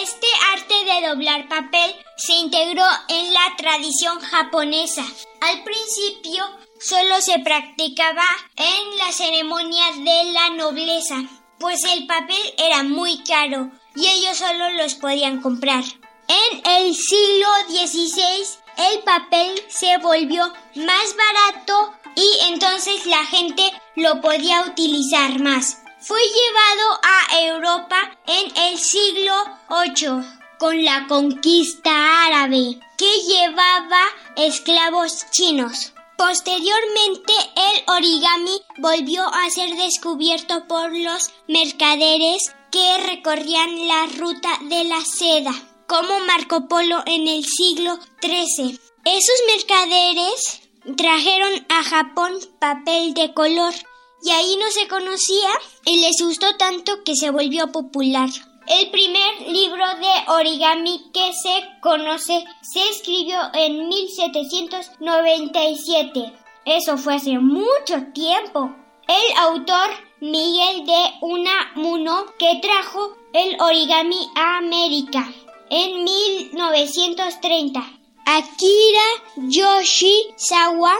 Este 0.00 0.26
arte 0.54 0.74
de 0.86 1.08
doblar 1.08 1.46
papel 1.46 1.94
se 2.16 2.32
integró 2.34 2.84
en 3.08 3.32
la 3.32 3.54
tradición 3.56 4.20
japonesa. 4.20 5.04
Al 5.40 5.64
principio 5.64 6.44
solo 6.80 7.20
se 7.20 7.38
practicaba 7.40 8.24
en 8.56 8.98
la 8.98 9.12
ceremonia 9.12 9.84
de 9.96 10.32
la 10.32 10.50
nobleza, 10.50 11.16
pues 11.58 11.82
el 11.84 12.06
papel 12.06 12.54
era 12.58 12.82
muy 12.82 13.22
caro 13.24 13.70
y 13.96 14.06
ellos 14.06 14.38
solo 14.38 14.70
los 14.70 14.94
podían 14.94 15.40
comprar. 15.40 15.84
En 16.28 16.66
el 16.66 16.94
siglo 16.94 17.48
XVI 17.68 18.46
el 18.76 19.00
papel 19.00 19.62
se 19.68 19.98
volvió 19.98 20.52
más 20.74 21.16
barato 21.16 21.94
y 22.16 22.52
entonces 22.52 23.06
la 23.06 23.24
gente 23.24 23.72
lo 23.96 24.20
podía 24.20 24.62
utilizar 24.62 25.40
más. 25.40 25.78
Fue 26.00 26.20
llevado 26.20 27.00
a 27.02 27.40
Europa 27.40 28.18
en 28.26 28.56
el 28.56 28.78
siglo 28.78 29.32
VIII 29.70 30.43
con 30.64 30.82
la 30.82 31.06
conquista 31.08 32.24
árabe 32.24 32.80
que 32.96 33.20
llevaba 33.28 34.00
esclavos 34.34 35.26
chinos. 35.30 35.92
Posteriormente 36.16 37.34
el 37.54 37.84
origami 37.86 38.62
volvió 38.78 39.24
a 39.24 39.50
ser 39.50 39.76
descubierto 39.76 40.66
por 40.66 40.90
los 40.96 41.34
mercaderes 41.48 42.54
que 42.72 42.96
recorrían 42.96 43.86
la 43.86 44.06
ruta 44.06 44.58
de 44.62 44.84
la 44.84 45.02
seda, 45.02 45.52
como 45.86 46.20
Marco 46.20 46.66
Polo 46.66 47.02
en 47.04 47.28
el 47.28 47.44
siglo 47.44 47.98
XIII. 48.22 48.80
Esos 49.04 49.40
mercaderes 49.46 50.62
trajeron 50.96 51.66
a 51.68 51.84
Japón 51.84 52.38
papel 52.58 53.12
de 53.12 53.34
color 53.34 53.74
y 54.22 54.30
ahí 54.30 54.56
no 54.56 54.70
se 54.70 54.88
conocía 54.88 55.50
y 55.84 56.00
les 56.00 56.16
gustó 56.22 56.56
tanto 56.56 57.04
que 57.04 57.16
se 57.16 57.28
volvió 57.28 57.70
popular. 57.70 58.30
El 58.66 58.90
primer 58.90 59.42
libro 59.48 59.84
de 59.96 60.24
origami 60.32 61.10
que 61.12 61.34
se 61.34 61.62
conoce 61.82 62.42
se 62.62 62.82
escribió 62.88 63.36
en 63.52 63.88
1797. 63.88 66.32
Eso 66.64 66.96
fue 66.96 67.16
hace 67.16 67.38
mucho 67.38 68.06
tiempo. 68.14 68.74
El 69.06 69.36
autor 69.38 69.90
Miguel 70.20 70.86
de 70.86 71.12
Unamuno 71.20 72.24
que 72.38 72.58
trajo 72.62 73.18
el 73.34 73.60
origami 73.60 74.30
a 74.34 74.56
América 74.58 75.30
en 75.68 76.02
1930. 76.02 77.86
Akira 78.24 79.02
Yoshizawa, 79.36 80.94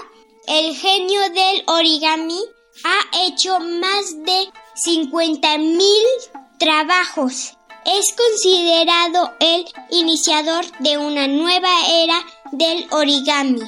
el 0.46 0.76
genio 0.76 1.22
del 1.30 1.64
origami, 1.66 2.40
ha 2.84 3.00
hecho 3.24 3.58
más 3.58 4.22
de 4.24 4.52
50.000 4.86 6.43
trabajos. 6.58 7.56
Es 7.84 8.14
considerado 8.16 9.34
el 9.40 9.66
iniciador 9.90 10.64
de 10.78 10.96
una 10.96 11.26
nueva 11.26 11.70
era 11.88 12.24
del 12.52 12.86
origami. 12.90 13.60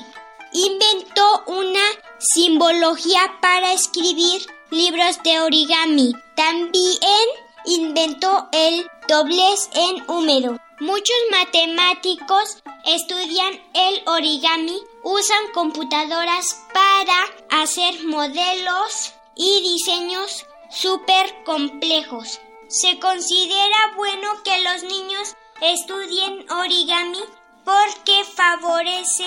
Inventó 0.52 1.44
una 1.46 1.84
simbología 2.18 3.38
para 3.42 3.72
escribir 3.72 4.46
libros 4.70 5.22
de 5.22 5.40
origami. 5.40 6.12
También 6.34 7.26
inventó 7.66 8.48
el 8.52 8.86
doblez 9.08 9.68
en 9.74 10.08
húmedo. 10.08 10.58
Muchos 10.80 11.16
matemáticos 11.30 12.62
estudian 12.84 13.60
el 13.74 14.02
origami, 14.06 14.78
usan 15.02 15.52
computadoras 15.54 16.64
para 16.72 17.62
hacer 17.62 18.04
modelos 18.06 19.14
y 19.34 19.62
diseños 19.62 20.46
súper 20.70 21.44
complejos. 21.44 22.40
Se 22.68 22.98
considera 22.98 23.92
bueno 23.96 24.42
que 24.42 24.60
los 24.62 24.82
niños 24.82 25.36
estudien 25.60 26.50
origami 26.50 27.22
porque 27.64 28.24
favorece 28.24 29.26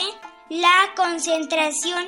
la 0.49 0.93
concentración 0.95 2.07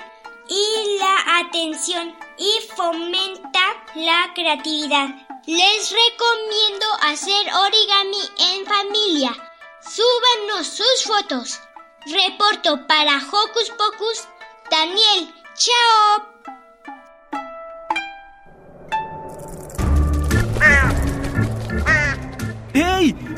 y 0.49 0.97
la 0.99 1.39
atención 1.39 2.15
y 2.37 2.51
fomenta 2.75 3.61
la 3.95 4.31
creatividad. 4.35 5.07
Les 5.45 5.91
recomiendo 5.91 6.85
hacer 7.03 7.53
origami 7.53 8.29
en 8.37 8.65
familia. 8.65 9.31
Súbanos 9.81 10.67
sus 10.67 11.03
fotos. 11.03 11.59
Reporto 12.05 12.85
para 12.87 13.17
Hocus 13.17 13.69
Pocus, 13.71 14.27
Daniel. 14.69 15.33
Chao. 15.55 16.30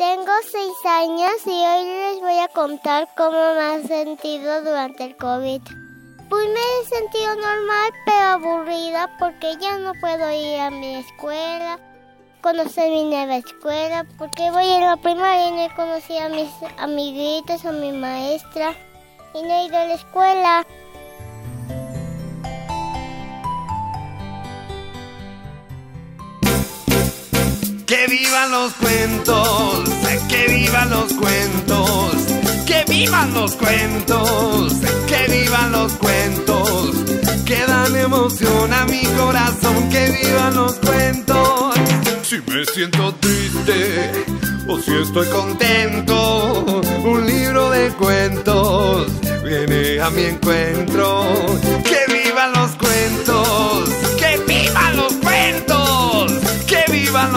Tengo 0.00 0.32
seis 0.50 0.72
años 0.86 1.30
y 1.44 1.50
hoy 1.50 1.84
les 1.84 2.20
voy 2.20 2.38
a 2.38 2.48
contar 2.48 3.06
cómo 3.18 3.36
me 3.36 3.74
he 3.74 3.86
sentido 3.86 4.62
durante 4.62 5.04
el 5.04 5.16
COVID. 5.18 5.60
Pues 6.30 6.46
me 6.48 6.54
he 6.54 6.86
sentido 6.86 7.34
normal 7.34 7.92
pero 8.06 8.18
aburrida 8.18 9.14
porque 9.18 9.58
ya 9.60 9.76
no 9.76 9.92
puedo 10.00 10.32
ir 10.32 10.58
a 10.58 10.70
mi 10.70 10.94
escuela, 10.94 11.78
conocer 12.40 12.88
mi 12.88 13.10
nueva 13.10 13.36
escuela, 13.36 14.06
porque 14.16 14.50
voy 14.50 14.72
a 14.72 14.80
la 14.80 14.96
primaria 14.96 15.48
y 15.48 15.68
no 15.68 15.76
conocí 15.76 16.16
a 16.16 16.30
mis 16.30 16.48
amiguitos, 16.78 17.66
a 17.66 17.72
mi 17.72 17.92
maestra 17.92 18.72
y 19.34 19.42
no 19.42 19.52
he 19.52 19.66
ido 19.66 19.76
a 19.76 19.84
la 19.84 19.94
escuela. 19.96 20.66
Que 27.90 28.06
vivan 28.06 28.52
los 28.52 28.72
cuentos, 28.74 29.90
que 30.28 30.46
vivan 30.46 30.90
los 30.90 31.12
cuentos, 31.12 32.12
que 32.64 32.84
vivan 32.88 33.34
los 33.34 33.56
cuentos, 33.56 34.74
que 35.08 35.26
vivan 35.28 35.72
los 35.72 35.92
cuentos, 35.94 36.92
que 37.44 37.66
dan 37.66 37.96
emoción 37.96 38.72
a 38.72 38.84
mi 38.84 39.02
corazón, 39.18 39.88
que 39.88 40.08
vivan 40.22 40.54
los 40.54 40.74
cuentos. 40.76 41.74
Si 42.22 42.36
me 42.46 42.64
siento 42.64 43.12
triste 43.16 44.24
o 44.68 44.78
si 44.78 44.94
estoy 44.94 45.26
contento, 45.26 46.80
un 47.02 47.26
libro 47.26 47.70
de 47.70 47.88
cuentos 47.94 49.08
viene 49.42 50.00
a 50.00 50.10
mi 50.10 50.26
encuentro. 50.26 51.26
Que 51.82 52.09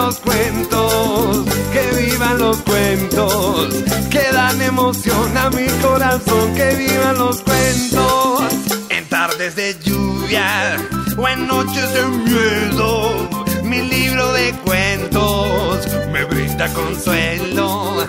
los 0.04 0.20
cuentos, 0.20 1.46
que 1.72 2.02
vivan 2.02 2.38
los 2.38 2.58
cuentos, 2.58 3.68
que 4.10 4.22
dan 4.32 4.60
emoción 4.60 5.34
a 5.38 5.48
mi 5.48 5.66
corazón, 5.80 6.54
que 6.54 6.74
vivan 6.74 7.16
los 7.16 7.40
cuentos. 7.40 8.42
En 8.90 9.08
tardes 9.08 9.56
de 9.56 9.74
lluvia 9.82 10.76
o 11.16 11.26
en 11.26 11.46
noches 11.46 11.90
de 11.94 12.04
miedo, 12.04 13.28
mi 13.62 13.80
libro 13.80 14.30
de 14.34 14.52
cuentos 14.66 15.88
me 16.12 16.24
brinda 16.24 16.68
consuelo. 16.74 18.06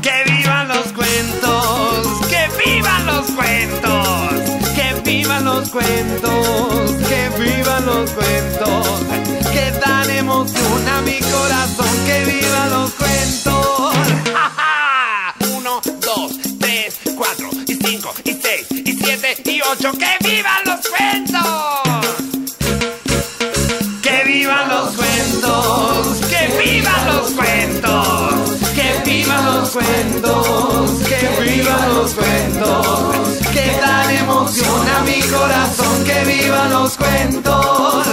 Que 0.00 0.16
vivan 0.30 0.68
los 0.68 0.86
cuentos, 0.92 2.26
que 2.32 2.42
vivan 2.64 3.06
los 3.06 3.26
cuentos, 3.32 4.68
que 4.76 5.00
vivan 5.04 5.44
los 5.44 5.68
cuentos, 5.68 6.94
que 7.10 7.22
vivan 7.42 7.86
los 7.86 8.10
cuentos, 8.10 8.67
a 10.98 11.02
mi 11.02 11.18
corazón, 11.20 12.04
que 12.06 12.24
vivan 12.24 12.70
los 12.70 12.90
cuentos. 12.92 13.94
¡Ja, 14.32 14.50
ja! 14.56 15.34
Uno, 15.56 15.80
dos, 16.00 16.32
tres, 16.58 16.98
cuatro, 17.16 17.50
y 17.66 17.74
cinco, 17.74 18.12
y 18.24 18.32
seis, 18.32 18.66
y 18.70 18.92
siete, 18.92 19.36
y 19.44 19.60
ocho, 19.60 19.92
que 19.92 20.16
vivan 20.28 20.62
los 20.64 20.80
cuentos. 20.88 21.44
Que 24.02 24.24
vivan 24.24 24.68
los 24.68 24.94
cuentos, 24.96 26.20
que 26.30 26.42
vivan 26.62 27.06
los 27.06 27.30
cuentos, 27.32 28.34
que 28.74 29.10
vivan 29.10 29.44
los 29.44 29.70
cuentos, 29.70 30.90
que 31.08 31.42
vivan 31.42 31.94
los 31.94 32.14
cuentos, 32.14 33.48
que 33.52 33.78
dan 33.80 34.10
emoción 34.10 34.88
a 34.96 35.00
mi 35.02 35.20
corazón, 35.22 36.04
que 36.04 36.24
vivan 36.24 36.70
los 36.70 36.96
cuentos, 36.96 38.07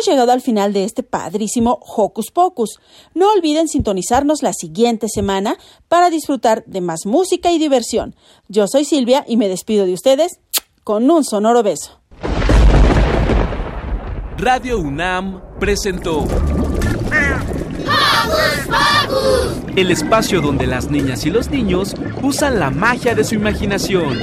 Hemos 0.00 0.08
llegado 0.08 0.32
al 0.32 0.40
final 0.40 0.72
de 0.72 0.84
este 0.84 1.02
padrísimo 1.02 1.78
Hocus 1.82 2.30
Pocus. 2.30 2.80
No 3.12 3.30
olviden 3.32 3.68
sintonizarnos 3.68 4.42
la 4.42 4.54
siguiente 4.54 5.08
semana 5.10 5.58
para 5.88 6.08
disfrutar 6.08 6.64
de 6.64 6.80
más 6.80 7.00
música 7.04 7.52
y 7.52 7.58
diversión. 7.58 8.16
Yo 8.48 8.66
soy 8.66 8.86
Silvia 8.86 9.26
y 9.28 9.36
me 9.36 9.46
despido 9.46 9.84
de 9.84 9.92
ustedes 9.92 10.40
con 10.84 11.10
un 11.10 11.22
sonoro 11.22 11.62
beso. 11.62 12.00
Radio 14.38 14.78
UNAM 14.78 15.42
presentó 15.58 16.24
el 19.76 19.90
espacio 19.90 20.40
donde 20.40 20.66
las 20.66 20.90
niñas 20.90 21.26
y 21.26 21.30
los 21.30 21.50
niños 21.50 21.94
usan 22.22 22.58
la 22.58 22.70
magia 22.70 23.14
de 23.14 23.22
su 23.22 23.34
imaginación. 23.34 24.18